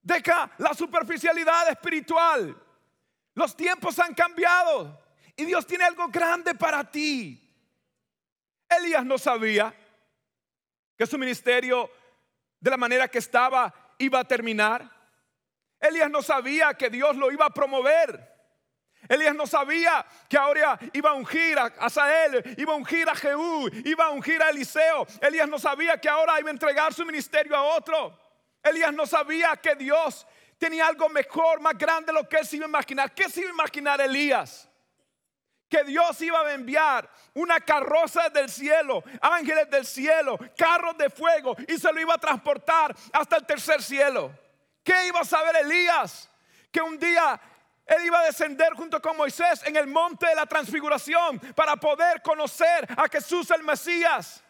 Deja 0.02 0.52
la 0.58 0.74
superficialidad 0.74 1.70
espiritual. 1.70 2.54
Los 3.36 3.56
tiempos 3.56 3.98
han 4.00 4.14
cambiado 4.14 5.02
y 5.38 5.46
Dios 5.46 5.66
tiene 5.66 5.86
algo 5.86 6.10
grande 6.10 6.56
para 6.56 6.84
ti. 6.84 7.40
Elías 8.68 9.06
no 9.06 9.18
sabía 9.18 9.74
que 10.98 11.06
su 11.06 11.18
ministerio 11.18 11.90
de 12.60 12.70
la 12.70 12.78
manera 12.78 13.08
que 13.08 13.20
estaba 13.20 13.74
iba 13.98 14.20
a 14.20 14.28
terminar. 14.28 14.92
Elías 15.80 16.10
no 16.10 16.22
sabía 16.22 16.74
que 16.74 16.90
Dios 16.90 17.16
lo 17.16 17.32
iba 17.32 17.46
a 17.46 17.54
promover. 17.54 18.33
Elías 19.10 19.36
no 19.36 19.46
sabía 19.46 20.06
que 20.30 20.38
ahora 20.38 20.80
iba 20.94 21.10
a 21.10 21.14
ungir 21.14 21.60
a 21.60 21.66
Asael, 21.80 22.56
iba 22.58 22.74
a 22.74 22.76
ungir 22.76 23.10
a 23.10 23.16
Jehú, 23.16 23.70
iba 23.86 24.06
a 24.06 24.10
ungir 24.12 24.42
a 24.42 24.50
Eliseo. 24.50 25.06
Elías 25.22 25.48
no 25.48 25.60
sabía 25.60 26.00
que 26.00 26.10
ahora 26.10 26.40
iba 26.40 26.50
a 26.50 26.54
entregar 26.54 26.94
su 26.94 27.06
ministerio 27.06 27.56
a 27.56 27.64
otro. 27.64 28.18
Elías 28.64 28.94
no 28.94 29.06
sabía 29.06 29.56
que 29.58 29.76
Dios 29.76 30.26
tenía 30.58 30.88
algo 30.88 31.10
mejor, 31.10 31.60
más 31.60 31.78
grande 31.78 32.08
de 32.08 32.14
lo 32.14 32.30
que 32.30 32.38
él 32.38 32.46
se 32.46 32.56
iba 32.56 32.66
a 32.66 32.70
imaginar. 32.70 33.14
¿Qué 33.14 33.30
se 33.30 33.42
iba 33.42 33.50
a 33.50 33.54
imaginar 33.54 34.00
Elías? 34.00 34.70
Que 35.70 35.84
Dios 35.84 36.22
iba 36.22 36.40
a 36.40 36.54
enviar 36.54 37.10
una 37.34 37.60
carroza 37.60 38.30
del 38.30 38.50
cielo, 38.50 39.04
ángeles 39.22 39.70
del 39.70 39.86
cielo, 39.86 40.38
carros 40.58 40.98
de 40.98 41.10
fuego 41.10 41.56
y 41.68 41.78
se 41.78 41.92
lo 41.92 42.00
iba 42.00 42.14
a 42.14 42.20
transportar 42.20 42.96
hasta 43.12 43.38
el 43.38 43.46
tercer 43.46 43.82
cielo. 43.82 44.32
¿Qué 44.84 45.08
iba 45.08 45.22
a 45.22 45.26
saber 45.26 45.56
Elías? 45.58 46.30
Que 46.72 46.82
un 46.82 46.98
día 46.98 47.40
él 47.86 48.06
iba 48.06 48.20
a 48.20 48.26
descender 48.26 48.74
junto 48.74 49.02
con 49.02 49.18
Moisés 49.18 49.62
en 49.66 49.76
el 49.76 49.88
monte 49.88 50.28
de 50.28 50.36
la 50.36 50.46
transfiguración 50.46 51.40
para 51.54 51.76
poder 51.76 52.22
conocer 52.22 52.88
a 52.96 53.10
Jesús 53.10 53.52
el 53.52 53.64
Mesías. 53.64 54.42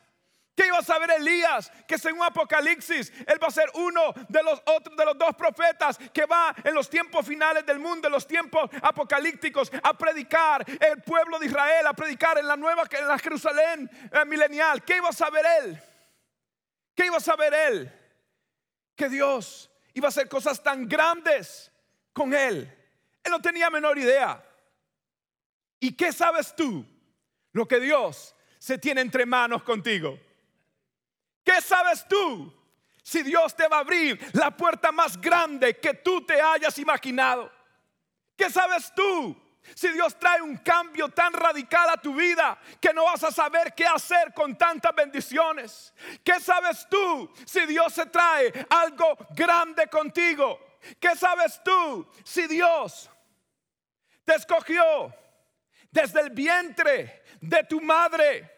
¿Qué 0.56 0.68
iba 0.68 0.78
a 0.78 0.84
saber 0.84 1.10
Elías? 1.10 1.72
Que 1.88 1.98
según 1.98 2.24
Apocalipsis, 2.24 3.12
él 3.26 3.42
va 3.42 3.48
a 3.48 3.52
ser 3.52 3.72
uno 3.74 4.14
de 4.30 4.44
los 4.44 4.62
otros 4.66 4.96
de 4.96 5.04
los 5.04 5.18
dos 5.18 5.36
profetas 5.36 5.98
que 6.14 6.28
va 6.28 6.54
en 6.64 6.76
los 6.76 6.88
tiempos 6.88 7.26
finales 7.26 7.66
del 7.66 7.80
mundo, 7.80 8.08
en 8.08 8.12
los 8.12 8.28
tiempos 8.28 8.70
apocalípticos, 8.84 9.72
a 9.82 9.98
predicar 9.98 10.64
el 10.68 11.02
pueblo 11.02 11.40
de 11.40 11.48
Israel, 11.48 11.88
a 11.88 11.94
predicar 11.94 12.38
en 12.38 12.48
la 12.48 12.56
nueva 12.56 12.84
en 12.92 13.08
la 13.08 13.18
Jerusalén 13.18 13.90
eh, 14.12 14.26
milenial. 14.26 14.84
¿Qué 14.84 14.98
iba 14.98 15.10
a 15.10 15.14
saber 15.14 15.44
él? 15.64 15.82
¿Qué 16.94 17.08
iba 17.08 17.18
a 17.18 17.22
saber 17.22 17.52
él? 17.52 17.92
Que 18.96 19.10
Dios 19.10 19.72
iba 19.96 20.08
a 20.08 20.10
hacer 20.10 20.30
cosas 20.30 20.62
tan 20.62 20.88
grandes 20.88 21.72
con 22.14 22.32
él 22.32 22.83
él 23.24 23.32
no 23.32 23.42
tenía 23.42 23.70
menor 23.70 23.98
idea. 23.98 24.44
¿Y 25.80 25.94
qué 25.94 26.12
sabes 26.12 26.56
tú? 26.56 26.86
Lo 27.52 27.68
que 27.68 27.80
Dios 27.80 28.36
se 28.58 28.78
tiene 28.78 29.02
entre 29.02 29.26
manos 29.26 29.64
contigo. 29.64 30.20
¿Qué 31.44 31.62
sabes 31.62 32.08
tú? 32.08 32.52
Si 33.04 33.22
Dios 33.22 33.56
te 33.56 33.68
va 33.68 33.78
a 33.78 33.80
abrir 33.82 34.20
la 34.34 34.56
puerta 34.56 34.92
más 34.92 35.20
grande 35.20 35.78
que 35.78 35.94
tú 35.94 36.26
te 36.26 36.42
hayas 36.42 36.78
imaginado. 36.78 37.52
¿Qué 38.36 38.50
sabes 38.50 38.94
tú? 38.96 39.38
Si 39.76 39.90
Dios 39.90 40.18
trae 40.18 40.42
un 40.42 40.58
cambio 40.58 41.10
tan 41.10 41.34
radical 41.34 41.90
a 41.90 41.98
tu 41.98 42.16
vida 42.16 42.58
que 42.82 42.94
no 42.94 43.06
vas 43.06 43.24
a 43.24 43.32
saber 43.32 43.74
qué 43.74 43.86
hacer 43.86 44.34
con 44.34 44.58
tantas 44.58 44.94
bendiciones. 44.96 45.94
¿Qué 46.24 46.40
sabes 46.40 46.88
tú 46.90 47.32
si 47.46 47.66
Dios 47.66 47.94
se 47.94 48.06
trae 48.06 48.66
algo 48.70 49.18
grande 49.32 49.88
contigo? 49.88 50.60
¿Qué 51.00 51.16
sabes 51.16 51.62
tú 51.64 52.08
si 52.24 52.48
Dios 52.48 53.10
te 54.26 54.36
escogió 54.36 55.14
desde 55.92 56.22
el 56.22 56.30
vientre 56.32 57.24
de 57.42 57.64
tu 57.64 57.82
madre. 57.82 58.50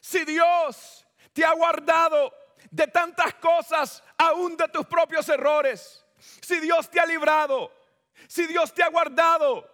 Si 0.00 0.24
Dios 0.24 1.06
te 1.32 1.44
ha 1.44 1.52
guardado 1.52 2.32
de 2.70 2.86
tantas 2.86 3.34
cosas, 3.34 4.02
aún 4.18 4.56
de 4.56 4.68
tus 4.68 4.86
propios 4.86 5.28
errores. 5.28 6.04
Si 6.18 6.60
Dios 6.60 6.90
te 6.90 7.00
ha 7.00 7.06
librado, 7.06 7.72
si 8.28 8.46
Dios 8.46 8.72
te 8.72 8.82
ha 8.82 8.88
guardado, 8.88 9.68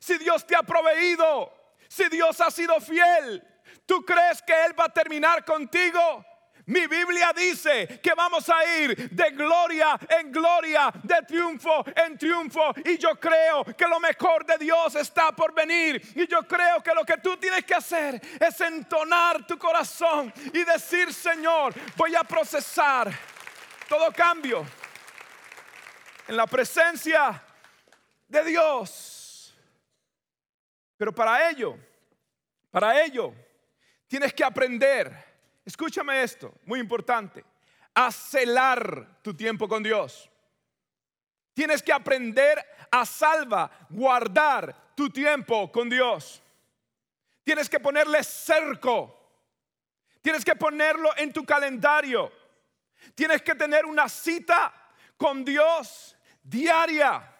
si 0.00 0.18
Dios 0.18 0.46
te 0.46 0.56
ha 0.56 0.62
proveído, 0.62 1.52
si 1.88 2.08
Dios 2.08 2.40
ha 2.40 2.50
sido 2.50 2.80
fiel, 2.80 3.42
¿tú 3.86 4.04
crees 4.04 4.42
que 4.42 4.64
Él 4.64 4.78
va 4.78 4.86
a 4.86 4.92
terminar 4.92 5.44
contigo? 5.44 6.24
Mi 6.66 6.86
Biblia 6.86 7.30
dice 7.36 8.00
que 8.02 8.14
vamos 8.14 8.48
a 8.48 8.78
ir 8.78 9.10
de 9.10 9.30
gloria 9.32 9.98
en 10.18 10.32
gloria, 10.32 10.90
de 11.02 11.16
triunfo 11.26 11.84
en 11.94 12.16
triunfo. 12.16 12.72
Y 12.84 12.96
yo 12.96 13.20
creo 13.20 13.64
que 13.64 13.86
lo 13.86 14.00
mejor 14.00 14.46
de 14.46 14.56
Dios 14.56 14.94
está 14.94 15.32
por 15.32 15.52
venir. 15.52 16.00
Y 16.14 16.26
yo 16.26 16.42
creo 16.48 16.82
que 16.82 16.94
lo 16.94 17.04
que 17.04 17.18
tú 17.18 17.36
tienes 17.36 17.64
que 17.64 17.74
hacer 17.74 18.20
es 18.40 18.60
entonar 18.62 19.46
tu 19.46 19.58
corazón 19.58 20.32
y 20.54 20.64
decir, 20.64 21.12
Señor, 21.12 21.74
voy 21.96 22.14
a 22.14 22.24
procesar 22.24 23.12
todo 23.86 24.10
cambio 24.12 24.64
en 26.26 26.36
la 26.36 26.46
presencia 26.46 27.42
de 28.26 28.42
Dios. 28.42 29.54
Pero 30.96 31.14
para 31.14 31.50
ello, 31.50 31.76
para 32.70 33.02
ello, 33.04 33.34
tienes 34.08 34.32
que 34.32 34.42
aprender 34.42 35.33
escúchame 35.64 36.22
esto, 36.22 36.54
muy 36.64 36.80
importante, 36.80 37.44
a 37.94 38.10
celar 38.10 39.18
tu 39.22 39.34
tiempo 39.34 39.68
con 39.68 39.82
Dios. 39.82 40.28
Tienes 41.54 41.82
que 41.82 41.92
aprender 41.92 42.64
a 42.90 43.06
salva, 43.06 43.70
guardar 43.90 44.94
tu 44.96 45.08
tiempo 45.10 45.70
con 45.70 45.88
Dios. 45.88 46.42
Tienes 47.44 47.68
que 47.68 47.78
ponerle 47.78 48.24
cerco. 48.24 49.20
Tienes 50.20 50.44
que 50.44 50.56
ponerlo 50.56 51.10
en 51.16 51.32
tu 51.32 51.44
calendario. 51.44 52.32
Tienes 53.14 53.42
que 53.42 53.54
tener 53.54 53.84
una 53.84 54.08
cita 54.08 54.72
con 55.16 55.44
Dios 55.44 56.16
diaria. 56.42 57.30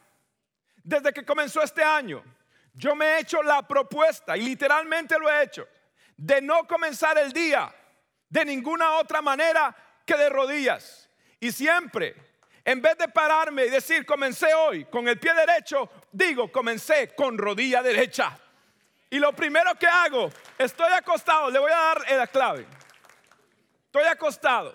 Desde 0.76 1.12
que 1.12 1.24
comenzó 1.24 1.62
este 1.62 1.82
año, 1.82 2.22
yo 2.74 2.94
me 2.94 3.06
he 3.06 3.20
hecho 3.20 3.42
la 3.42 3.66
propuesta, 3.66 4.36
y 4.36 4.42
literalmente 4.42 5.18
lo 5.18 5.30
he 5.30 5.42
hecho, 5.44 5.66
de 6.16 6.42
no 6.42 6.66
comenzar 6.66 7.16
el 7.18 7.32
día 7.32 7.74
de 8.34 8.44
ninguna 8.44 8.96
otra 8.96 9.22
manera 9.22 9.72
que 10.04 10.16
de 10.16 10.28
rodillas. 10.28 11.08
Y 11.38 11.52
siempre, 11.52 12.16
en 12.64 12.82
vez 12.82 12.98
de 12.98 13.06
pararme 13.06 13.66
y 13.66 13.70
decir, 13.70 14.04
comencé 14.04 14.52
hoy 14.52 14.86
con 14.86 15.06
el 15.06 15.20
pie 15.20 15.32
derecho, 15.34 15.88
digo, 16.10 16.50
comencé 16.50 17.14
con 17.14 17.38
rodilla 17.38 17.80
derecha. 17.80 18.36
Y 19.08 19.20
lo 19.20 19.32
primero 19.32 19.76
que 19.76 19.86
hago, 19.86 20.32
estoy 20.58 20.92
acostado, 20.92 21.48
le 21.48 21.60
voy 21.60 21.70
a 21.70 21.76
dar 21.76 22.10
la 22.10 22.26
clave. 22.26 22.66
Estoy 23.86 24.02
acostado. 24.02 24.74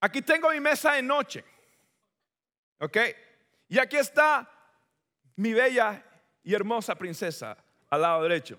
Aquí 0.00 0.20
tengo 0.20 0.50
mi 0.50 0.58
mesa 0.58 0.94
de 0.94 1.02
noche. 1.02 1.44
¿Ok? 2.80 2.96
Y 3.68 3.78
aquí 3.78 3.98
está 3.98 4.50
mi 5.36 5.52
bella 5.52 6.02
y 6.42 6.54
hermosa 6.54 6.96
princesa 6.96 7.56
al 7.88 8.02
lado 8.02 8.24
derecho. 8.24 8.58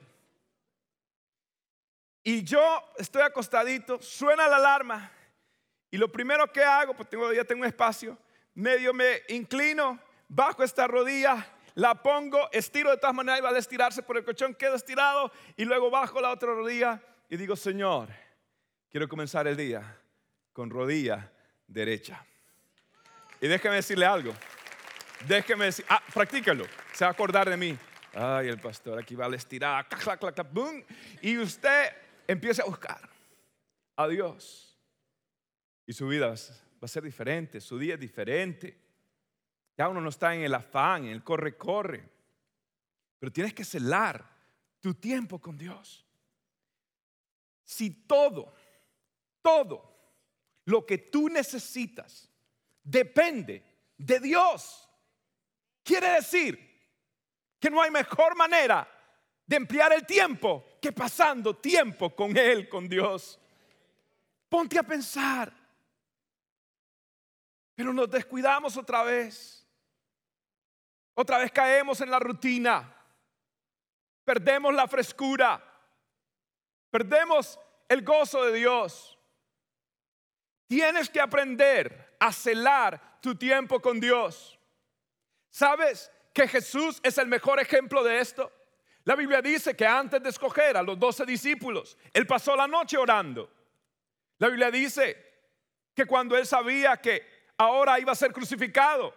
Y 2.24 2.44
yo 2.44 2.62
estoy 2.98 3.22
acostadito, 3.22 4.02
suena 4.02 4.48
la 4.48 4.58
alarma 4.58 5.12
y 5.92 5.98
lo 5.98 6.12
primero 6.12 6.52
que 6.52 6.64
hago, 6.64 6.94
pues 6.94 7.10
tengo, 7.10 7.32
ya 7.34 7.44
tengo 7.44 7.66
espacio, 7.66 8.18
medio 8.54 8.94
me 8.94 9.22
inclino, 9.30 10.00
bajo 10.28 10.64
esta 10.64 10.86
rodilla, 10.86 11.48
la 11.76 11.96
pongo, 11.96 12.50
estiro 12.52 12.92
de 12.92 12.98
todas 12.98 13.16
maneras, 13.16 13.40
iba 13.40 13.50
a 13.50 13.58
estirarse 13.58 14.04
por 14.04 14.18
el 14.18 14.24
colchón, 14.24 14.54
quedo 14.54 14.76
estirado 14.76 15.32
y 15.56 15.66
luego 15.66 15.90
bajo 15.90 16.22
la 16.22 16.32
otra 16.32 16.54
rodilla 16.54 17.02
y 17.30 17.38
digo, 17.38 17.56
Señor, 17.56 18.10
quiero 18.90 19.08
comenzar 19.08 19.48
el 19.48 19.56
día 19.56 19.98
con 20.54 20.70
rodilla 20.70 21.32
derecha. 21.68 22.26
Y 23.42 23.48
déjeme 23.48 23.76
decirle 23.76 24.06
algo. 24.06 24.34
Déjeme 25.28 25.66
decir, 25.66 25.86
ah, 25.90 26.02
practícalo. 26.14 26.66
Se 26.94 27.06
va 27.06 27.10
a 27.10 27.14
acordar 27.14 27.50
de 27.50 27.56
mí. 27.58 27.78
Ay, 28.14 28.50
el 28.50 28.60
pastor 28.60 29.00
aquí 29.00 29.16
va 29.16 29.28
a 29.28 29.36
estirar, 29.36 29.88
boom. 30.52 30.84
Y 31.22 31.38
usted 31.38 31.94
empieza 32.32 32.62
a 32.62 32.66
buscar 32.68 33.10
a 33.96 34.08
Dios. 34.08 34.78
Y 35.88 35.94
su 35.94 36.08
vida 36.08 36.28
va 36.28 36.36
a 36.84 36.88
ser 36.88 37.04
diferente, 37.04 37.60
su 37.60 37.80
día 37.80 37.96
es 37.96 38.00
diferente. 38.00 38.80
Ya 39.76 39.90
uno 39.90 40.00
no 40.00 40.10
está 40.10 40.36
en 40.36 40.44
el 40.44 40.54
afán, 40.54 41.06
en 41.06 41.12
el 41.12 41.24
corre, 41.24 41.58
corre. 41.58 42.08
Pero 43.18 43.32
tienes 43.32 43.56
que 43.56 43.66
celar 43.66 44.24
tu 44.80 44.94
tiempo 44.94 45.40
con 45.40 45.58
Dios. 45.58 46.06
Si 47.64 48.06
todo, 48.06 48.54
todo 49.42 50.22
lo 50.66 50.86
que 50.86 51.00
tú 51.00 51.30
necesitas 51.30 52.30
depende 52.84 53.64
de 53.98 54.20
Dios, 54.20 54.88
quiere 55.84 56.10
decir 56.12 56.60
que 57.60 57.72
no 57.72 57.82
hay 57.82 57.90
mejor 57.90 58.36
manera 58.36 58.88
de 59.50 59.56
emplear 59.56 59.92
el 59.94 60.06
tiempo 60.06 60.64
que 60.80 60.92
pasando 60.92 61.56
tiempo 61.56 62.16
con 62.16 62.38
Él, 62.38 62.70
con 62.70 62.88
Dios. 62.88 63.40
Ponte 64.48 64.78
a 64.78 64.84
pensar. 64.84 65.52
Pero 67.74 67.92
nos 67.92 68.12
descuidamos 68.12 68.78
otra 68.78 69.02
vez. 69.02 69.68
Otra 71.16 71.40
vez 71.40 71.52
caemos 71.52 72.00
en 72.02 72.12
la 72.12 72.20
rutina. 72.20 72.96
Perdemos 74.24 74.72
la 74.72 74.88
frescura. 74.88 75.60
Perdemos 76.92 77.60
el 77.88 78.04
gozo 78.04 78.46
de 78.46 78.54
Dios. 78.54 79.18
Tienes 80.68 81.10
que 81.10 81.20
aprender 81.20 82.16
a 82.20 82.32
celar 82.32 83.18
tu 83.20 83.34
tiempo 83.34 83.82
con 83.82 84.00
Dios. 84.00 84.60
¿Sabes 85.50 86.12
que 86.36 86.48
Jesús 86.48 87.00
es 87.02 87.18
el 87.18 87.26
mejor 87.26 87.60
ejemplo 87.60 88.04
de 88.04 88.20
esto? 88.20 88.54
La 89.10 89.16
Biblia 89.16 89.42
dice 89.42 89.76
que 89.76 89.88
antes 89.88 90.22
de 90.22 90.30
escoger 90.30 90.78
a 90.78 90.84
los 90.84 91.00
doce 91.00 91.26
discípulos, 91.26 91.98
Él 92.14 92.28
pasó 92.28 92.56
la 92.56 92.68
noche 92.68 92.96
orando. 92.96 93.52
La 94.38 94.50
Biblia 94.50 94.70
dice 94.70 95.18
que 95.96 96.06
cuando 96.06 96.38
Él 96.38 96.46
sabía 96.46 96.96
que 96.98 97.48
ahora 97.58 98.00
iba 98.00 98.12
a 98.12 98.16
ser 98.16 98.32
crucificado, 98.32 99.12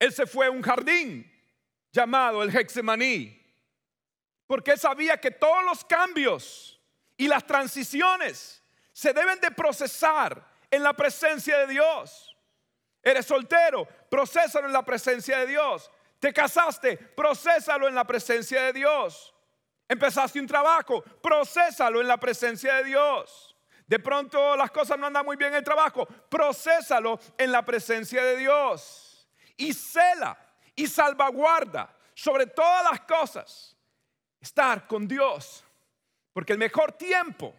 Él 0.00 0.12
se 0.12 0.26
fue 0.26 0.46
a 0.46 0.50
un 0.50 0.62
jardín 0.62 1.32
llamado 1.92 2.42
el 2.42 2.52
Hexemaní. 2.52 3.40
Porque 4.48 4.72
Él 4.72 4.80
sabía 4.80 5.16
que 5.20 5.30
todos 5.30 5.64
los 5.64 5.84
cambios 5.84 6.82
y 7.16 7.28
las 7.28 7.46
transiciones 7.46 8.60
se 8.92 9.12
deben 9.12 9.38
de 9.38 9.52
procesar 9.52 10.44
en 10.72 10.82
la 10.82 10.92
presencia 10.92 11.58
de 11.58 11.68
Dios. 11.68 12.36
Eres 13.00 13.26
soltero, 13.26 13.86
procésalo 14.10 14.66
en 14.66 14.72
la 14.72 14.84
presencia 14.84 15.38
de 15.38 15.46
Dios. 15.46 15.88
Te 16.18 16.32
casaste, 16.32 16.96
procésalo 16.96 17.86
en 17.86 17.94
la 17.94 18.04
presencia 18.04 18.62
de 18.62 18.72
Dios. 18.72 19.34
Empezaste 19.88 20.40
un 20.40 20.46
trabajo, 20.46 21.02
procésalo 21.22 22.00
en 22.00 22.08
la 22.08 22.16
presencia 22.16 22.76
de 22.76 22.84
Dios. 22.84 23.56
De 23.86 24.00
pronto 24.00 24.56
las 24.56 24.70
cosas 24.72 24.98
no 24.98 25.06
andan 25.06 25.24
muy 25.24 25.36
bien 25.36 25.50
en 25.50 25.58
el 25.58 25.64
trabajo, 25.64 26.06
procésalo 26.06 27.20
en 27.38 27.52
la 27.52 27.64
presencia 27.64 28.24
de 28.24 28.36
Dios. 28.36 29.28
Y 29.56 29.72
cela 29.72 30.36
y 30.74 30.86
salvaguarda 30.86 31.94
sobre 32.14 32.46
todas 32.46 32.84
las 32.90 33.00
cosas 33.02 33.76
estar 34.40 34.86
con 34.86 35.06
Dios. 35.06 35.64
Porque 36.32 36.52
el 36.52 36.58
mejor 36.58 36.92
tiempo 36.92 37.54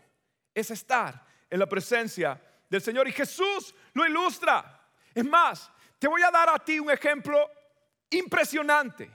es 0.54 0.70
estar 0.70 1.26
en 1.50 1.60
la 1.60 1.66
presencia 1.66 2.40
del 2.70 2.82
Señor. 2.82 3.08
Y 3.08 3.14
Jesús 3.14 3.74
lo 3.94 4.06
ilustra. 4.06 4.82
Es 5.16 5.26
más, 5.26 5.72
te 5.98 6.08
voy 6.08 6.22
a 6.22 6.32
dar 6.32 6.50
a 6.50 6.60
ti 6.60 6.80
un 6.80 6.92
ejemplo 6.92 7.50
impresionante 8.10 9.10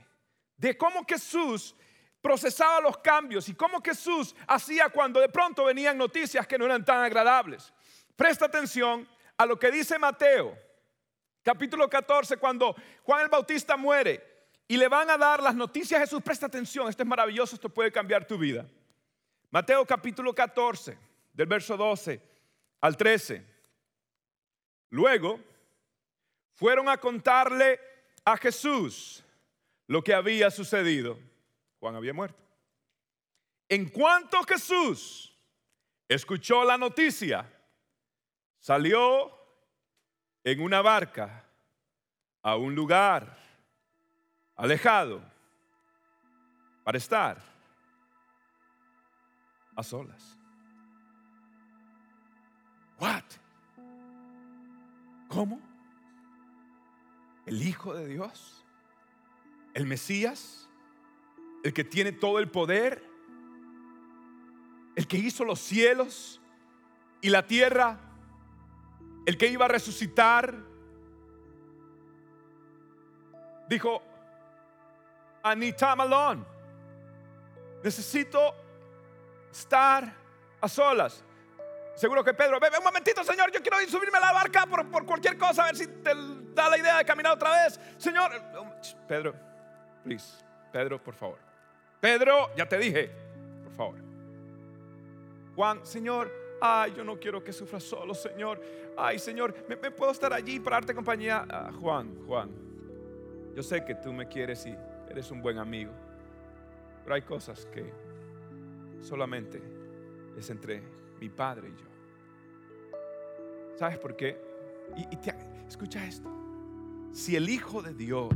de 0.56 0.76
cómo 0.76 1.04
Jesús 1.06 1.74
procesaba 2.22 2.80
los 2.80 2.98
cambios 2.98 3.48
y 3.48 3.54
cómo 3.54 3.82
Jesús 3.82 4.34
hacía 4.46 4.88
cuando 4.88 5.20
de 5.20 5.28
pronto 5.28 5.64
venían 5.64 5.98
noticias 5.98 6.46
que 6.46 6.56
no 6.56 6.64
eran 6.64 6.84
tan 6.84 7.02
agradables. 7.02 7.72
Presta 8.16 8.46
atención 8.46 9.06
a 9.36 9.44
lo 9.44 9.58
que 9.58 9.72
dice 9.72 9.98
Mateo, 9.98 10.56
capítulo 11.42 11.90
14, 11.90 12.36
cuando 12.36 12.76
Juan 13.02 13.22
el 13.22 13.28
Bautista 13.28 13.76
muere 13.76 14.22
y 14.68 14.76
le 14.76 14.86
van 14.88 15.10
a 15.10 15.18
dar 15.18 15.42
las 15.42 15.56
noticias 15.56 15.98
a 15.98 16.04
Jesús. 16.04 16.22
Presta 16.22 16.46
atención, 16.46 16.88
esto 16.88 17.02
es 17.02 17.08
maravilloso, 17.08 17.56
esto 17.56 17.68
puede 17.68 17.90
cambiar 17.90 18.24
tu 18.24 18.38
vida. 18.38 18.64
Mateo 19.50 19.84
capítulo 19.84 20.32
14, 20.32 20.96
del 21.32 21.46
verso 21.46 21.76
12 21.76 22.22
al 22.80 22.96
13. 22.96 23.44
Luego 24.90 25.40
fueron 26.52 26.88
a 26.88 26.98
contarle 26.98 27.80
a 28.24 28.36
Jesús 28.36 29.24
lo 29.88 30.04
que 30.04 30.14
había 30.14 30.50
sucedido. 30.50 31.18
Juan 31.82 31.96
había 31.96 32.14
muerto. 32.14 32.40
En 33.68 33.88
cuanto 33.88 34.40
Jesús 34.44 35.36
escuchó 36.06 36.62
la 36.62 36.78
noticia, 36.78 37.44
salió 38.60 39.36
en 40.44 40.62
una 40.62 40.80
barca 40.80 41.44
a 42.40 42.54
un 42.54 42.72
lugar 42.76 43.36
alejado 44.54 45.20
para 46.84 46.98
estar 46.98 47.42
a 49.74 49.82
solas. 49.82 50.38
What? 53.00 53.24
¿Cómo? 55.26 55.60
El 57.44 57.60
Hijo 57.60 57.92
de 57.92 58.06
Dios, 58.06 58.64
el 59.74 59.84
Mesías, 59.86 60.68
el 61.62 61.72
que 61.72 61.84
tiene 61.84 62.12
todo 62.12 62.38
el 62.38 62.50
poder, 62.50 63.02
el 64.96 65.06
que 65.06 65.16
hizo 65.16 65.44
los 65.44 65.60
cielos 65.60 66.40
y 67.20 67.30
la 67.30 67.46
tierra, 67.46 67.98
el 69.26 69.38
que 69.38 69.46
iba 69.46 69.64
a 69.66 69.68
resucitar, 69.68 70.54
dijo, 73.68 74.02
Anita 75.42 75.94
Malone, 75.94 76.44
necesito 77.82 78.54
estar 79.50 80.12
a 80.60 80.68
solas. 80.68 81.24
Seguro 81.94 82.24
que 82.24 82.34
Pedro, 82.34 82.58
ve, 82.58 82.68
un 82.76 82.84
momentito, 82.84 83.22
Señor, 83.22 83.52
yo 83.52 83.60
quiero 83.60 83.80
ir 83.80 83.88
subirme 83.88 84.18
a 84.18 84.20
la 84.20 84.32
barca 84.32 84.66
por, 84.66 84.90
por, 84.90 85.04
cualquier 85.04 85.36
cosa, 85.38 85.62
a 85.62 85.66
ver 85.66 85.76
si 85.76 85.86
te 85.86 86.10
da 86.54 86.68
la 86.68 86.78
idea 86.78 86.98
de 86.98 87.04
caminar 87.04 87.34
otra 87.34 87.64
vez. 87.64 87.78
Señor, 87.98 88.32
Pedro, 89.06 89.34
please, 90.02 90.42
Pedro, 90.72 91.02
por 91.02 91.14
favor. 91.14 91.51
Pedro, 92.02 92.50
ya 92.56 92.68
te 92.68 92.78
dije, 92.78 93.12
por 93.62 93.72
favor. 93.74 93.94
Juan, 95.54 95.86
Señor, 95.86 96.32
ay, 96.60 96.92
yo 96.96 97.04
no 97.04 97.16
quiero 97.16 97.44
que 97.44 97.52
sufras 97.52 97.84
solo, 97.84 98.12
Señor. 98.12 98.60
Ay, 98.96 99.20
Señor, 99.20 99.54
¿me, 99.68 99.76
puedo 99.76 100.10
estar 100.10 100.32
allí 100.32 100.58
para 100.58 100.78
darte 100.78 100.96
compañía? 100.96 101.46
Ah, 101.48 101.70
Juan, 101.80 102.12
Juan, 102.26 102.50
yo 103.54 103.62
sé 103.62 103.84
que 103.84 103.94
tú 103.94 104.12
me 104.12 104.26
quieres 104.26 104.66
y 104.66 104.76
eres 105.08 105.30
un 105.30 105.40
buen 105.40 105.58
amigo, 105.58 105.92
pero 107.04 107.14
hay 107.14 107.22
cosas 107.22 107.66
que 107.66 107.92
solamente 109.00 109.62
es 110.36 110.50
entre 110.50 110.82
mi 111.20 111.28
padre 111.28 111.68
y 111.68 111.80
yo. 111.80 111.86
¿Sabes 113.76 113.98
por 113.98 114.16
qué? 114.16 114.40
Y, 114.96 115.06
escucha 115.68 116.04
esto. 116.04 116.28
Si 117.12 117.36
el 117.36 117.48
Hijo 117.48 117.80
de 117.80 117.94
Dios 117.94 118.34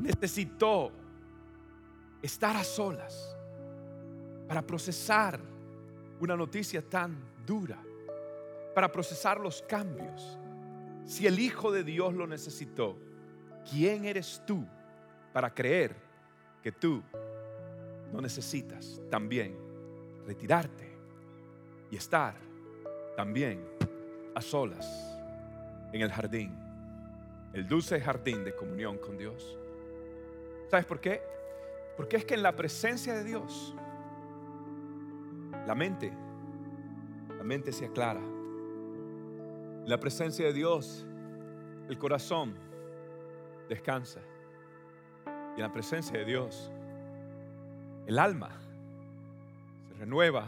necesitó 0.00 0.90
estar 2.22 2.56
a 2.56 2.64
solas 2.64 3.36
para 4.48 4.62
procesar 4.62 5.40
una 6.20 6.36
noticia 6.36 6.82
tan 6.82 7.16
dura, 7.44 7.78
para 8.74 8.90
procesar 8.90 9.40
los 9.40 9.62
cambios, 9.62 10.38
si 11.04 11.26
el 11.26 11.38
Hijo 11.38 11.70
de 11.70 11.84
Dios 11.84 12.14
lo 12.14 12.26
necesitó, 12.26 12.98
¿quién 13.70 14.04
eres 14.04 14.42
tú 14.46 14.66
para 15.32 15.52
creer 15.52 15.94
que 16.62 16.72
tú 16.72 17.02
no 18.12 18.20
necesitas 18.20 19.00
también 19.10 19.56
retirarte 20.26 20.88
y 21.90 21.96
estar 21.96 22.34
también 23.16 23.64
a 24.34 24.40
solas 24.40 24.86
en 25.92 26.02
el 26.02 26.10
jardín, 26.10 26.54
el 27.54 27.66
dulce 27.66 28.00
jardín 28.00 28.44
de 28.44 28.54
comunión 28.54 28.98
con 28.98 29.16
Dios. 29.16 29.56
¿Sabes 30.70 30.84
por 30.84 31.00
qué? 31.00 31.22
Porque 31.96 32.16
es 32.16 32.24
que 32.24 32.34
en 32.34 32.42
la 32.42 32.54
presencia 32.54 33.14
de 33.14 33.24
Dios, 33.24 33.74
la 35.66 35.74
mente, 35.74 36.12
la 37.36 37.42
mente 37.42 37.72
se 37.72 37.86
aclara. 37.86 38.20
En 38.20 39.88
la 39.88 39.98
presencia 39.98 40.46
de 40.46 40.52
Dios, 40.52 41.06
El 41.88 41.98
corazón 41.98 42.54
descansa 43.68 44.18
y 45.56 45.60
en 45.60 45.62
la 45.62 45.72
presencia 45.72 46.18
de 46.18 46.24
Dios 46.24 46.72
el 48.06 48.18
alma 48.18 48.50
se 49.88 49.94
renueva, 49.94 50.46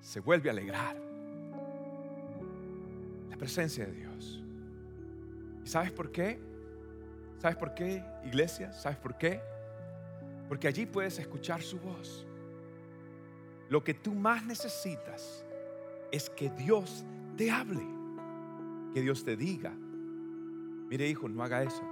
se 0.00 0.20
vuelve 0.20 0.48
a 0.48 0.52
alegrar. 0.52 0.96
La 3.30 3.36
presencia 3.36 3.86
de 3.86 3.92
Dios. 3.92 4.42
¿Y 5.64 5.68
sabes 5.68 5.92
por 5.92 6.10
qué? 6.10 6.38
¿Sabes 7.38 7.56
por 7.56 7.74
qué, 7.74 8.02
iglesia? 8.24 8.72
¿Sabes 8.72 8.98
por 8.98 9.16
qué? 9.16 9.40
Porque 10.50 10.66
allí 10.66 10.84
puedes 10.84 11.16
escuchar 11.20 11.62
su 11.62 11.78
voz. 11.78 12.26
Lo 13.68 13.84
que 13.84 13.94
tú 13.94 14.12
más 14.12 14.44
necesitas 14.44 15.44
es 16.10 16.28
que 16.28 16.50
Dios 16.50 17.04
te 17.36 17.52
hable, 17.52 17.86
que 18.92 19.00
Dios 19.00 19.22
te 19.22 19.36
diga, 19.36 19.72
mire 20.88 21.08
hijo, 21.08 21.28
no 21.28 21.44
haga 21.44 21.62
eso. 21.62 21.84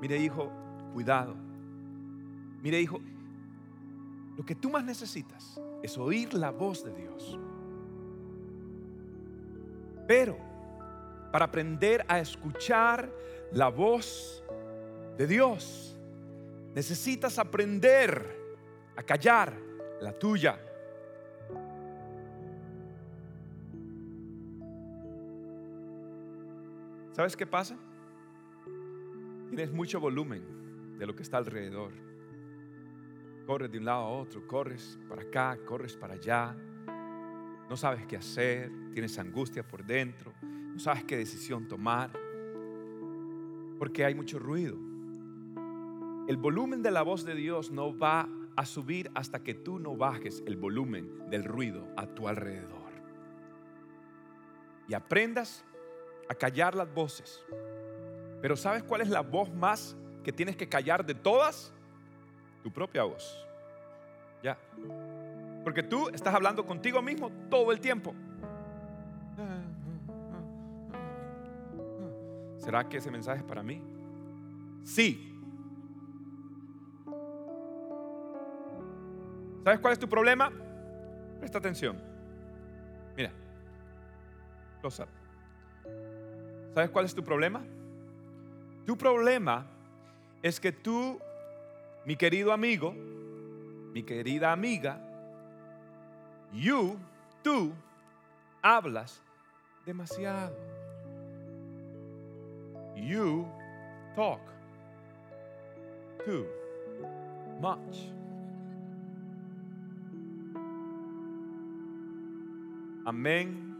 Mire 0.00 0.16
hijo, 0.16 0.50
cuidado. 0.94 1.36
Mire 2.62 2.80
hijo, 2.80 2.98
lo 4.38 4.42
que 4.46 4.54
tú 4.54 4.70
más 4.70 4.82
necesitas 4.82 5.60
es 5.82 5.98
oír 5.98 6.32
la 6.32 6.50
voz 6.50 6.82
de 6.82 6.94
Dios. 6.94 7.38
Pero 10.08 10.38
para 11.30 11.44
aprender 11.44 12.02
a 12.08 12.18
escuchar 12.18 13.12
la 13.52 13.68
voz 13.68 14.42
de 15.18 15.26
Dios, 15.26 15.99
necesitas 16.74 17.38
aprender 17.38 18.40
a 18.96 19.02
callar 19.02 19.56
la 20.00 20.12
tuya. 20.12 20.58
¿Sabes 27.12 27.36
qué 27.36 27.46
pasa? 27.46 27.76
Tienes 29.48 29.72
mucho 29.72 30.00
volumen 30.00 30.96
de 30.96 31.06
lo 31.06 31.14
que 31.14 31.22
está 31.22 31.38
alrededor. 31.38 31.92
Corres 33.46 33.70
de 33.70 33.78
un 33.78 33.84
lado 33.84 34.02
a 34.04 34.08
otro, 34.10 34.46
corres 34.46 34.98
para 35.08 35.22
acá, 35.22 35.58
corres 35.66 35.96
para 35.96 36.14
allá. 36.14 36.56
No 37.68 37.76
sabes 37.76 38.06
qué 38.06 38.16
hacer, 38.16 38.70
tienes 38.92 39.18
angustia 39.18 39.66
por 39.66 39.84
dentro, 39.84 40.32
no 40.42 40.78
sabes 40.78 41.04
qué 41.04 41.16
decisión 41.16 41.68
tomar, 41.68 42.10
porque 43.78 44.04
hay 44.04 44.14
mucho 44.14 44.38
ruido. 44.38 44.89
El 46.30 46.36
volumen 46.36 46.80
de 46.80 46.92
la 46.92 47.02
voz 47.02 47.24
de 47.24 47.34
Dios 47.34 47.72
no 47.72 47.98
va 47.98 48.28
a 48.54 48.64
subir 48.64 49.10
hasta 49.16 49.42
que 49.42 49.52
tú 49.52 49.80
no 49.80 49.96
bajes 49.96 50.44
el 50.46 50.56
volumen 50.56 51.28
del 51.28 51.42
ruido 51.42 51.88
a 51.96 52.06
tu 52.06 52.28
alrededor. 52.28 52.92
Y 54.86 54.94
aprendas 54.94 55.64
a 56.28 56.36
callar 56.36 56.76
las 56.76 56.94
voces. 56.94 57.44
Pero 58.40 58.56
¿sabes 58.56 58.84
cuál 58.84 59.00
es 59.00 59.08
la 59.08 59.22
voz 59.22 59.52
más 59.52 59.96
que 60.22 60.32
tienes 60.32 60.54
que 60.54 60.68
callar 60.68 61.04
de 61.04 61.16
todas? 61.16 61.72
Tu 62.62 62.70
propia 62.70 63.02
voz. 63.02 63.44
Ya. 64.40 64.56
Porque 65.64 65.82
tú 65.82 66.10
estás 66.10 66.32
hablando 66.32 66.64
contigo 66.64 67.02
mismo 67.02 67.28
todo 67.50 67.72
el 67.72 67.80
tiempo. 67.80 68.14
¿Será 72.58 72.88
que 72.88 72.98
ese 72.98 73.10
mensaje 73.10 73.40
es 73.40 73.44
para 73.44 73.64
mí? 73.64 73.82
Sí. 74.84 75.29
¿Sabes 79.64 79.80
cuál 79.80 79.92
es 79.92 79.98
tu 79.98 80.08
problema? 80.08 80.50
Presta 81.38 81.58
atención. 81.58 82.00
Mira. 83.16 83.32
Lo 84.82 84.90
sabes. 84.90 85.12
¿Sabes 86.74 86.90
cuál 86.90 87.04
es 87.04 87.14
tu 87.14 87.22
problema? 87.22 87.62
Tu 88.86 88.96
problema 88.96 89.66
es 90.42 90.58
que 90.58 90.72
tú, 90.72 91.18
mi 92.04 92.16
querido 92.16 92.52
amigo, 92.52 92.92
mi 93.92 94.02
querida 94.02 94.52
amiga, 94.52 94.98
you, 96.52 96.96
tú, 97.42 97.72
hablas 98.62 99.22
demasiado. 99.84 100.56
You 102.96 103.46
talk 104.14 104.40
too 106.24 106.46
much. 107.60 108.19
Amén. 113.10 113.76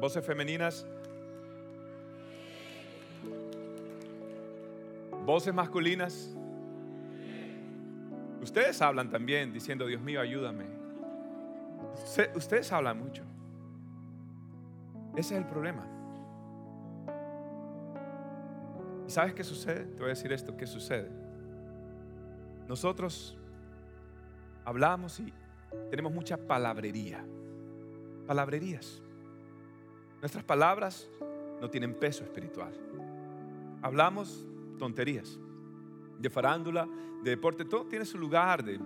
Voces 0.00 0.24
femeninas. 0.24 0.86
Voces 5.26 5.52
masculinas. 5.52 6.32
Ustedes 8.40 8.80
hablan 8.80 9.10
también 9.10 9.52
diciendo, 9.52 9.88
Dios 9.88 10.00
mío, 10.02 10.20
ayúdame. 10.20 10.66
Ustedes 12.36 12.70
hablan 12.70 13.00
mucho. 13.00 13.24
Ese 15.16 15.34
es 15.34 15.40
el 15.40 15.46
problema. 15.46 15.84
¿Y 19.08 19.10
sabes 19.10 19.34
qué 19.34 19.42
sucede? 19.42 19.84
Te 19.86 19.96
voy 19.96 20.06
a 20.06 20.08
decir 20.10 20.32
esto, 20.32 20.56
¿qué 20.56 20.68
sucede? 20.68 21.10
Nosotros 22.68 23.36
hablamos 24.64 25.18
y 25.18 25.32
tenemos 25.90 26.12
mucha 26.12 26.36
palabrería. 26.36 27.24
Palabrerías. 28.26 29.02
Nuestras 30.20 30.44
palabras 30.44 31.08
no 31.60 31.68
tienen 31.70 31.94
peso 31.94 32.24
espiritual. 32.24 32.72
Hablamos 33.82 34.44
tonterías. 34.78 35.38
De 36.18 36.30
farándula, 36.30 36.88
de 37.22 37.30
deporte, 37.30 37.64
todo 37.64 37.86
tiene 37.86 38.04
su 38.04 38.18
lugar. 38.18 38.64
De, 38.64 38.80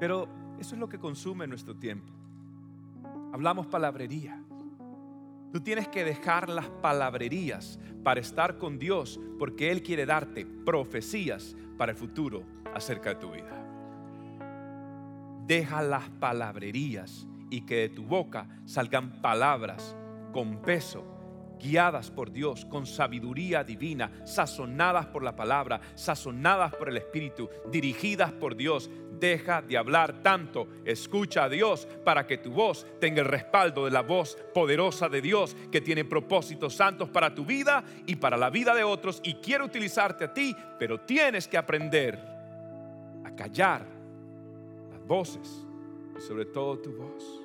pero 0.00 0.28
eso 0.58 0.74
es 0.74 0.80
lo 0.80 0.88
que 0.88 0.98
consume 0.98 1.46
nuestro 1.46 1.74
tiempo. 1.76 2.12
Hablamos 3.32 3.66
palabrería. 3.66 4.42
Tú 5.52 5.60
tienes 5.60 5.88
que 5.88 6.04
dejar 6.04 6.48
las 6.48 6.68
palabrerías 6.68 7.78
para 8.02 8.20
estar 8.20 8.58
con 8.58 8.78
Dios 8.78 9.20
porque 9.38 9.70
Él 9.70 9.82
quiere 9.82 10.06
darte 10.06 10.44
profecías 10.44 11.56
para 11.76 11.92
el 11.92 11.98
futuro 11.98 12.42
acerca 12.74 13.10
de 13.10 13.16
tu 13.16 13.30
vida. 13.30 13.65
Deja 15.46 15.80
las 15.80 16.08
palabrerías 16.10 17.26
y 17.50 17.60
que 17.60 17.76
de 17.76 17.88
tu 17.90 18.04
boca 18.04 18.48
salgan 18.64 19.22
palabras 19.22 19.96
con 20.32 20.60
peso, 20.60 21.04
guiadas 21.60 22.10
por 22.10 22.32
Dios, 22.32 22.64
con 22.64 22.84
sabiduría 22.84 23.62
divina, 23.62 24.10
sazonadas 24.24 25.06
por 25.06 25.22
la 25.22 25.36
palabra, 25.36 25.80
sazonadas 25.94 26.74
por 26.74 26.88
el 26.88 26.96
Espíritu, 26.96 27.48
dirigidas 27.70 28.32
por 28.32 28.56
Dios. 28.56 28.90
Deja 29.20 29.62
de 29.62 29.78
hablar 29.78 30.20
tanto, 30.20 30.66
escucha 30.84 31.44
a 31.44 31.48
Dios 31.48 31.86
para 32.04 32.26
que 32.26 32.38
tu 32.38 32.50
voz 32.50 32.84
tenga 33.00 33.22
el 33.22 33.28
respaldo 33.28 33.84
de 33.84 33.92
la 33.92 34.02
voz 34.02 34.36
poderosa 34.52 35.08
de 35.08 35.22
Dios 35.22 35.56
que 35.70 35.80
tiene 35.80 36.04
propósitos 36.04 36.74
santos 36.74 37.08
para 37.08 37.34
tu 37.34 37.46
vida 37.46 37.84
y 38.04 38.16
para 38.16 38.36
la 38.36 38.50
vida 38.50 38.74
de 38.74 38.84
otros 38.84 39.20
y 39.22 39.34
quiere 39.34 39.64
utilizarte 39.64 40.24
a 40.24 40.34
ti, 40.34 40.54
pero 40.78 41.00
tienes 41.00 41.48
que 41.48 41.56
aprender 41.56 42.18
a 43.24 43.34
callar 43.34 43.95
voces 45.06 45.66
sobre 46.20 46.44
todo 46.44 46.78
tu 46.78 46.92
voz. 46.92 47.42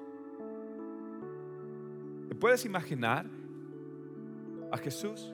¿Te 2.28 2.36
puedes 2.36 2.66
imaginar 2.66 3.26
a 4.72 4.78
Jesús? 4.78 5.34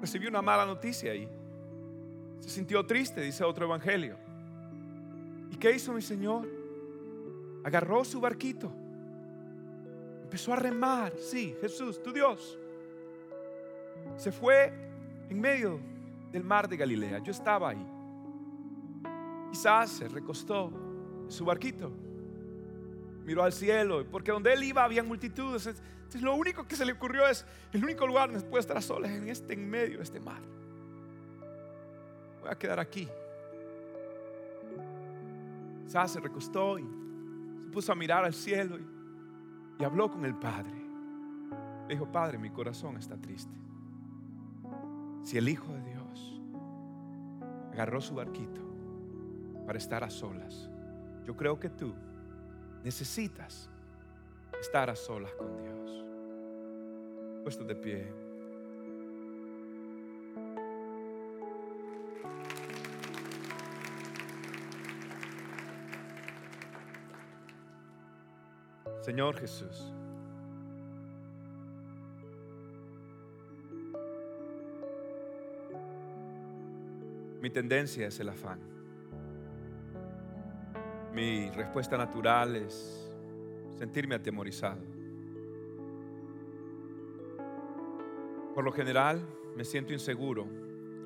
Recibió 0.00 0.28
una 0.28 0.42
mala 0.42 0.64
noticia 0.64 1.14
y 1.14 1.28
se 2.40 2.48
sintió 2.48 2.84
triste, 2.86 3.20
dice 3.20 3.42
otro 3.42 3.66
evangelio. 3.66 4.16
¿Y 5.50 5.56
qué 5.56 5.74
hizo 5.74 5.92
mi 5.92 6.02
Señor? 6.02 6.48
Agarró 7.64 8.04
su 8.04 8.20
barquito, 8.20 8.70
empezó 10.22 10.52
a 10.52 10.56
remar, 10.56 11.12
sí, 11.18 11.56
Jesús, 11.60 12.00
tu 12.02 12.12
Dios. 12.12 12.56
Se 14.16 14.30
fue 14.30 14.72
en 15.28 15.40
medio 15.40 15.80
del 16.30 16.44
mar 16.44 16.68
de 16.68 16.76
Galilea, 16.76 17.18
yo 17.18 17.32
estaba 17.32 17.70
ahí. 17.70 17.97
Quizás 19.50 19.90
se 19.90 20.08
recostó 20.08 20.70
en 21.24 21.30
su 21.30 21.44
barquito, 21.44 21.90
miró 23.24 23.42
al 23.42 23.52
cielo, 23.52 24.04
porque 24.10 24.30
donde 24.30 24.52
él 24.52 24.62
iba 24.62 24.84
había 24.84 25.02
multitudes. 25.02 25.66
Entonces 25.66 26.22
lo 26.22 26.34
único 26.34 26.66
que 26.66 26.76
se 26.76 26.84
le 26.84 26.92
ocurrió 26.92 27.26
es, 27.26 27.44
el 27.72 27.82
único 27.82 28.06
lugar 28.06 28.30
donde 28.30 28.46
puede 28.46 28.60
estar 28.60 28.76
a 28.76 28.82
solas 28.82 29.10
en 29.10 29.28
este 29.28 29.54
en 29.54 29.68
medio 29.68 29.98
de 29.98 30.04
este 30.04 30.20
mar. 30.20 30.40
Voy 32.40 32.50
a 32.50 32.58
quedar 32.58 32.78
aquí. 32.78 33.08
Quizás 35.84 36.12
se 36.12 36.20
recostó 36.20 36.78
y 36.78 36.82
se 36.82 37.70
puso 37.72 37.92
a 37.92 37.94
mirar 37.94 38.24
al 38.24 38.34
cielo 38.34 38.78
y, 38.78 38.86
y 39.78 39.84
habló 39.84 40.10
con 40.10 40.24
el 40.24 40.34
Padre. 40.34 40.72
Le 41.88 41.94
dijo, 41.94 42.10
Padre, 42.10 42.36
mi 42.36 42.50
corazón 42.50 42.98
está 42.98 43.16
triste. 43.16 43.54
Si 45.22 45.38
el 45.38 45.48
Hijo 45.48 45.72
de 45.72 45.82
Dios 45.82 46.40
agarró 47.72 48.00
su 48.00 48.14
barquito 48.14 48.67
para 49.68 49.76
estar 49.76 50.02
a 50.02 50.08
solas. 50.08 50.66
Yo 51.26 51.36
creo 51.36 51.60
que 51.60 51.68
tú 51.68 51.94
necesitas 52.82 53.68
estar 54.58 54.88
a 54.88 54.96
solas 54.96 55.30
con 55.34 55.58
Dios. 55.58 56.06
Puesto 57.42 57.64
de 57.64 57.74
pie. 57.74 58.10
Señor 69.02 69.36
Jesús. 69.36 69.92
Mi 77.42 77.50
tendencia 77.50 78.06
es 78.06 78.18
el 78.18 78.30
afán. 78.30 78.77
Mi 81.18 81.50
respuesta 81.50 81.96
natural 81.96 82.54
es 82.54 83.10
sentirme 83.76 84.14
atemorizado. 84.14 84.80
Por 88.54 88.62
lo 88.62 88.70
general, 88.70 89.20
me 89.56 89.64
siento 89.64 89.92
inseguro 89.92 90.46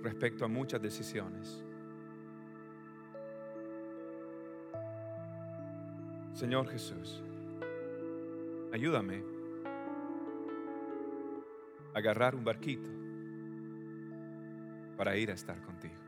respecto 0.03 0.45
a 0.45 0.49
muchas 0.49 0.83
decisiones. 0.83 1.65
Señor 6.35 6.69
Jesús, 6.69 7.23
ayúdame 8.71 9.25
a 11.95 11.99
agarrar 11.99 12.35
un 12.35 12.45
barquito 12.45 12.91
para 14.99 15.17
ir 15.17 15.31
a 15.31 15.35
estar 15.35 15.59
contigo. 15.63 16.02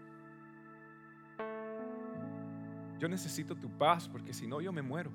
Yo 2.98 3.08
necesito 3.08 3.54
tu 3.54 3.68
paz 3.68 4.08
porque 4.08 4.32
si 4.32 4.46
no 4.46 4.60
yo 4.60 4.72
me 4.72 4.82
muero. 4.82 5.10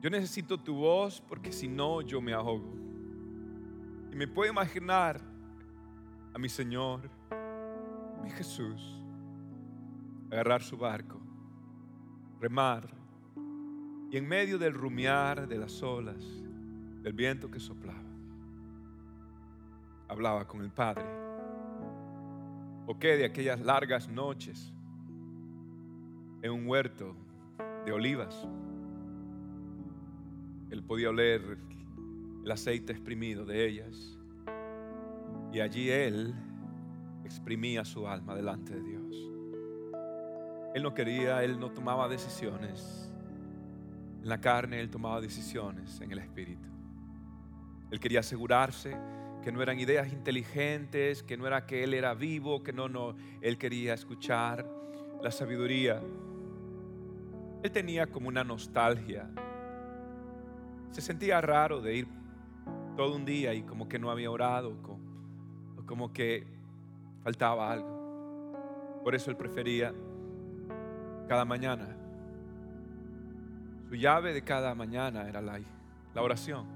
Yo 0.00 0.08
necesito 0.08 0.58
tu 0.58 0.74
voz 0.74 1.20
porque 1.20 1.52
si 1.52 1.68
no 1.68 2.00
yo 2.00 2.20
me 2.20 2.32
ahogo. 2.32 2.74
Y 4.10 4.16
me 4.16 4.26
puedo 4.26 4.50
imaginar 4.50 5.20
a 6.32 6.38
mi 6.38 6.48
Señor, 6.48 7.10
mi 8.22 8.30
Jesús, 8.30 9.02
agarrar 10.30 10.62
su 10.62 10.76
barco, 10.76 11.20
remar 12.40 13.00
y 14.10 14.16
en 14.16 14.26
medio 14.26 14.58
del 14.58 14.74
rumiar 14.74 15.46
de 15.46 15.56
las 15.56 15.82
olas, 15.82 16.24
del 17.02 17.12
viento 17.12 17.50
que 17.50 17.60
soplaba, 17.60 18.02
hablaba 20.08 20.48
con 20.48 20.62
el 20.62 20.70
Padre. 20.70 21.04
¿O 22.86 22.98
qué 22.98 23.16
de 23.16 23.24
aquellas 23.24 23.60
largas 23.60 24.08
noches 24.08 24.74
en 26.42 26.50
un 26.50 26.66
huerto 26.66 27.14
de 27.84 27.92
olivas? 27.92 28.46
Él 30.70 30.82
podía 30.82 31.10
oler 31.10 31.58
el 32.44 32.50
aceite 32.50 32.92
exprimido 32.92 33.44
de 33.44 33.66
ellas. 33.66 34.18
Y 35.52 35.60
allí 35.60 35.90
él 35.90 36.34
exprimía 37.24 37.84
su 37.84 38.06
alma 38.06 38.34
delante 38.34 38.74
de 38.74 38.82
Dios. 38.82 39.30
Él 40.74 40.82
no 40.82 40.94
quería, 40.94 41.42
él 41.42 41.58
no 41.58 41.72
tomaba 41.72 42.08
decisiones. 42.08 43.12
En 44.22 44.28
la 44.28 44.40
carne 44.40 44.80
él 44.80 44.90
tomaba 44.90 45.20
decisiones 45.20 46.00
en 46.00 46.12
el 46.12 46.18
espíritu. 46.18 46.68
Él 47.90 47.98
quería 47.98 48.20
asegurarse 48.20 48.96
que 49.42 49.50
no 49.50 49.62
eran 49.62 49.80
ideas 49.80 50.12
inteligentes, 50.12 51.22
que 51.22 51.36
no 51.36 51.46
era 51.46 51.66
que 51.66 51.82
él 51.82 51.94
era 51.94 52.14
vivo, 52.14 52.62
que 52.62 52.72
no, 52.72 52.88
no, 52.88 53.16
él 53.40 53.58
quería 53.58 53.94
escuchar 53.94 54.66
la 55.22 55.30
sabiduría. 55.30 56.00
Él 57.62 57.70
tenía 57.70 58.06
como 58.06 58.28
una 58.28 58.42
nostalgia. 58.42 59.28
Se 60.90 61.00
sentía 61.00 61.40
raro 61.40 61.80
de 61.80 61.96
ir 61.96 62.08
todo 62.96 63.16
un 63.16 63.24
día 63.24 63.54
y 63.54 63.62
como 63.62 63.88
que 63.88 63.98
no 63.98 64.10
había 64.10 64.30
orado, 64.30 64.76
o 65.76 65.86
como 65.86 66.12
que 66.12 66.46
faltaba 67.22 67.70
algo. 67.70 68.00
Por 69.04 69.14
eso 69.14 69.30
él 69.30 69.36
prefería 69.36 69.94
cada 71.28 71.44
mañana. 71.44 71.96
Su 73.88 73.94
llave 73.94 74.32
de 74.32 74.42
cada 74.42 74.74
mañana 74.74 75.28
era 75.28 75.40
la, 75.40 75.60
oración. 76.14 76.66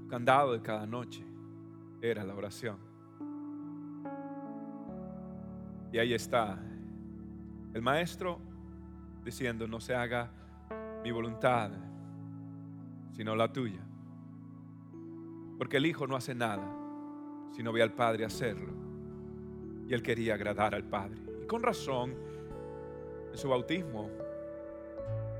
Su 0.00 0.08
candado 0.08 0.52
de 0.52 0.62
cada 0.62 0.86
noche 0.86 1.24
era 2.00 2.24
la 2.24 2.34
oración. 2.34 2.78
Y 5.92 5.98
ahí 5.98 6.12
está 6.12 6.58
el 7.72 7.82
maestro 7.82 8.40
diciendo, 9.24 9.66
no 9.66 9.80
se 9.80 9.94
haga 9.94 10.30
mi 11.02 11.10
voluntad, 11.10 11.70
sino 13.12 13.34
la 13.34 13.52
tuya. 13.52 13.80
Porque 15.58 15.78
el 15.78 15.86
Hijo 15.86 16.06
no 16.06 16.16
hace 16.16 16.34
nada 16.34 16.64
si 17.52 17.62
no 17.62 17.72
ve 17.72 17.82
al 17.82 17.92
Padre 17.92 18.24
hacerlo. 18.24 18.72
Y 19.88 19.94
él 19.94 20.02
quería 20.02 20.34
agradar 20.34 20.74
al 20.74 20.84
Padre. 20.84 21.20
Y 21.42 21.46
con 21.46 21.62
razón, 21.62 22.14
en 23.30 23.38
su 23.38 23.48
bautismo, 23.48 24.10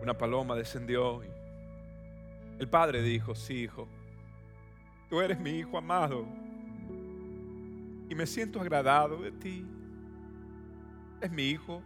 una 0.02 0.16
paloma 0.16 0.54
descendió 0.54 1.24
y 1.24 1.28
el 2.58 2.68
Padre 2.68 3.02
dijo, 3.02 3.34
sí, 3.34 3.62
hijo, 3.62 3.88
tú 5.08 5.20
eres 5.20 5.40
mi 5.40 5.50
Hijo 5.50 5.76
amado 5.76 6.26
y 8.08 8.14
me 8.14 8.26
siento 8.26 8.60
agradado 8.60 9.22
de 9.22 9.32
ti. 9.32 9.66
Es 11.20 11.30
mi 11.30 11.44
Hijo. 11.44 11.82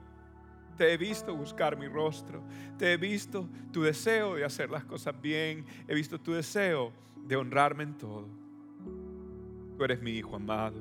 Te 0.78 0.92
he 0.92 0.96
visto 0.96 1.34
buscar 1.34 1.76
mi 1.76 1.88
rostro. 1.88 2.40
Te 2.78 2.92
he 2.92 2.96
visto 2.96 3.48
tu 3.72 3.82
deseo 3.82 4.36
de 4.36 4.44
hacer 4.44 4.70
las 4.70 4.84
cosas 4.84 5.20
bien. 5.20 5.66
He 5.88 5.94
visto 5.94 6.20
tu 6.20 6.32
deseo 6.32 6.92
de 7.16 7.34
honrarme 7.34 7.82
en 7.82 7.98
todo. 7.98 8.28
Tú 9.76 9.84
eres 9.84 10.00
mi 10.00 10.12
hijo 10.12 10.36
amado. 10.36 10.80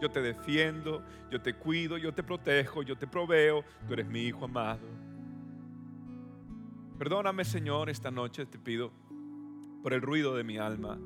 Yo 0.00 0.10
te 0.10 0.20
defiendo, 0.20 1.02
yo 1.30 1.40
te 1.40 1.54
cuido, 1.54 1.96
yo 1.96 2.12
te 2.12 2.22
protejo, 2.22 2.82
yo 2.82 2.94
te 2.94 3.06
proveo. 3.06 3.64
Tú 3.88 3.94
eres 3.94 4.06
mi 4.06 4.24
hijo 4.24 4.44
amado. 4.44 4.86
Perdóname, 6.98 7.46
Señor, 7.46 7.88
esta 7.88 8.10
noche 8.10 8.44
te 8.44 8.58
pido 8.58 8.92
por 9.82 9.94
el 9.94 10.02
ruido 10.02 10.36
de 10.36 10.44
mi 10.44 10.58
alma. 10.58 10.98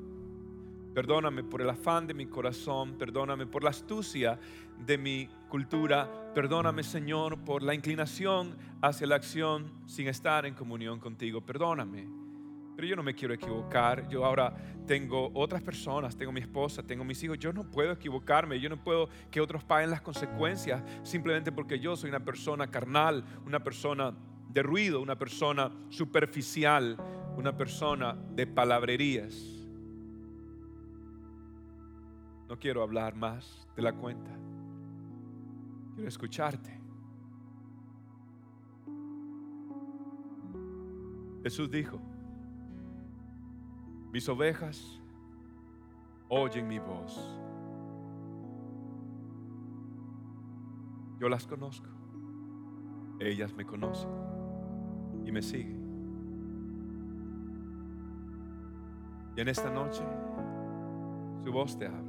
Perdóname 0.93 1.43
por 1.45 1.61
el 1.61 1.69
afán 1.69 2.05
de 2.05 2.13
mi 2.13 2.25
corazón. 2.25 2.97
Perdóname 2.97 3.45
por 3.45 3.63
la 3.63 3.69
astucia 3.69 4.37
de 4.85 4.97
mi 4.97 5.29
cultura. 5.47 6.07
Perdóname, 6.33 6.83
Señor, 6.83 7.37
por 7.43 7.63
la 7.63 7.73
inclinación 7.73 8.57
hacia 8.81 9.07
la 9.07 9.15
acción 9.15 9.71
sin 9.85 10.07
estar 10.07 10.45
en 10.45 10.53
comunión 10.53 10.99
contigo. 10.99 11.41
Perdóname. 11.41 12.07
Pero 12.75 12.87
yo 12.87 12.95
no 12.95 13.01
me 13.01 13.15
quiero 13.15 13.33
equivocar. 13.33 14.07
Yo 14.07 14.23
ahora 14.23 14.55
tengo 14.85 15.31
otras 15.33 15.63
personas, 15.63 16.15
tengo 16.15 16.31
mi 16.31 16.41
esposa, 16.41 16.83
tengo 16.83 17.03
mis 17.03 17.21
hijos. 17.23 17.39
Yo 17.39 17.51
no 17.51 17.63
puedo 17.71 17.91
equivocarme. 17.91 18.59
Yo 18.59 18.69
no 18.69 18.77
puedo 18.77 19.09
que 19.31 19.41
otros 19.41 19.63
paguen 19.63 19.89
las 19.89 20.01
consecuencias 20.01 20.83
simplemente 21.01 21.51
porque 21.51 21.79
yo 21.79 21.95
soy 21.95 22.09
una 22.09 22.23
persona 22.23 22.67
carnal, 22.67 23.23
una 23.45 23.63
persona 23.63 24.13
de 24.49 24.61
ruido, 24.61 25.01
una 25.01 25.17
persona 25.17 25.71
superficial, 25.89 26.97
una 27.35 27.57
persona 27.57 28.15
de 28.31 28.45
palabrerías. 28.45 29.33
No 32.47 32.57
quiero 32.59 32.81
hablar 32.83 33.15
más 33.15 33.67
de 33.75 33.81
la 33.81 33.93
cuenta. 33.93 34.46
Quiero 35.97 36.09
escucharte. 36.09 36.79
Jesús 41.41 41.71
dijo, 41.71 41.99
mis 44.11 44.29
ovejas 44.29 45.01
oyen 46.29 46.67
mi 46.67 46.77
voz. 46.77 47.19
Yo 51.19 51.27
las 51.29 51.47
conozco. 51.47 51.89
Ellas 53.19 53.51
me 53.55 53.65
conocen 53.65 54.11
y 55.25 55.31
me 55.31 55.41
siguen. 55.41 55.81
Y 59.35 59.41
en 59.41 59.47
esta 59.47 59.71
noche 59.71 60.03
su 61.43 61.51
voz 61.51 61.75
te 61.75 61.87
habla. 61.87 62.06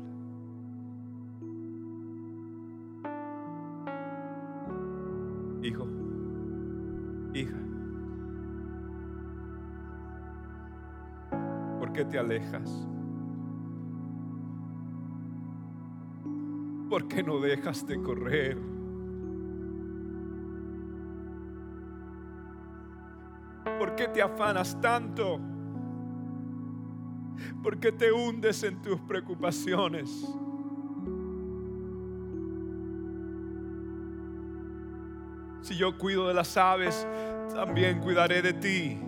Te 12.09 12.19
alejas? 12.19 12.89
¿Por 16.89 17.07
qué 17.07 17.23
no 17.23 17.39
dejas 17.39 17.87
de 17.87 18.03
correr? 18.03 18.59
¿Por 23.79 23.95
qué 23.95 24.09
te 24.09 24.23
afanas 24.23 24.81
tanto? 24.81 25.39
¿Por 27.63 27.79
qué 27.79 27.93
te 27.93 28.11
hundes 28.11 28.63
en 28.63 28.81
tus 28.81 28.99
preocupaciones? 29.01 30.27
Si 35.61 35.77
yo 35.77 35.99
cuido 35.99 36.27
de 36.29 36.35
las 36.35 36.57
aves, 36.57 37.07
también 37.53 38.01
cuidaré 38.01 38.41
de 38.41 38.55
ti. 38.55 39.08